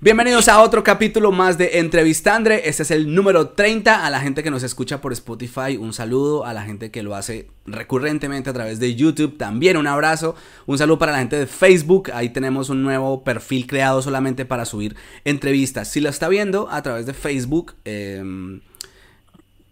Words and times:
Bienvenidos 0.00 0.48
a 0.48 0.60
otro 0.60 0.84
capítulo 0.84 1.32
más 1.32 1.56
de 1.56 1.78
Entrevistandre. 1.78 2.68
Este 2.68 2.82
es 2.82 2.90
el 2.90 3.14
número 3.14 3.48
30. 3.48 4.04
A 4.04 4.10
la 4.10 4.20
gente 4.20 4.42
que 4.42 4.50
nos 4.50 4.62
escucha 4.62 5.00
por 5.00 5.14
Spotify, 5.14 5.78
un 5.78 5.94
saludo. 5.94 6.44
A 6.44 6.52
la 6.52 6.62
gente 6.62 6.90
que 6.90 7.02
lo 7.02 7.14
hace 7.14 7.48
recurrentemente 7.64 8.50
a 8.50 8.52
través 8.52 8.80
de 8.80 8.94
YouTube, 8.94 9.38
también 9.38 9.78
un 9.78 9.86
abrazo. 9.86 10.36
Un 10.66 10.76
saludo 10.76 10.98
para 10.98 11.12
la 11.12 11.18
gente 11.18 11.38
de 11.38 11.46
Facebook. 11.46 12.10
Ahí 12.12 12.28
tenemos 12.28 12.68
un 12.68 12.82
nuevo 12.82 13.24
perfil 13.24 13.66
creado 13.66 14.02
solamente 14.02 14.44
para 14.44 14.66
subir 14.66 14.94
entrevistas. 15.24 15.88
Si 15.90 16.00
lo 16.00 16.10
está 16.10 16.28
viendo 16.28 16.68
a 16.70 16.82
través 16.82 17.06
de 17.06 17.14
Facebook, 17.14 17.74
eh, 17.86 18.60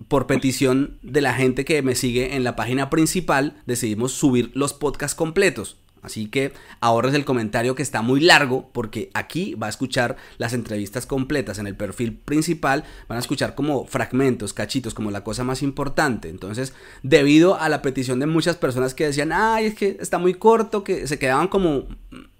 por 0.08 0.26
petición 0.26 0.98
de 1.02 1.20
la 1.20 1.34
gente 1.34 1.66
que 1.66 1.82
me 1.82 1.94
sigue 1.94 2.36
en 2.36 2.42
la 2.42 2.56
página 2.56 2.88
principal, 2.88 3.62
decidimos 3.66 4.12
subir 4.12 4.50
los 4.54 4.72
podcasts 4.72 5.14
completos. 5.14 5.76
Así 6.06 6.26
que 6.26 6.52
ahorres 6.80 7.14
el 7.14 7.24
comentario 7.24 7.74
que 7.74 7.82
está 7.82 8.00
muy 8.00 8.20
largo 8.20 8.70
porque 8.72 9.10
aquí 9.12 9.54
va 9.54 9.66
a 9.66 9.70
escuchar 9.70 10.16
las 10.38 10.52
entrevistas 10.52 11.04
completas 11.04 11.58
en 11.58 11.66
el 11.66 11.76
perfil 11.76 12.16
principal. 12.16 12.84
Van 13.08 13.16
a 13.16 13.20
escuchar 13.20 13.54
como 13.54 13.86
fragmentos, 13.86 14.54
cachitos, 14.54 14.94
como 14.94 15.10
la 15.10 15.24
cosa 15.24 15.44
más 15.44 15.62
importante. 15.62 16.28
Entonces, 16.28 16.72
debido 17.02 17.60
a 17.60 17.68
la 17.68 17.82
petición 17.82 18.20
de 18.20 18.26
muchas 18.26 18.56
personas 18.56 18.94
que 18.94 19.06
decían, 19.06 19.32
ay, 19.32 19.66
es 19.66 19.74
que 19.74 19.96
está 20.00 20.18
muy 20.18 20.34
corto, 20.34 20.84
que 20.84 21.06
se 21.06 21.18
quedaban 21.18 21.48
como 21.48 21.88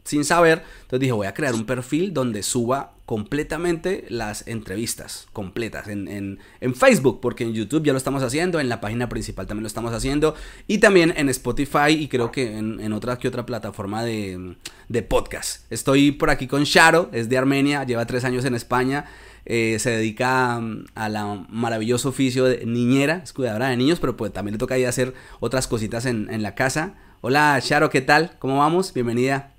sin 0.07 0.25
saber. 0.25 0.63
Entonces 0.83 1.01
dije, 1.01 1.13
voy 1.13 1.27
a 1.27 1.35
crear 1.35 1.55
un 1.55 1.67
perfil 1.67 2.15
donde 2.15 2.43
suba 2.43 2.93
completamente 3.07 4.05
las 4.09 4.47
entrevistas 4.49 5.29
completas 5.33 5.87
en, 5.87 6.09
en, 6.09 6.39
en, 6.61 6.75
Facebook, 6.75 7.21
porque 7.21 7.45
en 7.45 7.55
YouTube 7.55 7.85
ya 7.85 7.93
lo 7.93 7.99
estamos 7.99 8.23
haciendo, 8.23 8.59
en 8.59 8.69
la 8.69 8.81
página 8.81 9.09
principal 9.09 9.47
también 9.47 9.63
lo 9.63 9.69
estamos 9.69 9.93
haciendo, 9.93 10.35
y 10.67 10.79
también 10.79 11.15
en 11.17 11.29
Spotify 11.29 11.91
y 11.91 12.09
creo 12.09 12.33
que 12.33 12.59
en, 12.59 12.81
en 12.81 12.93
otra 12.93 13.17
que 13.19 13.29
otra 13.29 13.47
plataforma 13.47 14.03
de, 14.03 14.57
de, 14.89 15.03
podcast. 15.03 15.71
Estoy 15.71 16.11
por 16.11 16.31
aquí 16.31 16.49
con 16.49 16.65
Sharo, 16.65 17.09
es 17.13 17.29
de 17.29 17.39
Armenia, 17.39 17.85
lleva 17.85 18.07
tres 18.07 18.25
años 18.25 18.45
en 18.45 18.55
España. 18.55 19.05
Eh, 19.49 19.79
se 19.79 19.91
dedica 19.91 20.61
a 20.97 21.09
la 21.09 21.47
maravilloso 21.49 22.09
oficio 22.09 22.47
de 22.47 22.67
niñera, 22.67 23.21
es 23.23 23.33
cuidadora 23.33 23.69
de 23.69 23.77
niños, 23.77 24.01
pero 24.01 24.17
pues 24.17 24.33
también 24.33 24.55
le 24.55 24.59
toca 24.59 24.75
ahí 24.75 24.85
hacer 24.85 25.15
otras 25.39 25.69
cositas 25.69 26.05
en, 26.07 26.29
en 26.33 26.43
la 26.43 26.57
casa. 26.57 26.97
Hola 27.21 27.57
Sharo, 27.63 27.89
¿qué 27.89 28.01
tal? 28.01 28.33
¿Cómo 28.41 28.59
vamos? 28.59 28.93
Bienvenida. 28.93 29.56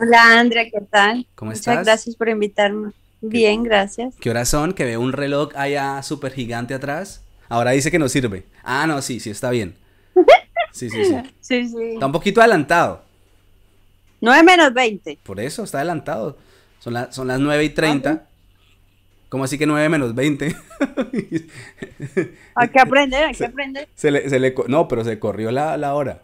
Hola 0.00 0.40
Andrea, 0.40 0.64
¿qué 0.64 0.80
tal? 0.90 1.26
¿Cómo 1.34 1.50
Muchas 1.50 1.66
estás? 1.66 1.84
gracias 1.84 2.16
por 2.16 2.28
invitarme. 2.28 2.92
Bien, 3.20 3.62
gracias. 3.62 4.14
¿Qué 4.18 4.30
horas 4.30 4.48
son? 4.48 4.72
Que 4.72 4.84
veo 4.84 5.00
un 5.00 5.12
reloj 5.12 5.50
allá 5.56 6.02
súper 6.02 6.32
gigante 6.32 6.72
atrás. 6.72 7.22
Ahora 7.50 7.72
dice 7.72 7.90
que 7.90 7.98
no 7.98 8.08
sirve. 8.08 8.46
Ah, 8.62 8.86
no, 8.86 9.02
sí, 9.02 9.20
sí, 9.20 9.30
está 9.30 9.50
bien. 9.50 9.76
Sí, 10.72 10.88
sí, 10.88 11.04
sí. 11.04 11.16
Sí, 11.40 11.68
sí. 11.68 11.76
Está 11.94 12.06
un 12.06 12.12
poquito 12.12 12.40
adelantado. 12.40 13.02
9 14.20 14.44
menos 14.44 14.72
20. 14.72 15.18
Por 15.24 15.40
eso, 15.40 15.64
está 15.64 15.78
adelantado. 15.78 16.38
Son, 16.78 16.92
la- 16.92 17.10
son 17.10 17.26
las 17.26 17.40
9 17.40 17.64
y 17.64 17.70
30. 17.70 18.24
¿Cómo 19.28 19.42
así 19.44 19.58
que 19.58 19.66
9 19.66 19.88
menos 19.88 20.14
20? 20.14 20.54
Hay 22.54 22.68
que 22.68 22.80
aprender, 22.80 23.24
hay 23.24 23.34
que 23.34 23.44
aprender. 23.46 23.88
se 23.96 24.12
le, 24.12 24.30
se 24.30 24.38
le 24.38 24.54
no, 24.68 24.86
pero 24.86 25.02
se 25.04 25.18
corrió 25.18 25.50
la, 25.50 25.76
la 25.76 25.92
hora. 25.94 26.22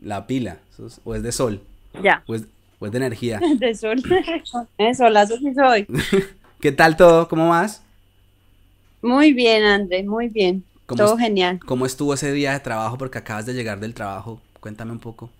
La 0.00 0.28
pila. 0.28 0.58
Es- 0.78 1.00
o 1.04 1.14
es 1.16 1.24
de 1.24 1.32
sol. 1.32 1.60
Ya, 2.00 2.22
O 2.28 2.36
es, 2.36 2.44
o 2.78 2.86
es 2.86 2.92
de 2.92 2.98
energía. 2.98 3.40
de 3.58 3.74
sol. 3.74 4.02
De 4.78 4.94
solazo 4.94 5.36
sí 5.38 5.54
soy. 5.54 5.86
¿Qué 6.60 6.72
tal 6.72 6.96
todo? 6.96 7.28
¿Cómo 7.28 7.50
vas? 7.50 7.82
Muy 9.02 9.32
bien, 9.32 9.64
André, 9.64 10.02
muy 10.02 10.28
bien. 10.28 10.64
¿Cómo 10.86 11.04
Todo 11.04 11.16
genial. 11.16 11.60
¿Cómo 11.64 11.86
estuvo 11.86 12.14
ese 12.14 12.32
día 12.32 12.52
de 12.52 12.60
trabajo? 12.60 12.96
Porque 12.96 13.18
acabas 13.18 13.46
de 13.46 13.54
llegar 13.54 13.80
del 13.80 13.94
trabajo. 13.94 14.40
Cuéntame 14.60 14.92
un 14.92 15.00
poco. 15.00 15.30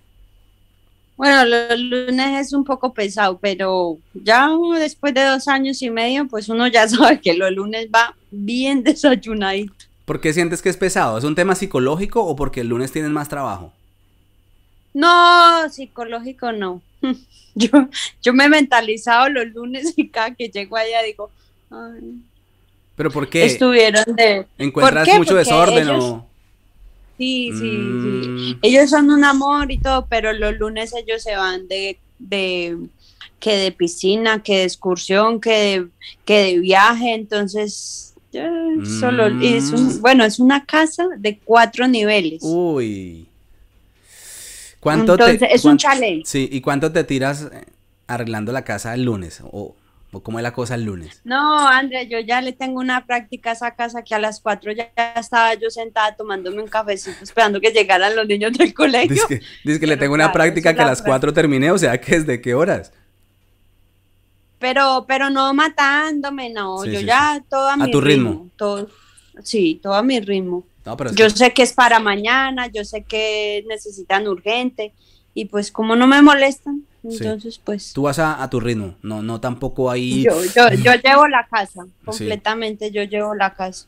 Bueno, 1.17 1.47
los 1.47 1.79
lunes 1.79 2.47
es 2.47 2.53
un 2.53 2.65
poco 2.65 2.93
pesado, 2.93 3.39
pero 3.39 3.99
ya 4.13 4.51
después 4.79 5.15
de 5.15 5.25
dos 5.25 5.49
años 5.49 5.81
y 5.81 5.89
medio, 5.89 6.29
pues 6.29 6.49
uno 6.51 6.67
ya 6.67 6.87
sabe 6.89 7.21
que 7.21 7.33
los 7.35 7.51
lunes 7.53 7.89
va 7.95 8.15
bien 8.31 8.83
desayunadito. 8.83 9.73
¿Por 10.05 10.21
qué 10.21 10.33
sientes 10.33 10.61
que 10.61 10.69
es 10.69 10.77
pesado? 10.77 11.17
¿Es 11.17 11.25
un 11.25 11.35
tema 11.35 11.55
psicológico 11.55 12.23
o 12.23 12.37
porque 12.37 12.61
el 12.61 12.69
lunes 12.69 12.93
tienes 12.93 13.11
más 13.11 13.29
trabajo? 13.29 13.73
No, 14.93 15.69
psicológico 15.71 16.53
no. 16.53 16.83
Yo, 17.59 17.71
yo 18.23 18.35
me 18.35 18.45
he 18.45 18.49
mentalizado 18.51 19.31
los 19.31 19.47
lunes 19.47 19.95
y 19.97 20.09
cada 20.11 20.35
que 20.35 20.49
llego 20.51 20.77
allá 20.77 21.03
digo, 21.03 21.31
ay, 21.71 22.21
¿Pero 22.97 23.11
por 23.11 23.29
qué? 23.31 23.47
estuvieron 23.47 24.05
de... 24.15 24.45
¿Encuentras 24.59 25.09
mucho 25.17 25.31
Porque 25.31 25.35
desorden 25.39 25.89
ellos- 25.89 26.05
o...? 26.05 26.27
Sí, 27.17 27.51
sí, 27.55 27.99
sí. 28.03 28.31
Mm, 28.53 28.59
Ellos 28.61 28.91
son 28.91 29.11
un 29.11 29.25
amor 29.25 29.73
y 29.73 29.79
todo, 29.79 30.07
pero 30.07 30.35
los 30.35 30.55
lunes 30.59 30.93
ellos 30.95 31.23
se 31.23 31.35
van 31.35 31.67
de, 31.67 31.99
de 32.19 32.77
que 33.41 33.57
de 33.57 33.73
piscina, 33.73 34.43
que 34.43 34.59
de 34.59 34.65
excursión, 34.65 35.41
que 35.41 35.51
de, 35.51 35.87
que 36.27 36.39
de 36.43 36.59
viaje, 36.59 37.15
entonces 37.15 38.13
solo 38.85 39.29
es 39.41 39.73
Mm. 39.73 39.77
un, 39.77 40.01
bueno, 40.03 40.25
es 40.27 40.39
una 40.39 40.67
casa 40.67 41.07
de 41.17 41.39
cuatro 41.43 41.89
niveles. 41.89 42.41
Uy. 42.45 43.27
¿Cuánto 44.87 45.15
entonces 45.15 45.41
te, 45.41 45.53
es 45.53 45.65
un 45.65 45.77
challenge. 45.79 46.23
Sí, 46.27 46.49
¿y 46.49 46.61
cuánto 46.61 46.93
te 46.93 47.03
tiras 47.03 47.49
eh, 47.53 47.65
arreglando 48.07 48.53
la 48.53 48.63
casa 48.63 48.95
el 48.95 49.03
lunes? 49.03 49.43
¿O, 49.43 49.75
o 50.13 50.21
cómo 50.23 50.39
es 50.39 50.45
la 50.45 50.53
cosa 50.53 50.77
el 50.77 50.85
lunes? 50.85 51.21
No, 51.25 51.67
Andrea, 51.67 52.05
yo 52.05 52.21
ya 52.21 52.41
le 52.41 52.53
tengo 52.53 52.79
una 52.79 53.05
práctica 53.05 53.51
a 53.51 53.53
esa 53.55 53.75
casa 53.75 54.03
que 54.03 54.15
a 54.15 54.21
las 54.21 54.41
cuatro 54.41 54.71
ya 54.71 54.89
estaba 55.17 55.55
yo 55.55 55.71
sentada 55.71 56.15
tomándome 56.15 56.63
un 56.63 56.69
cafecito 56.69 57.17
esperando 57.21 57.61
que 57.61 57.73
llegaran 57.73 58.15
los 58.15 58.29
niños 58.29 58.53
del 58.53 58.73
colegio. 58.73 59.15
Dice 59.15 59.27
que, 59.27 59.41
dice 59.65 59.81
que 59.81 59.87
le 59.89 59.97
tengo 59.97 60.15
una 60.15 60.31
claro, 60.31 60.35
práctica 60.35 60.73
que 60.73 60.83
a 60.83 60.85
la 60.85 60.91
las 60.93 61.03
4 61.03 61.33
terminé, 61.33 61.73
o 61.73 61.79
sea, 61.79 62.01
que 62.01 62.21
¿desde 62.21 62.41
qué 62.41 62.55
horas? 62.55 62.93
Pero, 64.61 65.05
pero 65.09 65.31
no 65.31 65.53
matándome, 65.53 66.51
no, 66.51 66.85
Sí, 66.85 66.93
yo 66.93 67.01
sí, 67.01 67.07
ya 67.07 67.43
todo 67.51 67.69
a, 67.69 67.77
mi 67.77 67.91
tu 67.91 68.01
ritmo. 68.01 68.49
todo, 68.57 68.89
sí, 69.43 69.81
todo 69.83 69.95
a 69.95 70.05
mi 70.05 70.21
ritmo. 70.21 70.65
No, 70.87 70.97
pero 70.97 71.11
Yo 71.13 71.27
que- 71.27 71.31
sé 71.31 71.53
que 71.53 71.63
es 71.63 71.73
para 71.73 71.99
mañana, 71.99 72.69
yo 72.69 72.85
sé 72.85 73.03
que 73.03 73.65
necesitan 73.69 74.27
urgente 74.29 74.93
y 75.35 75.47
pues 75.47 75.71
como 75.73 75.97
no 75.97 76.07
me 76.07 76.23
molestan, 76.23 76.83
Sí. 77.03 77.19
entonces 77.21 77.61
pues 77.63 77.93
tú 77.93 78.03
vas 78.03 78.19
a, 78.19 78.43
a 78.43 78.49
tu 78.51 78.59
ritmo, 78.61 78.95
no, 79.03 79.23
no 79.23 79.41
tampoco 79.41 79.91
ahí... 79.91 80.23
yo, 80.25 80.43
yo, 80.45 80.69
yo 80.85 80.93
llevo 80.95 81.29
la 81.29 81.47
casa, 81.51 81.85
completamente 82.05 82.91
yo 82.91 83.03
llevo 83.05 83.35
la 83.35 83.55
casa. 83.55 83.87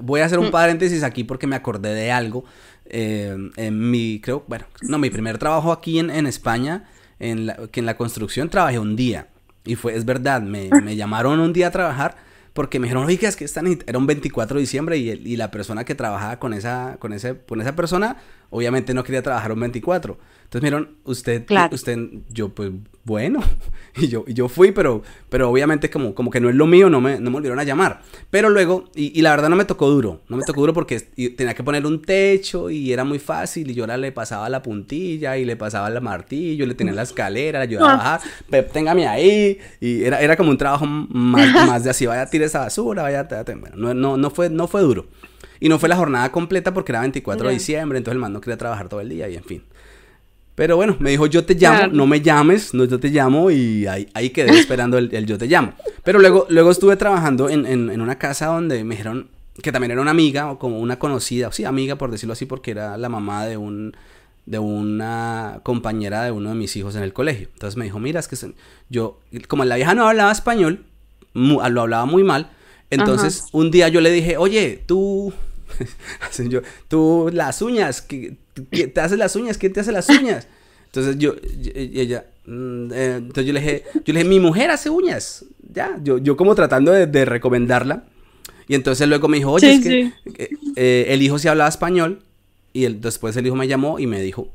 Voy 0.00 0.20
a 0.20 0.24
hacer 0.24 0.38
un 0.40 0.48
Mm. 0.48 0.50
paréntesis 0.50 1.02
aquí 1.04 1.22
porque 1.24 1.46
me 1.46 1.54
acordé 1.56 1.94
de 1.94 2.10
algo. 2.10 2.44
Eh, 2.86 3.36
en 3.56 3.90
mi, 3.90 4.20
creo, 4.20 4.44
bueno, 4.48 4.66
no, 4.82 4.98
mi 4.98 5.10
primer 5.10 5.38
trabajo 5.38 5.70
aquí 5.70 6.00
en, 6.00 6.10
en 6.10 6.26
España, 6.26 6.88
en 7.20 7.46
la, 7.46 7.56
que 7.70 7.78
en 7.80 7.86
la 7.86 7.96
construcción 7.96 8.48
trabajé 8.50 8.78
un 8.80 8.96
día. 8.96 9.28
Y 9.64 9.76
fue, 9.76 9.94
es 9.94 10.04
verdad, 10.04 10.42
me, 10.42 10.68
me 10.82 10.96
llamaron 10.96 11.38
un 11.38 11.52
día 11.52 11.68
a 11.68 11.70
trabajar 11.70 12.16
porque 12.52 12.78
me 12.78 12.86
dijeron, 12.86 13.04
oiga, 13.06 13.28
es 13.28 13.36
que 13.36 13.44
están, 13.44 13.66
era 13.86 13.98
un 13.98 14.06
24 14.06 14.56
de 14.56 14.60
diciembre 14.60 14.98
y, 14.98 15.10
y 15.10 15.36
la 15.36 15.50
persona 15.50 15.84
que 15.84 15.94
trabajaba 15.94 16.38
con 16.38 16.52
esa, 16.52 16.96
con, 16.98 17.12
ese, 17.12 17.38
con 17.38 17.60
esa 17.60 17.76
persona, 17.76 18.16
obviamente 18.50 18.94
no 18.94 19.02
quería 19.04 19.22
trabajar 19.22 19.52
un 19.52 19.60
24. 19.60 20.18
Entonces 20.44 20.60
dijeron, 20.62 20.96
usted, 21.04 21.46
Claro. 21.46 21.72
usted, 21.74 21.96
yo 22.28 22.48
pues, 22.48 22.72
bueno, 23.04 23.40
y 23.96 24.08
yo, 24.08 24.24
y 24.26 24.34
yo 24.34 24.48
fui, 24.48 24.72
pero, 24.72 25.02
pero 25.28 25.48
obviamente 25.48 25.88
como, 25.90 26.12
como 26.12 26.30
que 26.30 26.40
no 26.40 26.48
es 26.48 26.56
lo 26.56 26.66
mío, 26.66 26.90
no 26.90 27.00
me, 27.00 27.20
no 27.20 27.30
me 27.30 27.34
volvieron 27.34 27.60
a 27.60 27.64
llamar. 27.64 28.02
Pero 28.30 28.50
luego, 28.50 28.90
y, 28.96 29.16
y 29.16 29.22
la 29.22 29.30
verdad 29.30 29.48
no 29.48 29.54
me 29.54 29.64
tocó 29.64 29.88
duro, 29.88 30.22
no 30.28 30.36
me 30.36 30.42
tocó 30.42 30.60
duro 30.60 30.74
porque 30.74 30.98
tenía 31.36 31.54
que 31.54 31.62
poner 31.62 31.86
un 31.86 32.02
techo 32.02 32.68
y 32.68 32.92
era 32.92 33.04
muy 33.04 33.20
fácil 33.20 33.70
y 33.70 33.74
yo 33.74 33.84
ahora 33.84 33.96
le 33.96 34.10
pasaba 34.10 34.48
la 34.48 34.60
puntilla 34.60 35.36
y 35.38 35.44
le 35.44 35.54
pasaba 35.56 35.86
el 35.88 36.00
martillo, 36.00 36.66
le 36.66 36.74
tenía 36.74 36.92
la 36.94 37.02
escalera, 37.02 37.60
le 37.60 37.64
ayudaba 37.64 37.92
a 37.92 37.96
bajar, 37.96 38.20
"Pep, 38.50 38.72
téngame 38.72 39.06
ahí, 39.06 39.56
y 39.80 40.02
era, 40.02 40.20
era 40.20 40.36
como 40.36 40.50
un 40.50 40.58
trabajo 40.58 40.84
más, 40.84 41.48
más 41.66 41.84
de 41.84 41.90
así, 41.90 42.06
vaya, 42.06 42.26
tire 42.26 42.46
esa 42.46 42.60
basura, 42.60 43.02
vaya, 43.02 43.28
bueno, 43.60 43.76
no, 43.76 43.94
no, 43.94 44.16
no, 44.16 44.30
fue, 44.30 44.50
no 44.50 44.66
fue 44.66 44.82
duro. 44.82 45.06
Y 45.60 45.68
no 45.68 45.78
fue 45.78 45.88
la 45.88 45.96
jornada 45.96 46.32
completa 46.32 46.72
porque 46.74 46.92
era 46.92 47.00
24 47.00 47.46
de 47.48 47.52
diciembre, 47.54 47.98
entonces 47.98 48.14
el 48.16 48.20
man 48.20 48.32
no 48.32 48.40
quería 48.40 48.56
trabajar 48.56 48.88
todo 48.88 49.00
el 49.00 49.08
día 49.10 49.28
y 49.28 49.36
en 49.36 49.44
fin. 49.44 49.62
Pero 50.54 50.76
bueno, 50.76 50.96
me 50.98 51.10
dijo 51.10 51.26
yo 51.26 51.44
te 51.44 51.54
llamo, 51.54 51.76
Claro. 51.78 51.92
no 51.92 52.06
me 52.06 52.20
llames, 52.20 52.74
no 52.74 52.84
yo 52.84 52.98
te 53.00 53.08
llamo 53.08 53.50
y 53.50 53.86
ahí, 53.86 54.08
ahí 54.14 54.30
quedé 54.30 54.58
esperando 54.58 54.98
el, 54.98 55.14
el 55.14 55.26
yo 55.26 55.38
te 55.38 55.46
llamo. 55.46 55.72
Pero 56.02 56.18
luego, 56.18 56.46
luego 56.48 56.70
estuve 56.70 56.96
trabajando 56.96 57.48
en, 57.48 57.64
en, 57.66 57.90
en 57.90 58.00
una 58.00 58.18
casa 58.18 58.46
donde 58.46 58.82
me 58.84 58.94
dijeron 58.96 59.28
que 59.62 59.72
también 59.72 59.90
era 59.92 60.00
una 60.00 60.10
amiga 60.10 60.50
o 60.50 60.58
como 60.58 60.78
una 60.80 60.98
conocida, 60.98 61.48
o 61.48 61.52
sí, 61.52 61.64
amiga 61.64 61.96
por 61.96 62.10
decirlo 62.10 62.32
así, 62.32 62.46
porque 62.46 62.70
era 62.72 62.96
la 62.98 63.08
mamá 63.08 63.46
de 63.46 63.56
un 63.56 63.94
de 64.46 64.58
una 64.58 65.60
compañera 65.62 66.24
de 66.24 66.32
uno 66.32 66.48
de 66.48 66.54
mis 66.56 66.74
hijos 66.76 66.96
en 66.96 67.02
el 67.04 67.12
colegio. 67.12 67.48
Entonces 67.52 67.76
me 67.76 67.84
dijo, 67.84 67.98
mira, 68.00 68.18
es 68.20 68.26
que 68.28 68.36
se- 68.36 68.54
yo, 68.88 69.20
como 69.48 69.64
la 69.64 69.76
vieja 69.76 69.94
no 69.94 70.08
hablaba 70.08 70.32
español, 70.32 70.84
mu- 71.34 71.60
lo 71.70 71.82
hablaba 71.82 72.04
muy 72.06 72.24
mal, 72.24 72.50
entonces 72.90 73.44
un 73.52 73.70
día 73.70 73.88
yo 73.88 74.00
le 74.00 74.10
dije, 74.10 74.36
oye, 74.38 74.82
tú, 74.86 75.32
yo, 76.48 76.60
tú 76.88 77.30
las 77.32 77.62
uñas, 77.62 78.02
¿qué, 78.02 78.36
qué- 78.70 78.86
te 78.88 79.00
haces 79.00 79.18
las 79.18 79.36
uñas? 79.36 79.58
¿Quién 79.58 79.72
te 79.72 79.80
hace 79.80 79.92
las 79.92 80.08
uñas? 80.08 80.46
Entonces 80.86 81.16
yo, 81.18 81.34
y- 81.34 82.00
ella, 82.00 82.24
mm, 82.46 82.92
eh, 82.92 83.14
entonces 83.18 83.46
yo 83.46 83.52
le 83.52 83.60
dije, 83.60 83.84
yo 84.04 84.12
le 84.12 84.20
dije, 84.20 84.28
mi 84.28 84.40
mujer 84.40 84.70
hace 84.70 84.90
uñas, 84.90 85.44
ya, 85.72 85.98
yo, 86.02 86.18
yo 86.18 86.36
como 86.36 86.54
tratando 86.54 86.90
de, 86.92 87.06
de 87.06 87.24
recomendarla. 87.24 88.04
Y 88.68 88.74
entonces 88.74 89.08
luego 89.08 89.26
me 89.28 89.36
dijo, 89.38 89.50
oye, 89.52 89.72
Sí, 89.72 89.78
es 89.78 89.82
que 90.34 90.42
eh, 90.44 90.50
eh, 90.76 91.04
el 91.08 91.22
hijo 91.22 91.38
sí 91.38 91.48
hablaba 91.48 91.68
español. 91.68 92.22
Y 92.72 92.84
el- 92.84 93.00
después 93.00 93.36
el 93.36 93.46
hijo 93.46 93.56
me 93.56 93.66
llamó 93.66 93.98
y 93.98 94.06
me 94.06 94.20
dijo, 94.22 94.48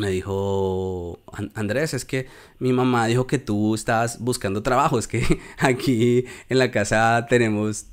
me 0.00 0.10
dijo, 0.10 1.20
Andrés, 1.54 1.94
es 1.94 2.04
que 2.04 2.26
mi 2.58 2.72
mamá 2.72 3.06
dijo 3.06 3.26
que 3.26 3.38
tú 3.38 3.74
estabas 3.74 4.18
buscando 4.18 4.62
trabajo, 4.62 4.98
es 4.98 5.06
que 5.06 5.22
aquí 5.58 6.24
en 6.48 6.58
la 6.58 6.70
casa 6.70 7.26
tenemos, 7.28 7.86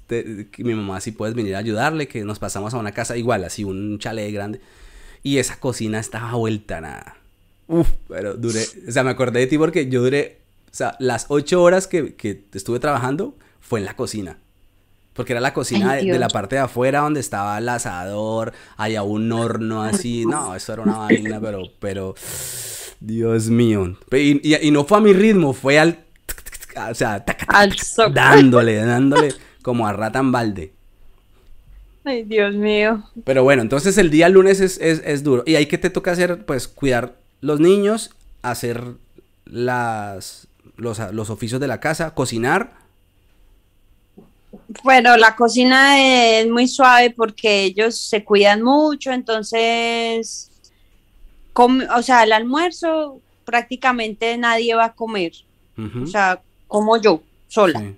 mi 0.58 0.74
mamá 0.74 1.02
si 1.02 1.12
puedes 1.12 1.36
venir 1.36 1.56
a 1.56 1.60
ayudarle, 1.60 2.08
que 2.08 2.24
nos 2.24 2.40
pasamos 2.40 2.74
a 2.74 2.78
una 2.78 2.94
casa 2.94 3.18
igual, 3.18 3.44
así 3.44 3.64
un 3.64 4.00
chalet 4.00 4.34
grande, 4.34 4.62
y 5.22 5.38
esa 5.38 5.60
cocina 5.60 6.00
estaba 6.00 6.34
vuelta 6.34 6.82
nada. 6.82 7.18
Uf, 7.68 7.90
pero 8.08 8.36
duré, 8.36 8.66
o 8.88 8.92
sea, 8.92 9.04
me 9.04 9.12
acordé 9.12 9.42
de 9.42 9.48
ti 9.48 9.58
porque 9.58 9.90
yo 9.90 10.02
duré, 10.02 10.40
o 10.72 10.76
sea, 10.76 10.96
las 11.00 11.26
ocho 11.28 11.62
horas 11.62 11.88
que, 11.88 12.16
que 12.16 12.46
estuve 12.54 12.80
trabajando 12.80 13.36
fue 13.60 13.80
en 13.80 13.86
la 13.86 13.98
cocina. 13.98 14.38
Porque 15.18 15.34
era 15.34 15.42
la 15.42 15.52
cocina 15.52 15.96
de, 15.96 16.20
la 16.20 16.28
parte 16.30 16.58
de 16.58 16.62
afuera 16.62 17.00
donde 17.00 17.20
estaba 17.20 17.58
el 17.58 17.68
asador, 17.68 18.54
había 18.78 19.02
un 19.02 19.32
horno 19.32 19.82
así. 19.82 20.28
No, 20.28 20.56
eso 20.56 20.74
era 20.74 20.84
una 20.84 21.00
vaina, 21.00 21.42
pero, 21.42 21.64
pero, 21.80 22.14
Dios 23.00 23.50
mío. 23.50 23.98
Y, 24.12 24.70
no 24.70 24.86
fue 24.86 25.00
a 25.00 25.02
mi 25.02 25.14
ritmo, 25.14 25.54
fue 25.54 25.80
al, 25.80 25.98
o 26.92 26.94
sea, 26.94 27.26
dándole, 28.14 28.76
dándole 28.76 29.34
como 29.64 29.88
a 29.88 29.94
rata 29.94 30.20
en 30.20 30.32
balde. 30.32 30.74
Ay, 32.06 32.22
Dios 32.22 32.54
mío. 32.54 33.04
Pero 33.24 33.44
bueno, 33.44 33.64
entonces 33.64 33.98
el 33.98 34.12
día 34.12 34.30
lunes 34.30 34.62
es, 34.62 34.80
es, 34.80 35.02
es 35.04 35.24
duro. 35.24 35.42
¿Y 35.48 35.56
ahí 35.56 35.66
qué 35.66 35.80
te 35.80 35.90
toca 35.90 36.12
hacer? 36.12 36.46
Pues 36.46 36.68
cuidar 36.68 37.16
los 37.42 37.60
niños, 37.60 38.12
hacer 38.44 38.84
las, 39.46 40.48
los, 40.76 41.00
los 41.12 41.32
oficios 41.32 41.60
de 41.60 41.68
la 41.68 41.80
casa, 41.80 42.12
cocinar 42.12 42.87
bueno, 44.84 45.18
la 45.18 45.36
cocina 45.36 46.00
es 46.40 46.48
muy 46.48 46.68
suave 46.68 47.12
porque 47.12 47.64
ellos 47.64 47.98
se 47.98 48.24
cuidan 48.24 48.62
mucho, 48.62 49.12
entonces, 49.12 50.52
o 51.54 52.02
sea, 52.02 52.24
el 52.24 52.34
almuerzo 52.34 53.22
prácticamente 53.46 54.38
nadie 54.38 54.76
va 54.76 54.86
a 54.86 54.94
comer, 54.94 55.32
o 56.04 56.08
sea, 56.08 56.42
como 56.68 56.98
yo, 57.02 57.22
sola. 57.48 57.94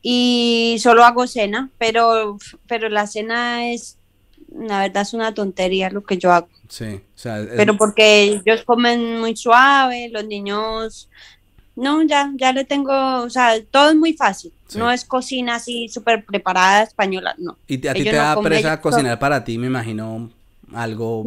Y 0.00 0.78
solo 0.80 1.04
hago 1.04 1.26
cena, 1.26 1.70
pero, 1.78 2.38
pero 2.66 2.88
la 2.88 3.06
cena 3.06 3.70
es, 3.70 3.98
la 4.52 4.80
verdad 4.80 5.02
es 5.02 5.14
una 5.14 5.32
tontería 5.32 5.90
lo 5.90 6.02
que 6.02 6.18
yo 6.18 6.32
hago. 6.32 6.48
Sí, 6.68 6.94
o 6.94 7.18
sea, 7.18 7.46
pero 7.56 7.76
porque 7.76 8.22
ellos 8.22 8.64
comen 8.64 9.20
muy 9.20 9.36
suave, 9.36 10.08
los 10.08 10.24
niños 10.24 11.10
no, 11.76 12.02
ya, 12.02 12.30
ya 12.36 12.52
le 12.52 12.64
tengo, 12.64 13.22
o 13.22 13.30
sea, 13.30 13.54
todo 13.70 13.90
es 13.90 13.96
muy 13.96 14.12
fácil. 14.12 14.52
No 14.74 14.90
es 14.90 15.04
cocina 15.04 15.56
así 15.56 15.88
súper 15.88 16.24
preparada 16.24 16.82
española, 16.82 17.34
no. 17.38 17.58
Y 17.66 17.86
a 17.86 17.94
ti 17.94 18.04
te 18.04 18.12
da 18.12 18.40
pereza 18.40 18.80
cocinar 18.80 19.18
para 19.18 19.44
ti, 19.44 19.58
me 19.58 19.66
imagino, 19.66 20.30
algo 20.74 21.24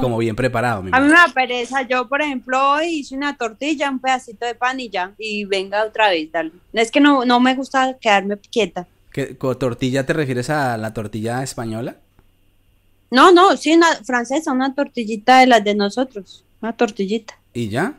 como 0.00 0.18
bien 0.18 0.36
preparado. 0.36 0.80
a 0.80 0.82
mí 0.82 0.90
me 0.90 1.12
da 1.12 1.26
pereza. 1.32 1.82
Yo, 1.82 2.08
por 2.08 2.22
ejemplo, 2.22 2.72
hoy 2.72 2.86
hice 3.00 3.16
una 3.16 3.36
tortilla, 3.36 3.90
un 3.90 4.00
pedacito 4.00 4.46
de 4.46 4.54
pan 4.54 4.80
y 4.80 4.88
ya, 4.88 5.12
y 5.18 5.44
venga 5.44 5.84
otra 5.84 6.10
vez, 6.10 6.30
dale. 6.32 6.52
Es 6.72 6.90
que 6.90 7.00
no, 7.00 7.24
no 7.24 7.40
me 7.40 7.54
gusta 7.54 7.96
quedarme 8.00 8.36
quieta. 8.38 8.86
¿Qué, 9.12 9.36
¿Con 9.36 9.58
tortilla 9.58 10.04
te 10.04 10.12
refieres 10.12 10.50
a 10.50 10.76
la 10.76 10.92
tortilla 10.92 11.42
española? 11.42 11.96
No, 13.10 13.32
no, 13.32 13.56
sí, 13.56 13.72
una 13.72 13.94
francesa, 14.04 14.52
una 14.52 14.74
tortillita 14.74 15.40
de 15.40 15.46
las 15.46 15.64
de 15.64 15.74
nosotros, 15.74 16.44
una 16.60 16.72
tortillita. 16.72 17.38
¿Y 17.54 17.68
ya? 17.68 17.94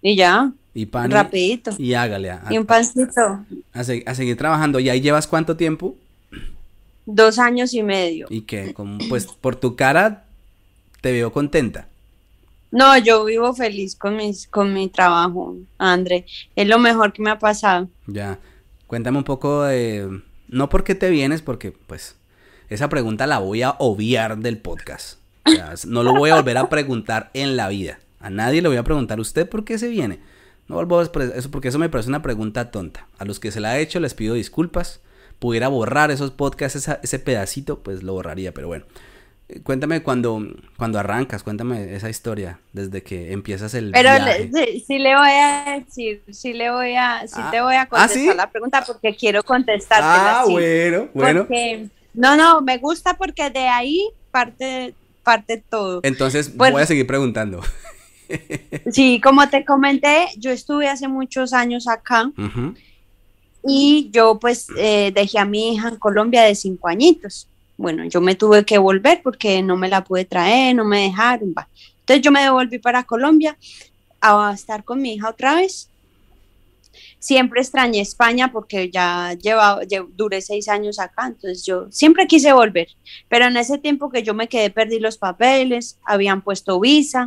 Y 0.00 0.16
ya. 0.16 0.52
Y 0.74 0.86
pan. 0.86 1.10
Rapidito. 1.10 1.70
Y, 1.78 1.94
hágale. 1.94 2.30
A, 2.30 2.42
y 2.50 2.58
un 2.58 2.66
pancito. 2.66 3.44
A, 3.72 3.84
seguir 3.84 4.36
trabajando. 4.36 4.80
¿Y 4.80 4.90
ahí 4.90 5.00
llevas 5.00 5.26
cuánto 5.28 5.56
tiempo? 5.56 5.96
Dos 7.06 7.38
años 7.38 7.72
y 7.74 7.82
medio. 7.82 8.26
¿Y 8.28 8.42
qué? 8.42 8.74
Como, 8.74 8.98
pues 9.08 9.26
por 9.26 9.56
tu 9.56 9.76
cara 9.76 10.24
te 11.00 11.12
veo 11.12 11.32
contenta. 11.32 11.86
No, 12.72 12.98
yo 12.98 13.24
vivo 13.24 13.54
feliz 13.54 13.94
con, 13.94 14.16
mis, 14.16 14.48
con 14.48 14.74
mi 14.74 14.88
trabajo, 14.88 15.56
André. 15.78 16.26
Es 16.56 16.66
lo 16.66 16.80
mejor 16.80 17.12
que 17.12 17.22
me 17.22 17.30
ha 17.30 17.38
pasado. 17.38 17.88
Ya. 18.08 18.40
Cuéntame 18.88 19.18
un 19.18 19.24
poco 19.24 19.62
de... 19.62 20.22
No 20.48 20.68
por 20.68 20.82
qué 20.82 20.96
te 20.96 21.08
vienes, 21.08 21.40
porque 21.40 21.70
pues 21.70 22.16
esa 22.68 22.88
pregunta 22.88 23.28
la 23.28 23.38
voy 23.38 23.62
a 23.62 23.76
obviar 23.78 24.38
del 24.38 24.58
podcast. 24.58 25.18
no 25.86 26.02
lo 26.02 26.14
voy 26.14 26.30
a 26.30 26.36
volver 26.36 26.58
a 26.58 26.68
preguntar 26.68 27.30
en 27.34 27.56
la 27.56 27.68
vida. 27.68 28.00
A 28.18 28.30
nadie 28.30 28.60
le 28.60 28.68
voy 28.68 28.76
a 28.76 28.82
preguntar, 28.82 29.20
¿usted 29.20 29.48
por 29.48 29.64
qué 29.64 29.78
se 29.78 29.88
viene? 29.88 30.18
No 30.68 30.76
vuelvo 30.76 30.98
a 30.98 31.02
eso 31.02 31.50
porque 31.50 31.68
eso 31.68 31.78
me 31.78 31.88
parece 31.88 32.08
una 32.08 32.22
pregunta 32.22 32.70
tonta. 32.70 33.06
A 33.18 33.24
los 33.24 33.40
que 33.40 33.50
se 33.50 33.60
la 33.60 33.78
he 33.78 33.82
hecho 33.82 34.00
les 34.00 34.14
pido 34.14 34.34
disculpas. 34.34 35.00
Pudiera 35.38 35.68
borrar 35.68 36.10
esos 36.10 36.30
podcasts, 36.30 36.88
ese 37.02 37.18
pedacito, 37.18 37.80
pues 37.80 38.02
lo 38.02 38.14
borraría, 38.14 38.54
pero 38.54 38.68
bueno. 38.68 38.86
Eh, 39.48 39.60
cuéntame 39.62 40.02
cuando, 40.02 40.42
cuando 40.78 40.98
arrancas, 40.98 41.42
cuéntame 41.42 41.94
esa 41.94 42.08
historia, 42.08 42.60
desde 42.72 43.02
que 43.02 43.32
empiezas 43.32 43.74
el 43.74 43.90
Pero 43.90 44.10
sí, 44.86 44.98
le 44.98 45.14
voy 45.14 45.28
a 45.28 45.84
decir, 45.84 46.22
sí 46.30 46.54
le 46.54 46.70
voy 46.70 46.94
a, 46.94 47.26
sí 47.26 47.40
te 47.50 47.60
voy 47.60 47.74
a 47.74 47.82
ah, 47.82 47.88
contestar 47.88 48.36
la 48.36 48.50
pregunta 48.50 48.84
porque 48.86 49.14
quiero 49.14 49.42
contestarte. 49.42 50.04
Ah, 50.06 50.44
bueno, 50.48 51.08
bueno. 51.12 51.46
no, 52.14 52.36
no, 52.36 52.62
me 52.62 52.78
gusta 52.78 53.14
porque 53.18 53.50
de 53.50 53.68
ahí 53.68 54.08
parte, 54.30 54.94
parte 55.22 55.62
todo. 55.68 56.00
Entonces 56.04 56.56
voy 56.56 56.80
a 56.80 56.86
seguir 56.86 57.06
preguntando. 57.06 57.60
Sí, 58.90 59.20
como 59.22 59.48
te 59.48 59.64
comenté, 59.64 60.26
yo 60.36 60.50
estuve 60.50 60.88
hace 60.88 61.08
muchos 61.08 61.52
años 61.52 61.88
acá 61.88 62.30
y 63.66 64.10
yo 64.12 64.38
pues 64.38 64.68
eh, 64.76 65.10
dejé 65.14 65.38
a 65.38 65.44
mi 65.44 65.74
hija 65.74 65.88
en 65.88 65.96
Colombia 65.96 66.42
de 66.42 66.54
cinco 66.54 66.88
añitos. 66.88 67.48
Bueno, 67.76 68.04
yo 68.04 68.20
me 68.20 68.34
tuve 68.34 68.64
que 68.64 68.78
volver 68.78 69.20
porque 69.22 69.62
no 69.62 69.76
me 69.76 69.88
la 69.88 70.04
pude 70.04 70.24
traer, 70.24 70.76
no 70.76 70.84
me 70.84 71.02
dejaron. 71.02 71.54
Entonces 72.00 72.22
yo 72.22 72.30
me 72.30 72.42
devolví 72.42 72.78
para 72.78 73.02
Colombia 73.04 73.56
a 74.20 74.52
estar 74.54 74.84
con 74.84 75.00
mi 75.00 75.14
hija 75.14 75.30
otra 75.30 75.54
vez. 75.54 75.88
Siempre 77.18 77.62
extrañé 77.62 78.00
España 78.00 78.52
porque 78.52 78.90
ya 78.90 79.32
llevaba, 79.32 79.80
duré 80.14 80.42
seis 80.42 80.68
años 80.68 80.98
acá, 81.00 81.26
entonces 81.28 81.64
yo 81.64 81.90
siempre 81.90 82.26
quise 82.26 82.52
volver, 82.52 82.88
pero 83.30 83.46
en 83.46 83.56
ese 83.56 83.78
tiempo 83.78 84.10
que 84.10 84.22
yo 84.22 84.34
me 84.34 84.46
quedé 84.46 84.68
perdí 84.68 84.98
los 84.98 85.16
papeles, 85.16 85.98
habían 86.04 86.42
puesto 86.42 86.78
visa 86.78 87.26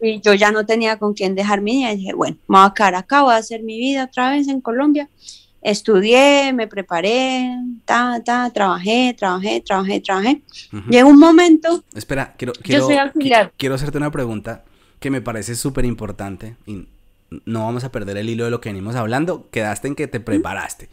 y 0.00 0.20
yo 0.20 0.34
ya 0.34 0.50
no 0.50 0.66
tenía 0.66 0.98
con 0.98 1.14
quién 1.14 1.34
dejar 1.34 1.60
mi 1.60 1.72
niña. 1.72 1.92
Y 1.92 1.96
dije, 1.96 2.14
bueno, 2.14 2.36
me 2.48 2.58
voy 2.58 2.66
a 2.66 2.74
quedar 2.74 2.94
acá, 2.94 3.22
voy 3.22 3.34
a 3.34 3.38
hacer 3.38 3.62
mi 3.62 3.78
vida 3.78 4.04
otra 4.04 4.30
vez 4.30 4.48
en 4.48 4.60
Colombia. 4.60 5.08
Estudié, 5.60 6.52
me 6.52 6.66
preparé, 6.66 7.56
ta, 7.84 8.20
ta, 8.24 8.50
trabajé, 8.50 9.14
trabajé, 9.16 9.60
trabajé, 9.60 10.00
trabajé. 10.00 10.42
Llegó 10.88 11.08
un 11.08 11.20
momento. 11.20 11.84
Espera, 11.94 12.34
quiero, 12.36 12.52
quiero, 12.54 12.88
quiero 13.56 13.74
hacerte 13.76 13.98
una 13.98 14.10
pregunta 14.10 14.64
que 14.98 15.10
me 15.10 15.20
parece 15.20 15.54
súper 15.54 15.84
importante 15.84 16.56
y 16.66 16.86
no 17.44 17.64
vamos 17.64 17.84
a 17.84 17.92
perder 17.92 18.16
el 18.16 18.28
hilo 18.28 18.44
de 18.44 18.50
lo 18.50 18.60
que 18.60 18.70
venimos 18.70 18.96
hablando. 18.96 19.48
Quedaste 19.50 19.88
en 19.88 19.94
que 19.94 20.08
te 20.08 20.18
preparaste. 20.18 20.88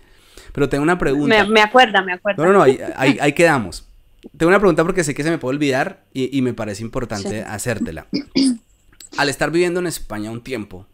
Pero 0.51 0.69
tengo 0.69 0.83
una 0.83 0.98
pregunta. 0.98 1.43
Me, 1.43 1.50
me 1.50 1.62
acuerda, 1.62 2.01
me 2.03 2.13
acuerda. 2.13 2.43
No, 2.43 2.51
no, 2.51 2.59
no, 2.59 2.63
ahí, 2.63 3.17
ahí 3.19 3.33
quedamos. 3.33 3.89
Tengo 4.38 4.50
una 4.50 4.59
pregunta 4.59 4.83
porque 4.83 5.03
sé 5.03 5.13
que 5.13 5.24
se 5.24 5.29
me 5.29 5.38
puede 5.38 5.55
olvidar 5.55 6.03
y, 6.13 6.41
me 6.41 6.53
parece 6.53 6.83
importante 6.83 7.41
hacértela. 7.43 8.07
Al 9.17 9.29
estar 9.29 9.51
viviendo 9.51 9.79
en 9.79 9.87
España 9.87 10.31
un 10.31 10.41
tiempo, 10.41 10.85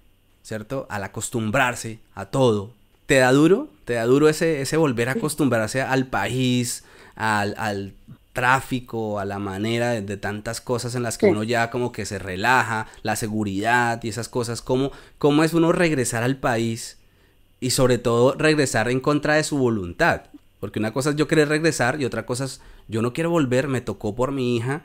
¿cierto? 0.43 0.85
Al 0.89 1.03
acostumbrarse 1.03 1.99
a 2.13 2.25
todo, 2.25 2.71
¿te 3.05 3.17
da 3.17 3.31
duro? 3.31 3.69
¿Te 3.85 3.93
da 3.93 4.05
duro 4.05 4.29
ese, 4.29 4.61
ese 4.61 4.77
volver 4.77 5.09
a 5.09 5.13
acostumbrarse 5.13 5.81
al 5.81 6.07
país, 6.07 6.83
al, 7.15 7.93
tráfico, 8.33 9.19
a 9.19 9.25
la 9.25 9.39
manera 9.39 9.91
de, 9.91 10.17
tantas 10.17 10.59
cosas 10.59 10.95
en 10.95 11.03
las 11.03 11.17
que 11.17 11.27
uno 11.27 11.43
ya 11.43 11.69
como 11.69 11.91
que 11.91 12.05
se 12.05 12.19
relaja, 12.19 12.87
la 13.01 13.15
seguridad 13.15 14.03
y 14.03 14.09
esas 14.09 14.27
cosas? 14.27 14.61
¿Cómo, 14.61 14.91
¿Cómo 15.17 15.43
es 15.43 15.53
uno 15.53 15.71
regresar 15.71 16.23
al 16.23 16.37
país 16.37 16.97
y 17.59 17.69
sobre 17.69 17.97
todo 17.97 18.33
regresar 18.33 18.89
en 18.89 18.99
contra 18.99 19.35
de 19.35 19.43
su 19.43 19.57
voluntad? 19.57 20.23
Porque 20.59 20.79
una 20.79 20.93
cosa 20.93 21.11
es 21.11 21.15
yo 21.15 21.27
querer 21.27 21.47
regresar 21.47 22.01
y 22.01 22.05
otra 22.05 22.25
cosa 22.25 22.45
es 22.45 22.59
yo 22.87 23.01
no 23.01 23.13
quiero 23.13 23.29
volver, 23.29 23.67
me 23.67 23.81
tocó 23.81 24.15
por 24.15 24.31
mi 24.31 24.55
hija. 24.55 24.83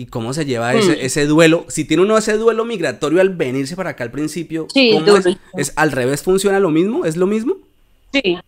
¿Y 0.00 0.06
cómo 0.06 0.32
se 0.32 0.46
lleva 0.46 0.72
ese, 0.72 0.92
mm. 0.92 1.00
ese 1.00 1.26
duelo? 1.26 1.66
Si 1.68 1.84
tiene 1.84 2.04
uno 2.04 2.16
ese 2.16 2.38
duelo 2.38 2.64
migratorio 2.64 3.20
al 3.20 3.28
venirse 3.28 3.76
para 3.76 3.90
acá 3.90 4.02
al 4.02 4.10
principio, 4.10 4.66
¿cómo 4.72 5.14
es? 5.58 5.74
al 5.76 5.92
revés 5.92 6.22
funciona 6.22 6.58
lo 6.58 6.70
mismo? 6.70 7.04
¿Es 7.04 7.18
lo 7.18 7.26
mismo? 7.26 7.58
Sí. 8.10 8.38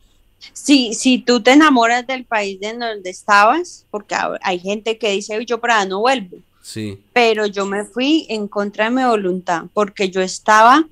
Sí, 0.54 0.94
si 0.94 1.18
tú 1.18 1.42
te 1.42 1.52
enamoras 1.52 2.06
del 2.06 2.24
país 2.24 2.58
de 2.58 2.72
donde 2.72 3.10
estabas, 3.10 3.84
porque 3.90 4.16
hay 4.40 4.60
gente 4.60 4.96
que 4.96 5.10
dice, 5.10 5.44
yo 5.44 5.60
para 5.60 5.84
no 5.84 6.00
vuelvo. 6.00 6.38
Sí. 6.62 6.98
Pero 7.12 7.44
yo 7.44 7.66
me 7.66 7.84
fui 7.84 8.24
en 8.30 8.48
contra 8.48 8.86
de 8.86 8.92
mi 8.92 9.04
voluntad, 9.04 9.64
porque 9.74 10.08
yo 10.08 10.22
estaba, 10.22 10.88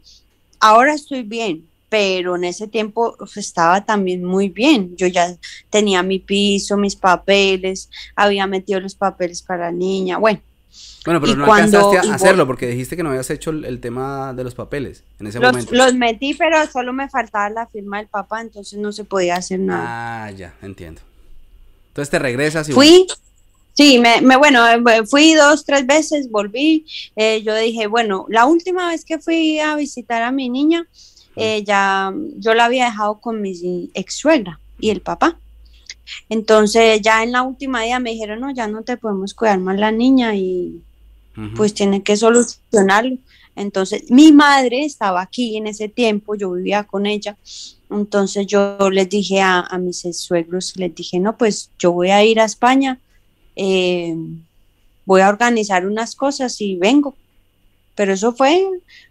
ahora 0.59 0.93
estoy 0.93 1.23
bien, 1.23 1.67
pero 1.89 2.37
en 2.37 2.45
ese 2.45 2.69
tiempo 2.69 3.17
estaba 3.35 3.83
también 3.87 4.25
muy 4.25 4.51
bien. 4.51 4.95
Yo 4.95 5.07
ya 5.07 5.35
tenía 5.71 6.03
mi 6.03 6.19
piso, 6.19 6.77
mis 6.77 6.97
papeles, 6.97 7.89
había 8.15 8.47
metido 8.47 8.79
los 8.79 8.95
papeles 8.95 9.41
para 9.41 9.71
la 9.71 9.73
niña, 9.73 10.19
bueno. 10.19 10.43
Bueno, 11.05 11.21
pero 11.21 11.35
no 11.35 11.45
alcanzaste 11.45 11.99
a 11.99 12.15
hacerlo 12.15 12.47
porque 12.47 12.67
dijiste 12.67 12.97
que 12.97 13.03
no 13.03 13.11
habías 13.11 13.31
hecho 13.31 13.51
el, 13.51 13.81
tema 13.81 14.35
de 14.35 14.45
los 14.45 14.55
papeles 14.55 15.03
en 15.19 15.27
ese 15.29 15.41
momento. 15.41 15.75
Los 15.75 15.95
metí, 15.95 16.35
pero 16.35 16.67
solo 16.71 16.93
me 16.93 17.09
faltaba 17.09 17.49
la 17.49 17.67
firma 17.67 17.99
del 17.99 18.09
papá, 18.09 18.41
entonces 18.41 18.79
no 18.79 18.93
se 18.93 19.05
podía 19.05 19.37
hacer 19.37 19.61
nada. 19.61 20.27
Ah, 20.27 20.31
ya, 20.31 20.55
entiendo. 20.63 21.01
Entonces 21.89 22.11
te 22.11 22.19
regresas 22.19 22.69
y... 22.69 22.73
Fui, 22.73 23.07
Sí, 23.73 23.99
me, 23.99 24.21
me, 24.21 24.37
bueno, 24.37 24.63
fui 25.09 25.33
dos, 25.35 25.65
tres 25.65 25.87
veces, 25.87 26.31
volví. 26.31 26.85
Eh, 27.17 27.43
yo 27.43 27.55
dije, 27.57 27.87
bueno, 27.87 28.27
la 28.29 28.45
última 28.45 28.89
vez 28.89 29.05
que 29.05 29.19
fui 29.19 29.59
a 29.59 29.77
visitar 29.77 30.23
a 30.23 30.33
mi 30.33 30.51
niña, 30.51 30.87
eh, 31.37 31.63
ya 31.65 32.13
yo 32.37 32.55
la 32.55 32.67
había 32.67 32.87
dejado 32.87 33.21
con 33.21 33.41
mi 33.41 33.91
ex 33.95 34.17
suegra 34.17 34.61
y 34.79 34.91
el 34.91 35.01
papá. 35.01 35.39
Entonces 36.29 37.01
ya 37.03 37.23
en 37.23 37.33
la 37.33 37.43
última 37.43 37.83
día 37.83 37.99
me 37.99 38.11
dijeron, 38.11 38.41
no, 38.41 38.53
ya 38.53 38.67
no 38.67 38.83
te 38.83 38.97
podemos 38.97 39.35
cuidar 39.35 39.59
más 39.59 39.79
la 39.79 39.93
niña 39.93 40.35
y 40.35 40.83
pues 41.57 41.73
tiene 41.73 42.03
que 42.03 42.17
solucionarlo. 42.17 43.17
Entonces 43.57 44.11
mi 44.11 44.33
madre 44.33 44.85
estaba 44.85 45.23
aquí 45.23 45.57
en 45.57 45.67
ese 45.67 45.89
tiempo, 45.89 46.35
yo 46.35 46.53
vivía 46.53 46.85
con 46.85 47.07
ella. 47.07 47.37
Entonces 47.91 48.47
yo 48.47 48.91
les 48.91 49.09
dije 49.09 49.41
a, 49.41 49.61
a 49.61 49.79
mis 49.79 50.07
suegros, 50.13 50.77
les 50.77 50.95
dije, 50.95 51.19
no, 51.19 51.37
pues 51.37 51.71
yo 51.79 51.93
voy 51.93 52.11
a 52.11 52.25
ir 52.25 52.41
a 52.41 52.45
España, 52.45 53.01
eh, 53.57 54.15
voy 55.05 55.23
a 55.23 55.29
organizar 55.29 55.87
unas 55.87 56.15
cosas 56.15 56.61
y 56.61 56.77
vengo. 56.77 57.17
Pero 57.95 58.13
eso 58.13 58.33
fue, 58.33 58.65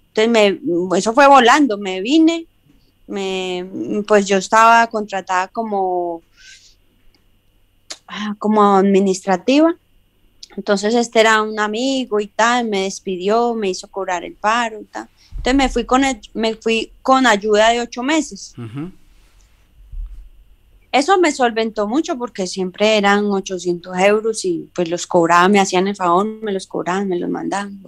entonces 0.07 0.29
me, 0.29 0.97
eso 0.97 1.13
fue 1.13 1.27
volando, 1.27 1.77
me 1.77 2.01
vine, 2.01 2.47
me, 3.07 3.69
pues 4.07 4.25
yo 4.25 4.37
estaba 4.37 4.87
contratada 4.87 5.49
como 5.49 6.21
como 8.37 8.75
administrativa. 8.75 9.75
Entonces 10.55 10.95
este 10.95 11.19
era 11.19 11.41
un 11.41 11.59
amigo 11.59 12.19
y 12.19 12.27
tal, 12.27 12.67
me 12.67 12.83
despidió, 12.83 13.53
me 13.53 13.69
hizo 13.69 13.87
cobrar 13.87 14.23
el 14.23 14.33
paro 14.33 14.81
y 14.81 14.85
tal. 14.85 15.07
Entonces 15.31 15.55
me 15.55 15.69
fui 15.69 15.85
con, 15.85 16.01
me 16.33 16.55
fui 16.55 16.91
con 17.01 17.25
ayuda 17.25 17.69
de 17.69 17.81
ocho 17.81 18.03
meses. 18.03 18.53
Eso 20.91 21.19
me 21.19 21.31
solventó 21.31 21.87
mucho 21.87 22.17
porque 22.17 22.47
siempre 22.47 22.97
eran 22.97 23.25
800 23.25 23.97
euros 23.99 24.43
y 24.43 24.69
pues 24.73 24.89
los 24.89 25.05
cobraban, 25.05 25.51
me 25.51 25.59
hacían 25.59 25.87
el 25.87 25.95
favor, 25.95 26.25
me 26.25 26.51
los 26.51 26.65
cobraban, 26.65 27.07
me 27.07 27.19
los 27.19 27.29
mandaban. 27.29 27.79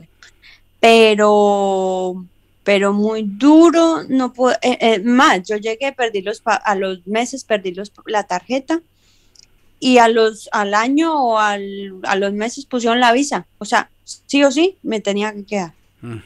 Pero, 0.79 2.23
pero 2.63 2.93
muy 2.93 3.23
duro, 3.23 4.03
no 4.07 4.31
puedo, 4.31 4.55
eh, 4.61 4.77
eh, 4.79 4.99
más, 4.99 5.41
yo 5.47 5.57
llegué, 5.57 5.91
perdí 5.93 6.21
los, 6.21 6.43
a 6.45 6.75
los 6.75 7.05
meses, 7.07 7.43
perdí 7.43 7.73
los, 7.73 7.91
la 8.05 8.23
tarjeta 8.23 8.81
y 9.83 9.97
a 9.97 10.07
los, 10.07 10.47
al 10.51 10.75
año 10.75 11.11
o 11.21 11.39
al, 11.39 11.95
a 12.03 12.15
los 12.15 12.31
meses 12.33 12.65
pusieron 12.65 12.99
la 12.99 13.11
visa. 13.11 13.47
O 13.57 13.65
sea, 13.65 13.89
sí 14.03 14.43
o 14.43 14.51
sí 14.51 14.77
me 14.83 15.01
tenía 15.01 15.33
que 15.33 15.43
quedar. 15.43 15.73
Mm. 16.01 16.19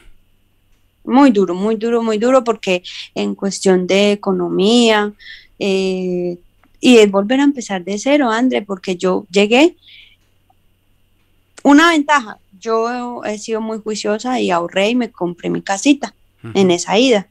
Muy 1.04 1.30
duro, 1.30 1.54
muy 1.54 1.76
duro, 1.76 2.02
muy 2.02 2.18
duro, 2.18 2.44
porque 2.44 2.82
en 3.14 3.34
cuestión 3.34 3.86
de 3.86 4.12
economía 4.12 5.10
eh, 5.58 6.36
y 6.80 6.96
de 6.96 7.06
volver 7.06 7.40
a 7.40 7.44
empezar 7.44 7.82
de 7.82 7.98
cero, 7.98 8.30
André, 8.30 8.60
porque 8.60 8.96
yo 8.96 9.26
llegué. 9.30 9.74
Una 11.62 11.92
ventaja, 11.92 12.38
yo 12.60 13.24
he 13.24 13.38
sido 13.38 13.62
muy 13.62 13.78
juiciosa 13.78 14.38
y 14.38 14.50
ahorré 14.50 14.90
y 14.90 14.94
me 14.96 15.10
compré 15.10 15.48
mi 15.48 15.62
casita 15.62 16.14
en 16.52 16.70
esa 16.70 16.98
ida. 16.98 17.26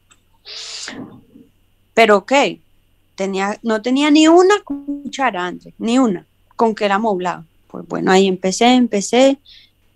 Pero 1.94 2.16
ok, 2.16 2.32
tenía, 3.16 3.58
no 3.62 3.82
tenía 3.82 4.10
ni 4.10 4.28
una 4.28 4.54
cuchara, 4.62 5.46
André, 5.46 5.74
ni 5.78 5.98
una, 5.98 6.24
con 6.54 6.74
que 6.74 6.84
era 6.84 6.98
moblado. 6.98 7.44
Pues 7.66 7.86
bueno, 7.88 8.12
ahí 8.12 8.28
empecé, 8.28 8.74
empecé, 8.74 9.38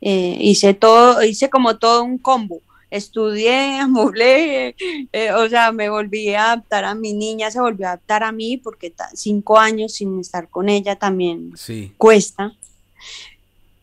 eh, 0.00 0.36
hice 0.40 0.74
todo, 0.74 1.22
hice 1.22 1.48
como 1.48 1.78
todo 1.78 2.02
un 2.02 2.18
combo. 2.18 2.60
Estudié, 2.90 3.78
amoblé, 3.80 4.74
eh, 5.12 5.32
o 5.32 5.48
sea, 5.48 5.70
me 5.70 5.88
volví 5.88 6.34
a 6.34 6.52
adaptar 6.52 6.84
a 6.84 6.94
mi 6.94 7.12
niña, 7.12 7.50
se 7.50 7.60
volvió 7.60 7.86
a 7.86 7.90
adaptar 7.90 8.24
a 8.24 8.32
mí, 8.32 8.56
porque 8.56 8.92
cinco 9.14 9.58
años 9.58 9.92
sin 9.92 10.18
estar 10.18 10.48
con 10.48 10.68
ella 10.68 10.96
también 10.96 11.52
cuesta. 11.96 12.52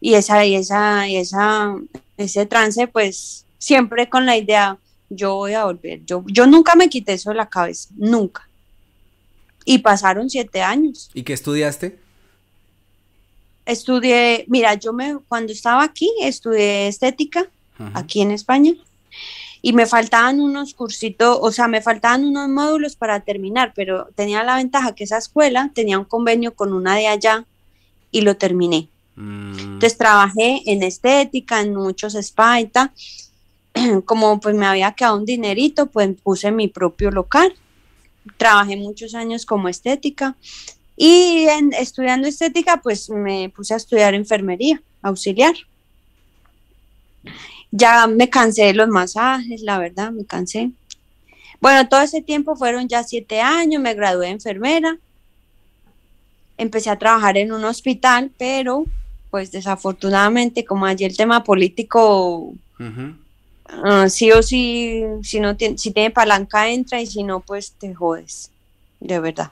Y 0.02 0.16
esa, 0.16 0.46
y 0.46 0.56
esa, 0.56 1.08
y 1.08 1.16
esa, 1.16 1.76
ese 2.18 2.46
trance, 2.46 2.88
pues 2.88 3.46
siempre 3.58 4.10
con 4.10 4.26
la 4.26 4.38
idea, 4.38 4.78
yo 5.10 5.36
voy 5.36 5.54
a 5.54 5.64
volver. 5.66 6.04
Yo, 6.06 6.24
yo 6.28 6.46
nunca 6.46 6.76
me 6.76 6.90
quité 6.90 7.14
eso 7.14 7.30
de 7.30 7.38
la 7.38 7.50
cabeza, 7.50 7.90
nunca 7.96 8.47
y 9.68 9.80
pasaron 9.80 10.30
siete 10.30 10.62
años. 10.62 11.12
¿Y 11.14 11.24
qué 11.24 11.34
estudiaste? 11.34 12.00
Estudié, 13.66 14.46
mira, 14.48 14.76
yo 14.76 14.94
me, 14.94 15.18
cuando 15.28 15.52
estaba 15.52 15.84
aquí, 15.84 16.10
estudié 16.22 16.88
estética, 16.88 17.50
aquí 17.94 18.22
en 18.22 18.32
España, 18.32 18.74
y 19.62 19.74
me 19.74 19.86
faltaban 19.86 20.40
unos 20.40 20.74
cursitos, 20.74 21.38
o 21.42 21.52
sea, 21.52 21.68
me 21.68 21.82
faltaban 21.82 22.24
unos 22.24 22.48
módulos 22.48 22.96
para 22.96 23.20
terminar, 23.20 23.74
pero 23.76 24.08
tenía 24.16 24.42
la 24.46 24.56
ventaja 24.56 24.96
que 24.96 25.04
esa 25.04 25.18
escuela 25.18 25.70
tenía 25.76 26.00
un 26.00 26.06
convenio 26.06 26.56
con 26.56 26.72
una 26.72 26.96
de 26.96 27.08
allá 27.08 27.46
y 28.10 28.22
lo 28.22 28.38
terminé. 28.38 28.88
Mm. 29.18 29.60
Entonces 29.60 29.98
trabajé 29.98 30.62
en 30.66 30.82
estética, 30.82 31.60
en 31.60 31.76
muchos 31.76 32.16
spa 32.16 32.62
y 32.62 32.68
tal. 32.68 32.92
Como 34.06 34.40
pues 34.40 34.56
me 34.56 34.66
había 34.66 34.94
quedado 34.94 35.18
un 35.18 35.26
dinerito, 35.26 35.88
pues 35.88 36.10
puse 36.24 36.52
mi 36.52 36.70
propio 36.70 37.12
local 37.12 37.54
trabajé 38.38 38.76
muchos 38.76 39.16
años 39.16 39.46
como 39.46 39.70
estética 39.70 40.36
y 40.96 41.46
estudiando 41.80 42.28
estética 42.28 42.82
pues 42.82 43.10
me 43.10 43.50
puse 43.50 43.74
a 43.74 43.78
estudiar 43.78 44.14
enfermería 44.14 44.82
auxiliar. 45.02 45.56
Ya 47.72 48.08
me 48.08 48.30
cansé 48.30 48.66
de 48.66 48.74
los 48.74 48.88
masajes, 48.88 49.62
la 49.62 49.78
verdad, 49.78 50.12
me 50.12 50.26
cansé. 50.26 50.72
Bueno, 51.60 51.88
todo 51.88 52.02
ese 52.02 52.22
tiempo 52.22 52.56
fueron 52.56 52.88
ya 52.88 53.04
siete 53.04 53.42
años, 53.42 53.82
me 53.82 53.94
gradué 53.94 54.28
de 54.28 54.34
enfermera, 54.34 54.98
empecé 56.58 56.90
a 56.90 57.00
trabajar 57.00 57.38
en 57.38 57.52
un 57.52 57.64
hospital, 57.66 58.32
pero 58.38 58.86
pues 59.30 59.52
desafortunadamente 59.52 60.66
como 60.66 60.86
allí 60.86 61.04
el 61.04 61.18
tema 61.18 61.44
político 61.44 62.54
Ah, 63.70 64.10
sí 64.10 64.32
o 64.32 64.42
sí, 64.42 65.04
si, 65.24 65.40
no 65.40 65.56
tiene, 65.56 65.78
si 65.78 65.92
tiene 65.92 66.12
palanca 66.12 66.70
entra 66.70 67.02
y 67.02 67.06
si 67.06 67.24
no, 67.24 67.42
pues 67.42 67.74
te 67.74 67.94
jodes, 67.94 68.52
de 69.00 69.20
verdad. 69.20 69.52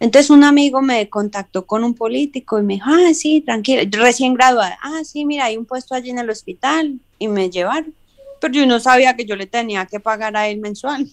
Entonces 0.00 0.30
un 0.30 0.44
amigo 0.44 0.80
me 0.80 1.08
contactó 1.08 1.66
con 1.66 1.82
un 1.82 1.94
político 1.94 2.58
y 2.58 2.62
me 2.62 2.74
dijo, 2.74 2.86
ah, 2.88 3.14
sí, 3.14 3.40
tranquila, 3.40 3.82
recién 3.92 4.34
graduada, 4.34 4.78
ah, 4.82 5.00
sí, 5.04 5.24
mira, 5.24 5.46
hay 5.46 5.56
un 5.56 5.64
puesto 5.64 5.94
allí 5.94 6.10
en 6.10 6.18
el 6.18 6.30
hospital 6.30 6.98
y 7.18 7.28
me 7.28 7.50
llevaron. 7.50 7.94
Pero 8.40 8.54
yo 8.54 8.66
no 8.66 8.78
sabía 8.78 9.16
que 9.16 9.24
yo 9.24 9.34
le 9.34 9.46
tenía 9.46 9.86
que 9.86 9.98
pagar 9.98 10.36
a 10.36 10.48
él 10.48 10.58
mensual. 10.58 11.08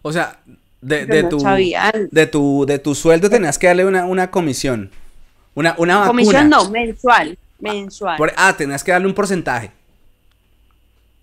O 0.00 0.12
sea, 0.12 0.40
de, 0.80 1.06
de 1.06 1.24
tu, 1.24 1.38
de 1.38 2.26
tu 2.26 2.66
de 2.66 2.78
tu 2.78 2.94
sueldo 2.94 3.30
tenías 3.30 3.58
que 3.58 3.66
darle 3.66 3.86
una, 3.86 4.04
una 4.04 4.30
comisión. 4.30 4.90
Una, 5.54 5.74
una 5.78 6.06
Comisión 6.06 6.48
no, 6.48 6.68
mensual, 6.68 7.38
mensual. 7.60 8.18
ah, 8.36 8.54
tenías 8.56 8.82
que 8.82 8.92
darle 8.92 9.06
un 9.06 9.14
porcentaje. 9.14 9.70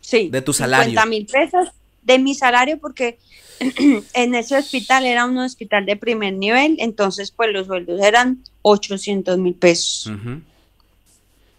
Sí. 0.02 0.30
De 0.30 0.42
tu 0.42 0.54
salario. 0.54 1.00
50 1.00 1.06
mil 1.06 1.26
pesos 1.26 1.70
de 2.02 2.20
mi 2.20 2.36
salario 2.36 2.80
porque 2.80 3.18
en 4.14 4.36
ese 4.36 4.58
hospital 4.58 5.06
era 5.06 5.26
un 5.26 5.38
hospital 5.38 5.86
de 5.86 5.96
primer 5.96 6.34
nivel, 6.34 6.76
entonces 6.80 7.32
pues 7.32 7.52
los 7.52 7.68
sueldos 7.68 8.02
eran 8.02 8.44
800 8.64 9.38
mil 9.38 9.54
pesos. 9.54 10.12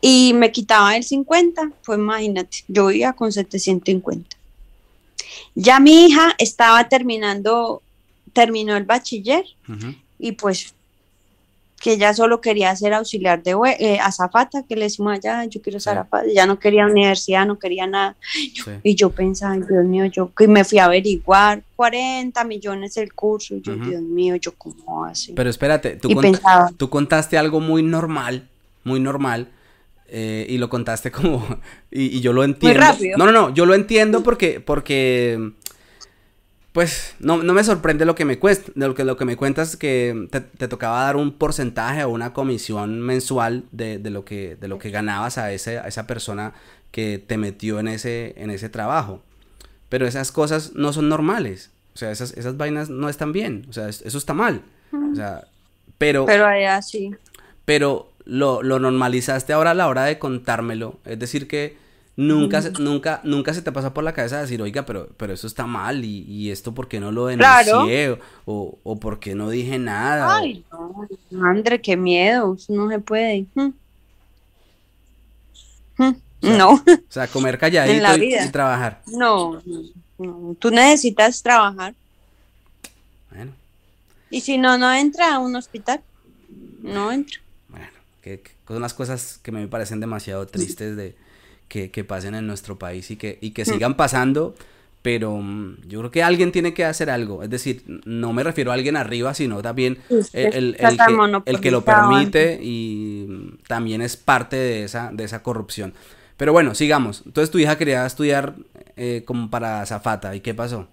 Y 0.00 0.32
me 0.34 0.50
quitaba 0.50 0.96
el 0.96 1.04
50, 1.04 1.70
pues 1.84 1.98
imagínate, 1.98 2.64
yo 2.66 2.90
iba 2.90 3.12
con 3.12 3.30
750. 3.30 4.36
Ya 5.54 5.78
mi 5.78 6.06
hija 6.06 6.34
estaba 6.38 6.88
terminando, 6.88 7.82
terminó 8.32 8.76
el 8.76 8.84
bachiller 8.84 9.44
y 10.18 10.32
pues 10.32 10.74
que 11.82 11.94
ella 11.94 12.14
solo 12.14 12.40
quería 12.40 12.74
ser 12.76 12.94
auxiliar 12.94 13.42
de 13.42 13.56
eh, 13.80 13.98
azafata, 13.98 14.62
que 14.62 14.76
le 14.76 14.84
decimos 14.84 15.14
allá, 15.14 15.44
yo 15.46 15.60
quiero 15.60 15.80
ser 15.80 15.98
azafata, 15.98 16.26
ya 16.32 16.46
no 16.46 16.60
quería 16.60 16.86
universidad, 16.86 17.44
no 17.44 17.58
quería 17.58 17.88
nada. 17.88 18.14
Y 18.84 18.94
yo 18.94 19.10
pensaba, 19.10 19.56
Dios 19.56 19.84
mío, 19.84 20.06
yo 20.06 20.32
que 20.32 20.46
me 20.46 20.62
fui 20.64 20.78
a 20.78 20.84
averiguar 20.84 21.64
40 21.74 22.44
millones 22.44 22.96
el 22.96 23.12
curso, 23.12 23.56
yo, 23.56 23.74
Dios 23.74 24.00
mío, 24.00 24.36
yo 24.36 24.52
cómo 24.56 25.04
así. 25.04 25.32
Pero 25.32 25.50
espérate, 25.50 25.96
tú, 25.96 26.08
tú 26.76 26.88
contaste 26.88 27.36
algo 27.36 27.58
muy 27.58 27.82
normal, 27.82 28.48
muy 28.84 29.00
normal. 29.00 29.48
Eh, 30.14 30.46
y 30.46 30.58
lo 30.58 30.68
contaste 30.68 31.10
como 31.10 31.42
y, 31.90 32.20
yo 32.20 32.34
lo 32.34 32.44
entiendo. 32.44 32.78
Muy 32.78 32.86
rápido. 32.86 33.18
No, 33.18 33.24
no, 33.24 33.32
no, 33.32 33.54
yo 33.54 33.64
lo 33.64 33.74
entiendo 33.74 34.22
porque 34.22 34.60
porque 34.60 35.52
pues 36.72 37.14
no, 37.18 37.36
me 37.38 37.64
sorprende 37.64 38.06
lo 38.06 38.14
que 38.14 38.24
me 38.24 38.38
cuesta, 38.38 38.72
lo 38.74 38.94
que, 38.94 39.04
lo 39.04 39.18
que 39.18 39.26
me 39.26 39.36
cuentas 39.36 39.76
que 39.76 40.28
te, 40.30 40.68
tocaba 40.68 41.02
dar 41.02 41.16
un 41.16 41.32
porcentaje 41.32 42.02
o 42.04 42.08
una 42.08 42.32
comisión 42.32 43.00
mensual 43.00 43.64
de, 43.72 43.98
lo, 44.10 44.24
que, 44.24 44.56
de 44.56 44.68
lo 44.68 44.78
que 44.78 44.90
ganabas 44.90 45.36
a, 45.36 45.52
ese, 45.52 45.78
a 45.78 45.86
esa 45.86 46.06
persona 46.06 46.54
que 46.90 47.22
te 47.24 47.36
metió 47.36 47.78
en 47.78 47.88
ese, 47.88 48.34
en 48.36 48.50
ese 48.50 48.70
trabajo. 48.70 49.22
Pero 49.90 50.06
esas 50.06 50.32
cosas 50.32 50.72
no 50.74 50.94
son 50.94 51.10
normales. 51.10 51.70
O 51.94 51.98
sea, 51.98 52.10
esas, 52.10 52.32
esas 52.38 52.56
vainas 52.56 52.88
no 52.88 53.10
están 53.10 53.32
bien. 53.32 53.66
O 53.68 53.74
sea, 53.74 53.90
eso 53.90 54.16
está 54.16 54.32
mal. 54.32 54.62
O 54.92 55.14
sea, 55.14 55.44
pero... 55.98 56.24
Pero 56.24 56.46
allá 56.46 56.80
sí. 56.80 57.14
Pero 57.66 58.10
lo, 58.24 58.62
lo 58.62 58.78
normalizaste 58.78 59.52
ahora 59.52 59.72
a 59.72 59.74
la 59.74 59.88
hora 59.88 60.04
de 60.04 60.18
contármelo. 60.18 60.98
Es 61.04 61.18
decir, 61.18 61.48
que 61.48 61.76
Nunca, 62.14 62.60
nunca, 62.78 63.20
nunca 63.24 63.54
se 63.54 63.62
te 63.62 63.72
pasa 63.72 63.94
por 63.94 64.04
la 64.04 64.12
cabeza 64.12 64.40
decir, 64.40 64.60
oiga, 64.60 64.84
pero, 64.84 65.08
pero 65.16 65.32
eso 65.32 65.46
está 65.46 65.66
mal 65.66 66.04
y, 66.04 66.24
y 66.28 66.50
esto 66.50 66.74
por 66.74 66.86
qué 66.86 67.00
no 67.00 67.10
lo 67.10 67.26
denuncié 67.26 68.18
o, 68.44 68.78
o 68.82 69.00
por 69.00 69.18
qué 69.18 69.34
no 69.34 69.48
dije 69.48 69.78
nada. 69.78 70.36
Ay, 70.36 70.62
no, 71.30 71.46
André, 71.46 71.80
qué 71.80 71.96
miedo, 71.96 72.56
no 72.68 72.90
se 72.90 72.98
puede. 72.98 73.46
Mm. 73.54 73.72
Mm, 75.96 76.12
no. 76.42 76.72
O 76.72 76.82
sea, 77.08 77.28
comer 77.28 77.58
calladito 77.58 78.22
y, 78.22 78.48
trabajar. 78.50 79.00
No, 79.06 79.62
no, 80.18 80.56
tú 80.58 80.70
necesitas 80.70 81.42
trabajar. 81.42 81.94
Bueno. 83.30 83.52
Y 84.30 84.42
si 84.42 84.58
no, 84.58 84.76
no 84.76 84.92
entra 84.92 85.34
a 85.34 85.38
un 85.38 85.56
hospital. 85.56 86.02
No 86.82 87.10
entra. 87.10 87.38
Bueno, 87.68 87.86
que, 88.20 88.42
son 88.68 88.82
las 88.82 88.92
cosas 88.92 89.38
que 89.42 89.52
me 89.52 89.66
parecen 89.68 90.00
demasiado 90.00 90.46
tristes 90.46 90.96
de 90.96 91.14
que, 91.72 92.04
pasen 92.04 92.34
en 92.34 92.46
nuestro 92.46 92.78
país 92.78 93.10
y 93.10 93.16
que, 93.16 93.38
y 93.40 93.52
que 93.52 93.62
mm. 93.62 93.66
sigan 93.66 93.96
pasando, 93.96 94.54
pero 95.00 95.36
mm, 95.38 95.88
yo 95.88 96.00
creo 96.00 96.10
que 96.10 96.22
alguien 96.22 96.52
tiene 96.52 96.74
que 96.74 96.84
hacer 96.84 97.08
algo. 97.08 97.42
Es 97.42 97.50
decir, 97.50 97.82
no 98.04 98.32
me 98.32 98.42
refiero 98.42 98.70
a 98.70 98.74
alguien 98.74 98.96
arriba, 98.96 99.32
sino 99.32 99.62
también 99.62 99.98
el, 100.34 100.76
que, 101.60 101.70
lo 101.70 101.84
permite 101.84 102.60
y 102.62 103.26
mm, 103.26 103.58
también 103.66 104.02
es 104.02 104.16
parte 104.16 104.56
de 104.56 104.84
esa, 104.84 105.10
de 105.12 105.24
esa 105.24 105.42
corrupción. 105.42 105.94
Pero 106.36 106.52
bueno, 106.52 106.74
sigamos. 106.74 107.22
Entonces 107.24 107.50
tu 107.50 107.58
hija 107.58 107.78
quería 107.78 108.04
estudiar 108.04 108.54
eh, 108.96 109.22
como 109.24 109.48
para 109.48 109.84
zafata, 109.86 110.34
¿y 110.36 110.40
qué 110.40 110.52
pasó? 110.54 110.88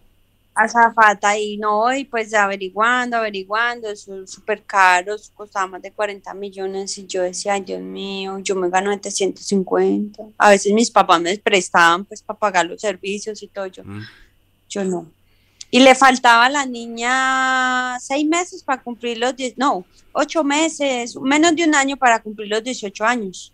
Azafata 0.64 1.38
y 1.38 1.58
no, 1.58 1.94
y 1.96 2.04
pues 2.04 2.34
averiguando, 2.34 3.18
averiguando, 3.18 3.96
son 3.96 4.28
súper 4.28 4.64
caros, 4.64 5.32
costaba 5.34 5.68
más 5.68 5.82
de 5.82 5.92
40 5.92 6.34
millones 6.34 6.98
y 6.98 7.08
yo 7.08 7.22
decía, 7.24 7.54
ay 7.54 7.62
Dios 7.62 7.82
mío, 7.82 8.40
yo 8.40 8.56
me 8.56 8.70
gano 8.70 8.92
750. 8.92 10.24
A 10.38 10.50
veces 10.50 10.74
mis 10.74 10.92
papás 10.92 11.22
me 11.22 11.38
prestaban 11.38 12.06
pues 12.06 12.22
para 12.22 12.38
pagar 12.38 12.66
los 12.66 12.82
servicios 12.82 13.42
y 13.42 13.48
todo, 13.48 13.68
yo, 13.68 13.84
mm. 13.84 14.02
yo 14.70 14.84
no. 14.84 15.08
Y 15.72 15.80
le 15.80 15.96
faltaba 15.96 16.46
a 16.46 16.50
la 16.50 16.66
niña 16.66 17.98
seis 18.00 18.28
meses 18.28 18.64
para 18.64 18.82
cumplir 18.82 19.18
los 19.18 19.36
10, 19.36 19.58
no, 19.58 19.86
ocho 20.12 20.44
meses, 20.44 21.16
menos 21.16 21.56
de 21.56 21.64
un 21.64 21.76
año 21.76 21.96
para 21.96 22.22
cumplir 22.22 22.50
los 22.50 22.64
18 22.64 23.06
años. 23.06 23.54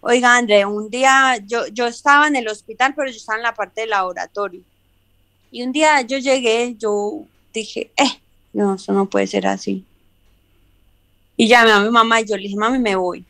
Oiga, 0.00 0.36
André, 0.36 0.64
un 0.64 0.88
día 0.88 1.36
yo, 1.44 1.66
yo 1.68 1.86
estaba 1.86 2.26
en 2.26 2.36
el 2.36 2.48
hospital, 2.48 2.94
pero 2.96 3.10
yo 3.10 3.16
estaba 3.16 3.36
en 3.36 3.42
la 3.42 3.54
parte 3.54 3.82
del 3.82 3.90
laboratorio 3.90 4.62
y 5.50 5.62
un 5.62 5.72
día 5.72 6.00
yo 6.02 6.18
llegué, 6.18 6.76
yo 6.78 7.24
dije, 7.52 7.90
eh, 7.96 8.20
no, 8.52 8.74
eso 8.74 8.92
no 8.92 9.08
puede 9.08 9.26
ser 9.26 9.46
así. 9.46 9.84
Y 11.36 11.48
llamé 11.48 11.72
a 11.72 11.80
mi 11.80 11.90
mamá 11.90 12.20
y 12.20 12.26
yo 12.26 12.36
le 12.36 12.42
dije, 12.44 12.56
mami, 12.56 12.78
me 12.78 12.94
voy. 12.94 13.24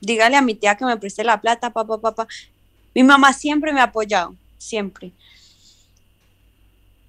Dígale 0.00 0.36
a 0.36 0.42
mi 0.42 0.54
tía 0.54 0.76
que 0.76 0.84
me 0.84 0.96
preste 0.96 1.24
la 1.24 1.40
plata, 1.40 1.70
papá, 1.70 1.98
papá. 1.98 2.26
Mi 2.94 3.02
mamá 3.02 3.32
siempre 3.32 3.72
me 3.72 3.80
ha 3.80 3.84
apoyado, 3.84 4.34
siempre. 4.56 5.12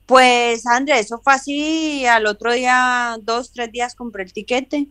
Pues, 0.06 0.66
Andrés, 0.66 1.06
eso 1.06 1.20
fue 1.20 1.34
así. 1.34 2.06
Al 2.06 2.26
otro 2.26 2.54
día, 2.54 3.18
dos, 3.22 3.52
tres 3.52 3.72
días, 3.72 3.94
compré 3.96 4.24
el 4.24 4.34
tiquete. 4.34 4.88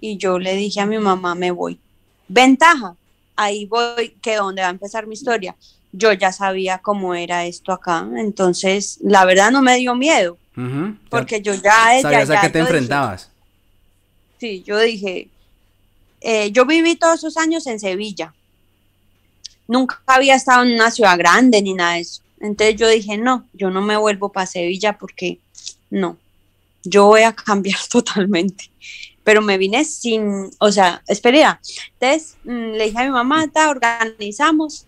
Y 0.00 0.16
yo 0.16 0.38
le 0.38 0.56
dije 0.56 0.80
a 0.80 0.86
mi 0.86 0.98
mamá, 0.98 1.34
me 1.34 1.52
voy. 1.52 1.78
Ventaja, 2.26 2.96
ahí 3.36 3.66
voy, 3.66 4.16
que 4.20 4.36
donde 4.36 4.62
va 4.62 4.68
a 4.68 4.72
empezar 4.72 5.06
mi 5.06 5.14
historia 5.14 5.54
yo 5.92 6.12
ya 6.12 6.32
sabía 6.32 6.78
cómo 6.78 7.14
era 7.14 7.44
esto 7.46 7.72
acá, 7.72 8.08
entonces 8.16 8.98
la 9.02 9.24
verdad 9.24 9.50
no 9.50 9.62
me 9.62 9.76
dio 9.76 9.94
miedo, 9.94 10.38
porque 11.08 11.40
yo 11.42 11.54
ya... 11.54 12.00
¿Sabías 12.00 12.30
a 12.30 12.40
qué 12.40 12.50
te 12.50 12.58
enfrentabas? 12.58 13.30
Sí, 14.38 14.62
yo 14.66 14.78
dije, 14.78 15.28
eh, 16.20 16.50
yo 16.50 16.66
viví 16.66 16.96
todos 16.96 17.18
esos 17.18 17.36
años 17.36 17.66
en 17.66 17.78
Sevilla, 17.78 18.34
nunca 19.68 20.02
había 20.06 20.34
estado 20.34 20.64
en 20.64 20.72
una 20.72 20.90
ciudad 20.90 21.16
grande 21.16 21.62
ni 21.62 21.74
nada 21.74 21.94
de 21.94 22.00
eso, 22.00 22.22
entonces 22.40 22.76
yo 22.76 22.88
dije, 22.88 23.16
no, 23.16 23.46
yo 23.52 23.70
no 23.70 23.80
me 23.82 23.96
vuelvo 23.96 24.32
para 24.32 24.46
Sevilla 24.46 24.98
porque 24.98 25.38
no, 25.90 26.18
yo 26.82 27.06
voy 27.06 27.22
a 27.22 27.32
cambiar 27.34 27.78
totalmente. 27.90 28.70
Pero 29.24 29.40
me 29.40 29.56
vine 29.56 29.84
sin, 29.84 30.50
o 30.58 30.72
sea, 30.72 31.00
espera, 31.06 31.60
entonces 31.92 32.36
mm, 32.42 32.72
le 32.72 32.84
dije 32.86 32.98
a 32.98 33.04
mi 33.04 33.10
mamá, 33.10 33.48
organizamos, 33.68 34.86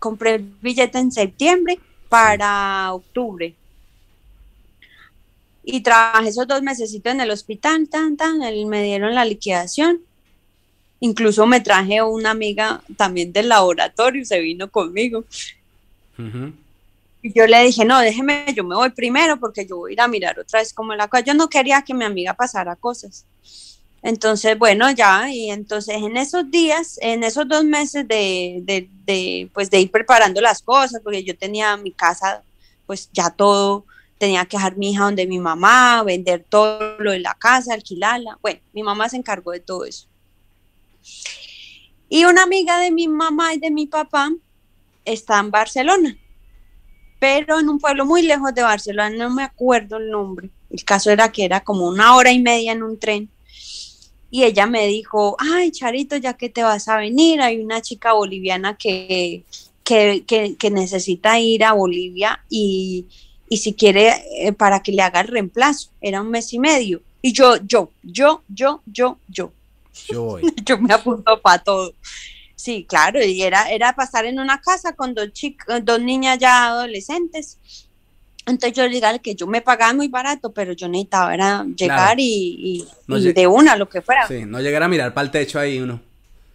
compré 0.00 0.36
el 0.36 0.42
billete 0.60 0.98
en 0.98 1.12
septiembre 1.12 1.78
para 2.08 2.92
octubre. 2.92 3.54
Y 5.62 5.82
trabajé 5.82 6.30
esos 6.30 6.48
dos 6.48 6.62
meses 6.62 6.98
en 7.04 7.20
el 7.20 7.30
hospital, 7.30 7.88
tan, 7.88 8.16
tan, 8.16 8.38
me 8.38 8.82
dieron 8.82 9.14
la 9.14 9.24
liquidación. 9.24 10.00
Incluso 10.98 11.46
me 11.46 11.60
traje 11.60 12.02
una 12.02 12.30
amiga 12.30 12.82
también 12.96 13.32
del 13.32 13.48
laboratorio, 13.48 14.24
se 14.24 14.40
vino 14.40 14.68
conmigo. 14.68 15.24
Y 17.22 17.32
yo 17.32 17.46
le 17.46 17.62
dije, 17.62 17.84
no, 17.84 18.00
déjeme, 18.00 18.46
yo 18.54 18.64
me 18.64 18.74
voy 18.74 18.90
primero 18.90 19.38
porque 19.38 19.66
yo 19.66 19.76
voy 19.76 19.92
a 19.92 19.94
ir 19.94 20.00
a 20.00 20.08
mirar 20.08 20.38
otra 20.38 20.60
vez 20.60 20.72
como 20.72 20.94
la 20.94 21.08
cosa. 21.08 21.24
Yo 21.24 21.34
no 21.34 21.48
quería 21.48 21.82
que 21.82 21.94
mi 21.94 22.04
amiga 22.04 22.34
pasara 22.34 22.74
cosas. 22.76 23.26
Entonces, 24.02 24.58
bueno, 24.58 24.90
ya, 24.90 25.28
y 25.30 25.50
entonces 25.50 25.96
en 25.96 26.16
esos 26.16 26.50
días, 26.50 26.98
en 27.02 27.22
esos 27.22 27.46
dos 27.46 27.64
meses 27.64 28.08
de, 28.08 28.60
de, 28.62 28.88
de, 29.04 29.50
pues 29.52 29.70
de 29.70 29.80
ir 29.80 29.90
preparando 29.90 30.40
las 30.40 30.62
cosas, 30.62 31.02
porque 31.04 31.22
yo 31.22 31.36
tenía 31.36 31.76
mi 31.76 31.92
casa, 31.92 32.42
pues 32.86 33.10
ya 33.12 33.28
todo, 33.28 33.84
tenía 34.16 34.46
que 34.46 34.56
dejar 34.56 34.76
mi 34.78 34.92
hija 34.92 35.04
donde 35.04 35.26
mi 35.26 35.38
mamá, 35.38 36.02
vender 36.02 36.44
todo 36.48 36.98
lo 36.98 37.12
de 37.12 37.20
la 37.20 37.34
casa, 37.34 37.74
alquilarla. 37.74 38.38
Bueno, 38.40 38.60
mi 38.72 38.82
mamá 38.82 39.08
se 39.08 39.18
encargó 39.18 39.52
de 39.52 39.60
todo 39.60 39.84
eso. 39.84 40.06
Y 42.08 42.24
una 42.24 42.42
amiga 42.42 42.78
de 42.78 42.90
mi 42.90 43.06
mamá 43.06 43.54
y 43.54 43.58
de 43.58 43.70
mi 43.70 43.86
papá 43.86 44.30
está 45.04 45.38
en 45.40 45.50
Barcelona, 45.50 46.16
pero 47.18 47.60
en 47.60 47.68
un 47.68 47.78
pueblo 47.78 48.06
muy 48.06 48.22
lejos 48.22 48.54
de 48.54 48.62
Barcelona, 48.62 49.10
no 49.10 49.30
me 49.30 49.42
acuerdo 49.42 49.98
el 49.98 50.10
nombre. 50.10 50.48
El 50.70 50.84
caso 50.84 51.10
era 51.10 51.30
que 51.30 51.44
era 51.44 51.60
como 51.60 51.86
una 51.86 52.16
hora 52.16 52.32
y 52.32 52.38
media 52.38 52.72
en 52.72 52.82
un 52.82 52.98
tren 52.98 53.30
y 54.30 54.44
ella 54.44 54.66
me 54.66 54.86
dijo, 54.86 55.36
ay, 55.38 55.72
Charito, 55.72 56.16
ya 56.16 56.34
que 56.34 56.48
te 56.48 56.62
vas 56.62 56.88
a 56.88 56.96
venir, 56.96 57.40
hay 57.40 57.60
una 57.60 57.82
chica 57.82 58.12
boliviana 58.12 58.76
que, 58.76 59.44
que, 59.84 60.70
necesita 60.70 61.40
ir 61.40 61.64
a 61.64 61.72
Bolivia 61.72 62.44
y, 62.48 63.06
si 63.50 63.74
quiere, 63.74 64.22
eh, 64.38 64.52
para 64.52 64.82
que 64.82 64.92
le 64.92 65.02
haga 65.02 65.20
el 65.20 65.28
reemplazo, 65.28 65.90
era 66.00 66.22
un 66.22 66.30
mes 66.30 66.52
y 66.52 66.60
medio. 66.60 67.02
Y 67.22 67.32
yo, 67.32 67.56
yo, 67.66 67.90
yo, 68.02 68.42
yo, 68.48 68.82
yo, 68.86 69.18
yo. 69.28 69.52
Yo, 70.08 70.38
yo 70.64 70.78
me 70.78 70.94
apunto 70.94 71.40
para 71.40 71.62
todo. 71.62 71.92
Sí, 72.54 72.84
claro, 72.88 73.24
y 73.24 73.42
era, 73.42 73.70
era 73.70 73.94
pasar 73.94 74.26
en 74.26 74.38
una 74.38 74.60
casa 74.60 74.92
con 74.92 75.14
dos, 75.14 75.32
chicas, 75.32 75.84
dos 75.84 76.00
niñas 76.00 76.38
ya 76.38 76.66
adolescentes 76.68 77.58
entonces 78.50 78.76
yo 78.76 78.86
le 78.86 79.20
que 79.20 79.34
yo 79.34 79.46
me 79.46 79.60
pagaba 79.60 79.92
muy 79.92 80.08
barato, 80.08 80.52
pero 80.52 80.72
yo 80.72 80.88
necesitaba 80.88 81.34
era 81.34 81.64
llegar 81.76 82.16
y, 82.18 82.86
de 83.06 83.46
una, 83.46 83.76
lo 83.76 83.88
que 83.88 84.02
fuera. 84.02 84.26
Sí, 84.28 84.44
no 84.44 84.60
llegar 84.60 84.82
a 84.82 84.88
mirar 84.88 85.14
para 85.14 85.24
el 85.24 85.30
techo 85.30 85.58
ahí 85.58 85.80
uno. 85.80 86.00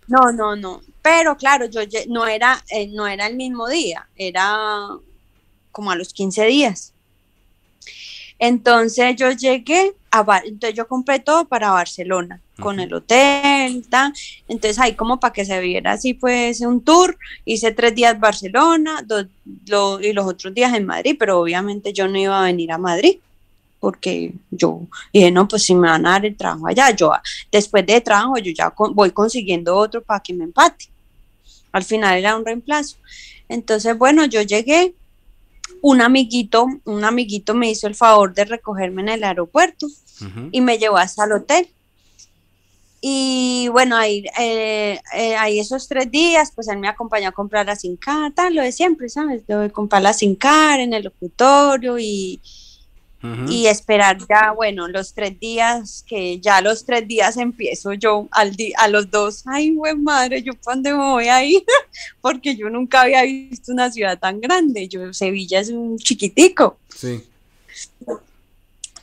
No, 0.08 0.32
no, 0.32 0.56
no. 0.56 0.82
Pero 1.02 1.36
claro, 1.36 1.66
yo 1.66 1.82
no 2.10 2.28
era, 2.28 2.64
eh, 2.70 2.88
no 2.88 3.08
era 3.08 3.28
el 3.28 3.36
mismo 3.36 3.68
día, 3.68 4.08
era 4.16 4.90
como 5.72 5.92
a 5.92 5.96
los 5.96 6.14
15 6.14 6.46
días. 6.46 6.94
Entonces 8.38 9.16
yo 9.16 9.32
llegué, 9.32 9.94
a, 10.12 10.42
entonces 10.46 10.76
yo 10.76 10.88
compré 10.88 11.20
todo 11.20 11.46
para 11.46 11.72
Barcelona, 11.72 12.42
con 12.60 12.80
el 12.80 12.94
hotel, 12.94 13.84
entonces 14.48 14.80
ahí 14.80 14.94
como 14.94 15.20
para 15.20 15.34
que 15.34 15.46
se 15.46 15.60
viera 15.60 15.94
así 15.94 16.14
pues 16.14 16.62
un 16.62 16.82
tour, 16.82 17.18
hice 17.44 17.72
tres 17.72 17.96
días 17.96 18.20
Barcelona 18.20 19.06
y 20.02 20.14
los 20.14 20.26
otros 20.26 20.54
días 20.54 20.74
en 20.74 20.86
Madrid, 20.86 21.16
pero 21.20 21.40
obviamente 21.40 21.92
yo 21.92 22.08
no 22.08 22.18
iba 22.18 22.40
a 22.40 22.46
venir 22.46 22.72
a 22.72 22.78
Madrid, 22.78 23.20
porque 23.80 24.34
yo 24.52 24.82
dije, 25.14 25.32
no, 25.32 25.48
pues 25.48 25.64
si 25.64 25.76
me 25.76 25.88
van 25.88 26.06
a 26.06 26.12
dar 26.12 26.26
el 26.26 26.36
trabajo 26.36 26.68
allá, 26.68 26.92
yo 26.92 27.12
después 27.52 27.86
de 27.86 28.02
trabajo 28.02 28.38
yo 28.38 28.52
ya 28.52 28.74
voy 28.94 29.12
consiguiendo 29.12 29.76
otro 29.76 30.02
para 30.02 30.22
que 30.22 30.34
me 30.34 30.46
empate. 30.46 30.88
Al 31.72 31.84
final 31.84 32.18
era 32.18 32.38
un 32.38 32.46
reemplazo. 32.46 32.96
Entonces, 33.50 33.98
bueno, 33.98 34.26
yo 34.26 34.42
llegué, 34.42 34.96
un 35.82 36.02
amiguito, 36.02 36.68
un 36.86 37.04
amiguito 37.04 37.54
me 37.54 37.70
hizo 37.70 37.88
el 37.88 37.96
favor 37.96 38.34
de 38.34 38.46
recogerme 38.46 39.02
en 39.04 39.10
el 39.10 39.24
aeropuerto 39.24 39.88
y 40.52 40.62
me 40.62 40.78
llevó 40.78 40.98
hasta 40.98 41.26
el 41.26 41.34
hotel. 41.34 41.70
Y 43.02 43.68
bueno, 43.72 43.98
ahí, 43.98 44.26
eh, 44.40 45.00
eh, 45.16 45.36
ahí 45.36 45.60
esos 45.60 45.88
tres 45.88 46.10
días, 46.10 46.52
pues 46.56 46.68
él 46.68 46.80
me 46.80 46.88
acompañó 46.88 47.30
a 47.30 47.34
comprar 47.34 47.66
la 47.68 47.76
SINCAR, 47.76 48.34
tal, 48.34 48.56
lo 48.56 48.64
de 48.64 48.72
siempre, 48.72 49.10
¿sabes? 49.10 49.46
de 49.46 49.70
comprar 49.72 50.02
la 50.02 50.14
SINCAR 50.14 50.80
en 50.80 50.94
el 50.94 51.04
locutorio 51.04 52.00
y, 52.00 52.42
y 53.48 53.68
esperar 53.68 54.18
ya, 54.30 54.52
bueno, 54.52 54.88
los 54.88 55.14
tres 55.14 55.40
días, 55.40 56.04
que 56.08 56.40
ya 56.40 56.62
los 56.62 56.86
tres 56.86 57.08
días 57.08 57.38
empiezo 57.38 57.94
yo 57.94 58.28
al 58.32 58.56
a 58.78 58.88
los 58.88 59.10
dos, 59.10 59.44
ay, 59.46 59.72
buen 59.72 60.04
madre, 60.04 60.42
yo 60.42 60.54
para 60.54 60.76
dónde 60.76 60.92
me 60.92 60.98
voy 60.98 61.28
a 61.28 61.44
ir, 61.44 61.64
porque 62.22 62.56
yo 62.56 62.70
nunca 62.70 63.02
había 63.02 63.24
visto 63.24 63.72
una 63.72 63.92
ciudad 63.92 64.18
tan 64.20 64.40
grande, 64.42 64.88
yo 64.88 65.14
Sevilla 65.14 65.60
es 65.60 65.70
un 65.70 65.98
chiquitico. 65.98 66.78
Sí. 66.96 67.24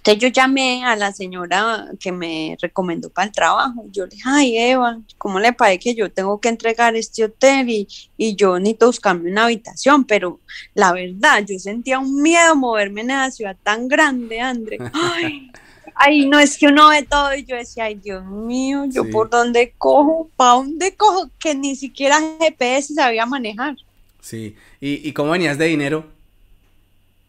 Entonces 0.05 0.21
yo 0.21 0.29
llamé 0.29 0.85
a 0.85 0.97
la 0.97 1.13
señora 1.13 1.87
que 2.01 2.11
me 2.11 2.57
recomendó 2.61 3.09
para 3.09 3.27
el 3.27 3.33
trabajo. 3.33 3.85
Yo 3.93 4.05
le 4.05 4.11
dije, 4.11 4.23
ay 4.27 4.59
Eva, 4.59 4.99
¿cómo 5.17 5.39
le 5.39 5.53
parece 5.53 5.79
que 5.79 5.95
yo 5.95 6.11
tengo 6.11 6.41
que 6.41 6.49
entregar 6.49 6.97
este 6.97 7.23
hotel 7.23 7.71
y, 7.71 7.89
y 8.17 8.35
yo 8.35 8.59
necesito 8.59 8.87
buscarme 8.87 9.31
una 9.31 9.45
habitación? 9.45 10.05
Pero 10.05 10.41
la 10.75 10.93
verdad, 10.93 11.45
yo 11.47 11.57
sentía 11.61 12.01
un 12.01 12.21
miedo 12.21 12.57
moverme 12.57 13.03
en 13.03 13.11
esa 13.13 13.31
ciudad 13.31 13.57
tan 13.63 13.87
grande, 13.87 14.41
André. 14.41 14.79
Ay, 14.93 15.53
ay, 15.95 16.27
no 16.27 16.41
es 16.41 16.59
que 16.59 16.67
uno 16.67 16.89
ve 16.89 17.05
todo 17.05 17.33
y 17.37 17.45
yo 17.45 17.55
decía, 17.55 17.85
ay 17.85 17.95
Dios 17.95 18.25
mío, 18.25 18.87
yo 18.89 19.09
por 19.11 19.31
dónde 19.31 19.73
cojo, 19.79 20.29
para 20.37 20.55
dónde 20.55 20.97
cojo, 20.97 21.31
que 21.39 21.55
ni 21.55 21.77
siquiera 21.77 22.19
GPS 22.41 22.95
sabía 22.95 23.25
manejar. 23.25 23.77
Sí, 24.21 24.57
¿y, 24.81 25.07
y 25.09 25.13
cómo 25.13 25.31
venías 25.31 25.59
de 25.59 25.67
dinero? 25.67 26.12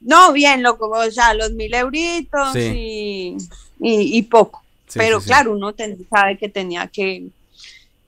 No, 0.04 0.34
bien, 0.34 0.64
loco, 0.64 0.90
o 0.90 1.12
sea, 1.12 1.34
los 1.34 1.52
mil 1.52 1.74
euritos 1.74 2.56
y, 2.56 3.38
y, 3.80 4.22
poco. 4.24 4.64
Pero 4.94 5.22
claro, 5.22 5.54
uno 5.54 5.74
sabe 6.10 6.38
que 6.38 6.50
tenía 6.50 6.88
que, 6.88 7.28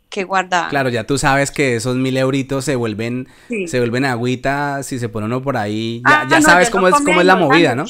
que 0.10 0.24
guardar. 0.24 0.70
Claro, 0.70 0.90
ya 0.90 1.06
tú 1.06 1.18
sabes 1.18 1.52
que 1.52 1.76
esos 1.76 1.96
mil 1.96 2.18
euritos 2.18 2.66
se 2.66 2.76
vuelven, 2.76 3.28
se 3.68 3.80
vuelven 3.80 4.06
agüita 4.06 4.84
si 4.84 5.00
se 5.00 5.10
pone 5.10 5.26
uno 5.26 5.42
por 5.42 5.58
ahí. 5.58 6.02
Ya, 6.08 6.28
ah, 6.32 6.42
sabes 6.42 6.70
cómo, 6.70 6.88
es, 6.88 6.96
cómo 6.96 7.20
es 7.20 7.26
la 7.26 7.36
movida, 7.36 7.76
¿no? 7.76 7.86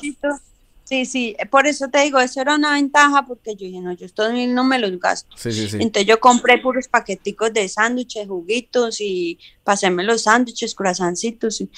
Sí, 0.85 1.05
sí, 1.05 1.35
por 1.49 1.65
eso 1.65 1.87
te 1.87 2.01
digo, 2.01 2.19
eso 2.19 2.41
era 2.41 2.53
una 2.53 2.73
ventaja 2.73 3.25
porque 3.25 3.55
yo 3.55 3.65
dije, 3.65 3.81
no, 3.81 3.91
yo 3.93 4.05
estos 4.05 4.31
mil 4.31 4.53
no 4.53 4.63
me 4.63 4.77
los 4.77 4.99
gasto. 4.99 5.35
Sí, 5.35 5.51
sí, 5.51 5.67
sí. 5.67 5.77
Entonces 5.79 6.05
yo 6.05 6.19
compré 6.19 6.59
puros 6.59 6.87
paqueticos 6.87 7.51
de 7.51 7.67
sándwiches, 7.67 8.27
juguitos 8.27 9.01
y 9.01 9.39
paséme 9.63 10.03
los 10.03 10.21
sándwiches, 10.21 10.75
corazoncitos 10.75 11.59
y 11.61 11.69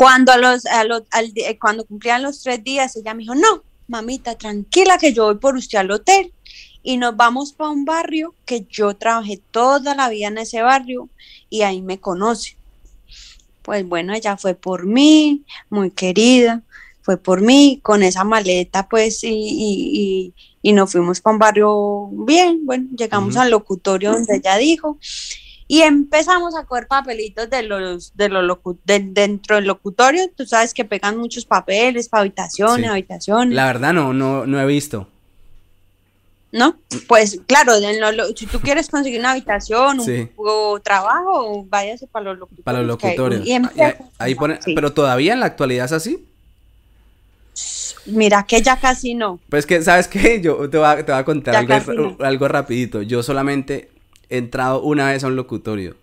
cuando, 0.00 0.32
a 0.32 0.38
los, 0.38 0.64
a 0.64 0.82
los, 0.84 1.02
al, 1.10 1.30
cuando 1.60 1.84
cumplían 1.84 2.22
los 2.22 2.42
tres 2.42 2.64
días, 2.64 2.96
ella 2.96 3.12
me 3.12 3.20
dijo, 3.20 3.34
no, 3.34 3.62
mamita, 3.86 4.34
tranquila 4.34 4.96
que 4.96 5.12
yo 5.12 5.26
voy 5.26 5.34
por 5.34 5.56
usted 5.56 5.76
al 5.76 5.90
hotel 5.90 6.32
y 6.82 6.96
nos 6.96 7.18
vamos 7.18 7.52
para 7.52 7.68
un 7.68 7.84
barrio 7.84 8.34
que 8.46 8.66
yo 8.70 8.96
trabajé 8.96 9.42
toda 9.50 9.94
la 9.94 10.08
vida 10.08 10.28
en 10.28 10.38
ese 10.38 10.62
barrio 10.62 11.10
y 11.50 11.60
ahí 11.64 11.82
me 11.82 12.00
conoce. 12.00 12.56
Pues 13.60 13.86
bueno, 13.86 14.14
ella 14.14 14.38
fue 14.38 14.54
por 14.54 14.86
mí, 14.86 15.42
muy 15.68 15.90
querida, 15.90 16.62
fue 17.02 17.18
por 17.18 17.42
mí, 17.42 17.78
con 17.82 18.02
esa 18.02 18.24
maleta 18.24 18.88
pues 18.88 19.22
y, 19.22 19.28
y, 19.28 20.34
y, 20.62 20.72
nos 20.72 20.92
fuimos 20.92 21.20
para 21.20 21.34
un 21.34 21.38
barrio 21.38 22.08
bien, 22.24 22.64
bueno, 22.64 22.88
llegamos 22.96 23.36
al 23.36 23.50
locutorio 23.50 24.12
donde 24.12 24.36
ella 24.36 24.56
dijo 24.56 24.96
y 25.70 25.82
empezamos 25.82 26.56
a 26.56 26.64
coger 26.64 26.88
papelitos 26.88 27.48
de 27.48 27.62
los, 27.62 28.16
de 28.16 28.28
los 28.28 28.58
dentro 28.84 29.54
del 29.54 29.66
locutorio. 29.66 30.28
Tú 30.36 30.44
sabes 30.44 30.74
que 30.74 30.84
pegan 30.84 31.16
muchos 31.16 31.44
papeles 31.44 32.08
para 32.08 32.22
habitaciones, 32.22 32.90
habitaciones. 32.90 33.54
La 33.54 33.66
verdad 33.66 33.92
no, 33.92 34.12
no, 34.12 34.46
no 34.46 34.60
he 34.60 34.66
visto. 34.66 35.06
¿No? 36.50 36.76
Pues 37.06 37.40
claro, 37.46 37.74
si 38.34 38.46
tú 38.46 38.58
quieres 38.58 38.88
conseguir 38.88 39.20
una 39.20 39.30
habitación 39.30 40.00
o 40.34 40.80
trabajo, 40.80 41.64
váyase 41.68 42.08
para 42.08 42.24
los 42.24 42.38
locutorios. 42.40 42.64
Para 42.64 42.78
los 42.78 42.88
locutorios. 42.88 43.46
ahí, 44.18 44.34
pone, 44.34 44.58
Pero 44.64 44.92
todavía 44.92 45.34
en 45.34 45.38
la 45.38 45.46
actualidad 45.46 45.84
es 45.84 45.92
así. 45.92 46.26
Mira 48.06 48.42
que 48.42 48.60
ya 48.60 48.76
casi 48.80 49.14
no. 49.14 49.38
Pues 49.48 49.66
que, 49.66 49.80
¿sabes 49.82 50.08
qué? 50.08 50.40
Yo 50.42 50.68
te 50.68 50.78
voy 50.78 50.86
a, 50.88 50.96
te 50.96 51.12
voy 51.12 51.20
a 51.20 51.24
contar 51.24 51.54
algo, 51.54 52.16
algo 52.18 52.48
rapidito. 52.48 53.02
Yo 53.02 53.22
solamente 53.22 53.99
entrado 54.30 54.82
una 54.82 55.10
vez 55.10 55.24
a 55.24 55.26
un 55.26 55.36
locutorio. 55.36 55.96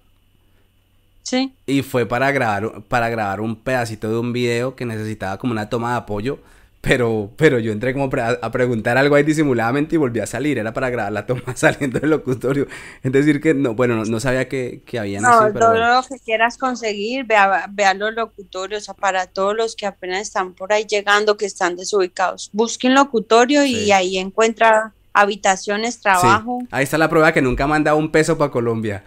Sí. 1.24 1.54
Y 1.66 1.82
fue 1.82 2.06
para 2.06 2.32
grabar, 2.32 2.84
para 2.88 3.10
grabar 3.10 3.42
un 3.42 3.58
pedacito 3.58 4.10
de 4.10 4.18
un 4.18 4.32
video 4.32 4.76
que 4.76 4.86
necesitaba 4.86 5.38
como 5.38 5.52
una 5.52 5.70
toma 5.70 5.92
de 5.92 5.98
apoyo. 5.98 6.40
Pero, 6.80 7.32
pero 7.36 7.60
yo 7.60 7.74
entré 7.74 7.92
como 7.92 8.06
a, 8.06 8.52
preguntar 8.52 8.98
algo 8.98 9.16
ahí 9.16 9.24
disimuladamente 9.24 9.96
y 9.96 9.98
volví 9.98 10.22
a 10.22 10.26
salir. 10.26 10.58
Era 10.58 10.72
para 10.72 10.90
grabar 10.90 11.12
la 11.12 11.26
toma 11.26 11.42
saliendo 11.56 12.00
del 12.00 12.12
locutorio. 12.12 12.68
Es 13.04 13.12
decir, 13.12 13.42
que 13.42 13.54
no, 13.54 13.74
bueno, 13.74 14.06
no, 14.06 14.20
sabía 14.22 14.48
que, 14.48 14.84
que 14.86 15.00
habían 15.00 15.24
no, 15.24 15.52
todo 15.52 15.74
lo 15.74 16.04
que 16.04 16.18
quieras 16.20 16.58
conseguir, 16.58 17.26
vea, 17.26 17.68
vea 17.72 17.94
los 17.94 18.14
locutorios. 18.14 18.84
O 18.84 18.86
sea, 18.86 18.94
para 18.94 19.26
todos 19.26 19.54
los 19.54 19.76
que 19.76 19.86
apenas 19.86 20.22
están 20.22 20.54
por 20.54 20.72
ahí 20.72 20.86
llegando, 20.86 21.36
que 21.36 21.46
están 21.46 21.76
desubicados. 21.76 22.50
Busquen 22.54 22.94
locutorio 22.94 23.66
y 23.66 23.92
ahí 23.92 24.18
encuentra 24.18 24.94
habitaciones, 25.22 26.00
trabajo. 26.00 26.60
Ahí 26.72 26.84
está 26.84 26.98
la 26.98 27.10
prueba 27.10 27.32
que 27.32 27.42
nunca 27.42 27.64
ha 27.64 27.68
mandado 27.68 27.98
un 27.98 28.12
peso 28.12 28.38
para 28.38 28.52
Colombia. 28.52 29.04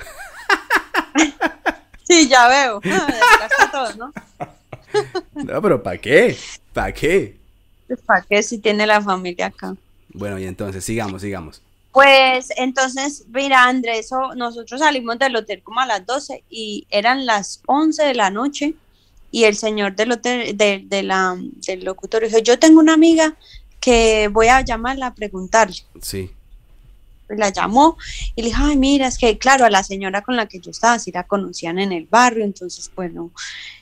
sí, 2.08 2.28
ya 2.28 2.48
veo. 2.48 2.80
todo, 3.72 3.94
¿no? 3.94 4.12
no, 5.34 5.62
pero 5.62 5.82
¿para 5.82 5.98
qué? 5.98 6.36
¿Para 6.72 6.92
qué? 6.92 7.36
Pues, 7.86 8.00
¿Para 8.00 8.22
qué 8.22 8.42
si 8.42 8.58
tiene 8.58 8.86
la 8.86 9.00
familia 9.00 9.46
acá? 9.46 9.76
Bueno, 10.12 10.38
y 10.38 10.46
entonces, 10.46 10.84
sigamos, 10.84 11.22
sigamos. 11.22 11.62
Pues 11.92 12.50
entonces, 12.56 13.24
mira, 13.32 13.64
Andrés, 13.64 14.10
nosotros 14.36 14.80
salimos 14.80 15.18
del 15.18 15.36
hotel 15.36 15.62
como 15.62 15.80
a 15.80 15.86
las 15.86 16.06
12 16.06 16.44
y 16.48 16.86
eran 16.90 17.26
las 17.26 17.60
11 17.66 18.04
de 18.04 18.14
la 18.14 18.30
noche 18.30 18.74
y 19.32 19.44
el 19.44 19.56
señor 19.56 19.94
del 19.94 20.12
hotel, 20.12 20.56
de, 20.56 21.02
la, 21.02 21.36
del 21.66 21.84
locutorio 21.84 22.28
dijo, 22.28 22.40
yo 22.40 22.58
tengo 22.58 22.80
una 22.80 22.94
amiga 22.94 23.34
que 23.80 24.28
voy 24.28 24.48
a 24.48 24.60
llamarla 24.60 25.08
a 25.08 25.14
preguntarle. 25.14 25.78
Sí. 26.00 26.30
La 27.28 27.50
llamó 27.50 27.96
y 28.34 28.42
le 28.42 28.48
dijo, 28.48 28.62
ay, 28.62 28.76
mira, 28.76 29.06
es 29.06 29.16
que 29.16 29.38
claro, 29.38 29.64
a 29.64 29.70
la 29.70 29.84
señora 29.84 30.22
con 30.22 30.36
la 30.36 30.46
que 30.46 30.58
yo 30.58 30.72
estaba, 30.72 30.98
si 30.98 31.12
la 31.12 31.24
conocían 31.24 31.78
en 31.78 31.92
el 31.92 32.06
barrio, 32.06 32.44
entonces, 32.44 32.90
bueno, 32.94 33.30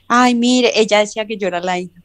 ay, 0.06 0.34
mire, 0.34 0.70
ella 0.78 0.98
decía 0.98 1.26
que 1.26 1.38
yo 1.38 1.48
era 1.48 1.61
la 1.61 1.78
hija. 1.78 2.00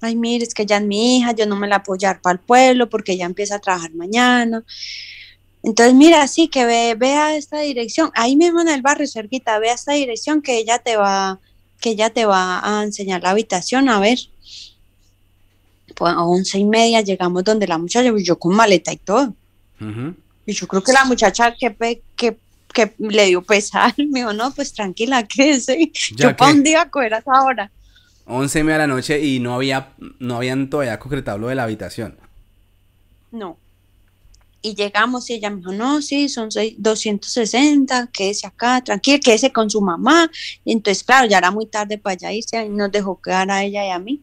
Ay, 0.00 0.14
mire, 0.14 0.44
es 0.44 0.54
que 0.54 0.62
ella 0.62 0.76
es 0.76 0.84
mi 0.84 1.18
hija, 1.18 1.32
yo 1.32 1.46
no 1.46 1.56
me 1.56 1.66
la 1.66 1.82
puedo 1.82 1.98
llevar 1.98 2.20
para 2.20 2.34
el 2.34 2.38
pueblo 2.38 2.88
porque 2.88 3.12
ella 3.12 3.26
empieza 3.26 3.56
a 3.56 3.58
trabajar 3.58 3.92
mañana. 3.94 4.62
Entonces, 5.64 5.94
mira, 5.94 6.26
sí, 6.28 6.46
que 6.48 6.64
ve, 6.64 6.94
ve 6.96 7.14
a 7.14 7.36
esta 7.36 7.58
dirección, 7.60 8.10
ahí 8.14 8.36
mismo 8.36 8.60
en 8.60 8.68
el 8.68 8.82
barrio, 8.82 9.08
cerquita, 9.08 9.58
ve 9.58 9.70
a 9.70 9.74
esta 9.74 9.94
dirección 9.94 10.42
que 10.42 10.58
ella 10.58 10.78
te 10.78 10.96
va, 10.96 11.40
que 11.80 11.90
ella 11.90 12.10
te 12.10 12.24
va 12.24 12.60
a 12.62 12.84
enseñar 12.84 13.22
la 13.22 13.30
habitación, 13.30 13.88
a 13.88 13.98
ver 13.98 14.18
pues 14.44 14.73
a 16.00 16.24
once 16.24 16.58
y 16.58 16.64
media 16.64 17.00
llegamos 17.00 17.44
donde 17.44 17.66
la 17.66 17.78
muchacha, 17.78 18.08
y 18.08 18.24
yo 18.24 18.38
con 18.38 18.54
maleta 18.54 18.92
y 18.92 18.96
todo. 18.96 19.34
Y 20.46 20.52
yo 20.52 20.66
creo 20.66 20.82
que 20.82 20.92
la 20.92 21.04
muchacha 21.04 21.54
que, 21.58 22.00
que, 22.16 22.36
que 22.72 22.94
le 22.98 23.26
dio 23.26 23.42
pesar, 23.42 23.94
me 23.98 24.20
dijo, 24.20 24.32
no, 24.32 24.52
pues 24.52 24.72
tranquila, 24.72 25.22
quédese. 25.28 25.90
Yo 26.16 26.36
para 26.36 26.52
un 26.52 26.62
día 26.62 26.82
a 26.82 26.90
coger 26.90 27.14
hasta 27.14 27.32
ahora. 27.32 27.70
Once 28.26 28.58
y 28.58 28.62
media 28.62 28.78
de 28.78 28.86
la 28.86 28.94
noche 28.94 29.20
y 29.20 29.38
no 29.38 29.54
había, 29.54 29.92
no 30.18 30.36
habían 30.36 30.70
todavía 30.70 30.98
concretado 30.98 31.38
lo 31.38 31.48
de 31.48 31.54
la 31.54 31.64
habitación. 31.64 32.16
No. 33.30 33.58
Y 34.62 34.74
llegamos 34.74 35.28
y 35.28 35.34
ella 35.34 35.50
me 35.50 35.58
dijo, 35.58 35.72
no, 35.72 36.00
sí, 36.00 36.30
son 36.30 36.48
260, 36.78 38.08
quédese 38.10 38.46
acá, 38.46 38.82
tranquila, 38.82 39.18
quédese 39.18 39.52
con 39.52 39.68
su 39.68 39.82
mamá. 39.82 40.30
Y 40.64 40.72
entonces, 40.72 41.04
claro, 41.04 41.28
ya 41.28 41.36
era 41.36 41.50
muy 41.50 41.66
tarde 41.66 41.98
para 41.98 42.14
allá 42.14 42.32
irse 42.32 42.64
y 42.64 42.70
nos 42.70 42.90
dejó 42.90 43.20
quedar 43.20 43.50
a 43.50 43.62
ella 43.62 43.86
y 43.86 43.90
a 43.90 43.98
mí. 43.98 44.22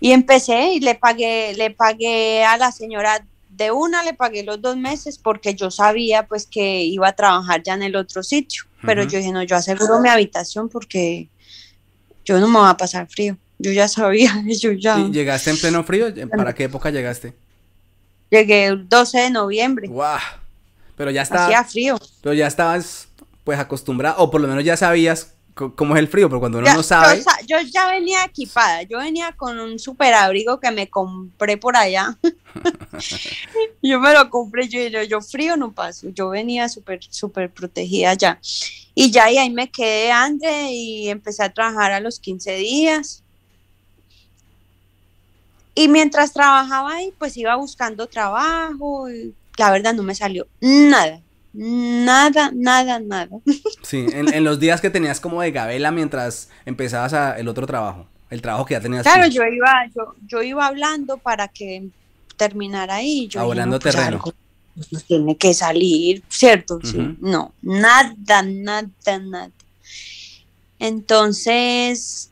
Y 0.00 0.12
empecé 0.12 0.72
y 0.72 0.80
le 0.80 0.94
pagué, 0.94 1.54
le 1.54 1.70
pagué 1.70 2.44
a 2.44 2.56
la 2.56 2.70
señora 2.72 3.24
de 3.48 3.70
una, 3.70 4.02
le 4.02 4.12
pagué 4.12 4.42
los 4.42 4.60
dos 4.60 4.76
meses 4.76 5.18
porque 5.18 5.54
yo 5.54 5.70
sabía 5.70 6.26
pues 6.26 6.46
que 6.46 6.82
iba 6.82 7.08
a 7.08 7.12
trabajar 7.12 7.62
ya 7.62 7.74
en 7.74 7.82
el 7.82 7.96
otro 7.96 8.22
sitio. 8.22 8.64
Pero 8.84 9.02
yo 9.04 9.18
dije, 9.18 9.32
no, 9.32 9.42
yo 9.42 9.56
aseguro 9.56 10.00
mi 10.00 10.08
habitación 10.08 10.68
porque 10.68 11.28
yo 12.24 12.38
no 12.38 12.46
me 12.46 12.58
voy 12.58 12.68
a 12.68 12.76
pasar 12.76 13.08
frío. 13.08 13.36
Yo 13.58 13.72
ya 13.72 13.88
sabía, 13.88 14.44
yo 14.60 14.72
ya. 14.72 14.98
¿Y 14.98 15.10
llegaste 15.10 15.50
en 15.50 15.58
pleno 15.58 15.82
frío? 15.82 16.08
¿Para 16.36 16.54
qué 16.54 16.64
época 16.64 16.90
llegaste? 16.90 17.34
Llegué 18.30 18.66
el 18.66 18.88
12 18.88 19.18
de 19.18 19.30
noviembre. 19.30 19.88
¡Guau! 19.88 20.18
Pero 20.96 21.10
ya 21.10 21.22
estaba. 21.22 21.46
Hacía 21.46 21.64
frío. 21.64 21.98
Pero 22.22 22.34
ya 22.34 22.46
estabas 22.46 23.08
pues 23.44 23.58
acostumbrada, 23.58 24.16
o 24.18 24.30
por 24.30 24.40
lo 24.40 24.48
menos 24.48 24.64
ya 24.64 24.76
sabías 24.76 25.35
cómo 25.56 25.96
es 25.96 26.00
el 26.00 26.08
frío, 26.08 26.28
pero 26.28 26.38
cuando 26.38 26.58
uno 26.58 26.72
no 26.74 26.82
sabe. 26.82 27.24
Yo, 27.46 27.56
ya 27.60 27.90
venía 27.90 28.24
equipada, 28.24 28.82
yo 28.82 28.98
venía 28.98 29.32
con 29.32 29.58
un 29.58 29.78
super 29.78 30.12
abrigo 30.12 30.60
que 30.60 30.70
me 30.70 30.88
compré 30.90 31.56
por 31.56 31.76
allá. 31.76 32.18
yo 33.82 33.98
me 33.98 34.12
lo 34.12 34.28
compré, 34.28 34.68
yo, 34.68 34.86
yo, 34.88 35.02
yo 35.02 35.20
frío 35.22 35.56
no 35.56 35.72
paso, 35.72 36.08
yo 36.10 36.28
venía 36.28 36.68
súper, 36.68 37.00
súper 37.08 37.50
protegida 37.50 38.12
ya. 38.14 38.38
Y 38.94 39.10
ya 39.10 39.30
y 39.30 39.38
ahí 39.38 39.50
me 39.50 39.70
quedé, 39.70 40.12
André, 40.12 40.72
y 40.72 41.08
empecé 41.08 41.42
a 41.42 41.52
trabajar 41.52 41.92
a 41.92 42.00
los 42.00 42.20
15 42.20 42.54
días. 42.56 43.22
Y 45.74 45.88
mientras 45.88 46.32
trabajaba 46.32 46.94
ahí, 46.94 47.12
pues 47.18 47.36
iba 47.36 47.54
buscando 47.56 48.06
trabajo. 48.06 49.10
Y 49.10 49.34
la 49.56 49.70
verdad 49.70 49.94
no 49.94 50.02
me 50.02 50.14
salió 50.14 50.46
nada 50.60 51.22
Nada, 51.58 52.50
nada, 52.54 53.00
nada. 53.00 53.30
Sí, 53.82 54.06
en, 54.12 54.44
los 54.44 54.60
días 54.60 54.82
que 54.82 54.90
tenías 54.90 55.20
como 55.20 55.40
de 55.40 55.52
gabela 55.52 55.90
mientras 55.90 56.50
empezabas 56.66 57.38
el 57.38 57.48
otro 57.48 57.66
trabajo, 57.66 58.06
el 58.28 58.42
trabajo 58.42 58.66
que 58.66 58.74
ya 58.74 58.80
tenías. 58.80 59.04
Claro, 59.04 59.26
yo 59.28 59.42
iba, 59.44 59.86
yo, 59.94 60.14
yo 60.26 60.42
iba 60.42 60.66
hablando 60.66 61.16
para 61.16 61.48
que 61.48 61.88
terminara 62.36 62.96
ahí. 62.96 63.26
Yo 63.28 63.40
Hablando 63.40 63.78
pues, 63.78 63.94
terreno. 63.94 64.22
tiene 65.06 65.36
que 65.36 65.54
salir, 65.54 66.22
¿cierto? 66.28 66.78
sí. 66.82 67.16
No, 67.20 67.54
nada, 67.62 68.14
nada, 68.42 68.90
nada. 69.06 69.50
Entonces, 70.78 72.30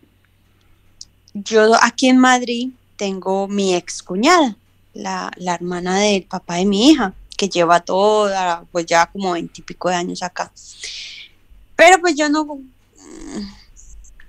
yo 1.32 1.72
aquí 1.80 2.08
en 2.08 2.18
Madrid 2.18 2.72
tengo 2.96 3.48
mi 3.48 3.74
ex 3.74 4.02
cuñada, 4.02 4.54
la, 4.92 5.30
la 5.38 5.54
hermana 5.54 5.98
del 5.98 6.24
papá 6.24 6.56
de 6.56 6.66
mi 6.66 6.90
hija, 6.90 7.14
lleva 7.48 7.80
toda, 7.80 8.64
pues 8.72 8.86
ya 8.86 9.06
como 9.06 9.32
veintipico 9.32 9.88
de 9.88 9.96
años 9.96 10.22
acá. 10.22 10.52
Pero 11.76 12.00
pues 12.00 12.14
yo 12.14 12.28
no, 12.28 12.58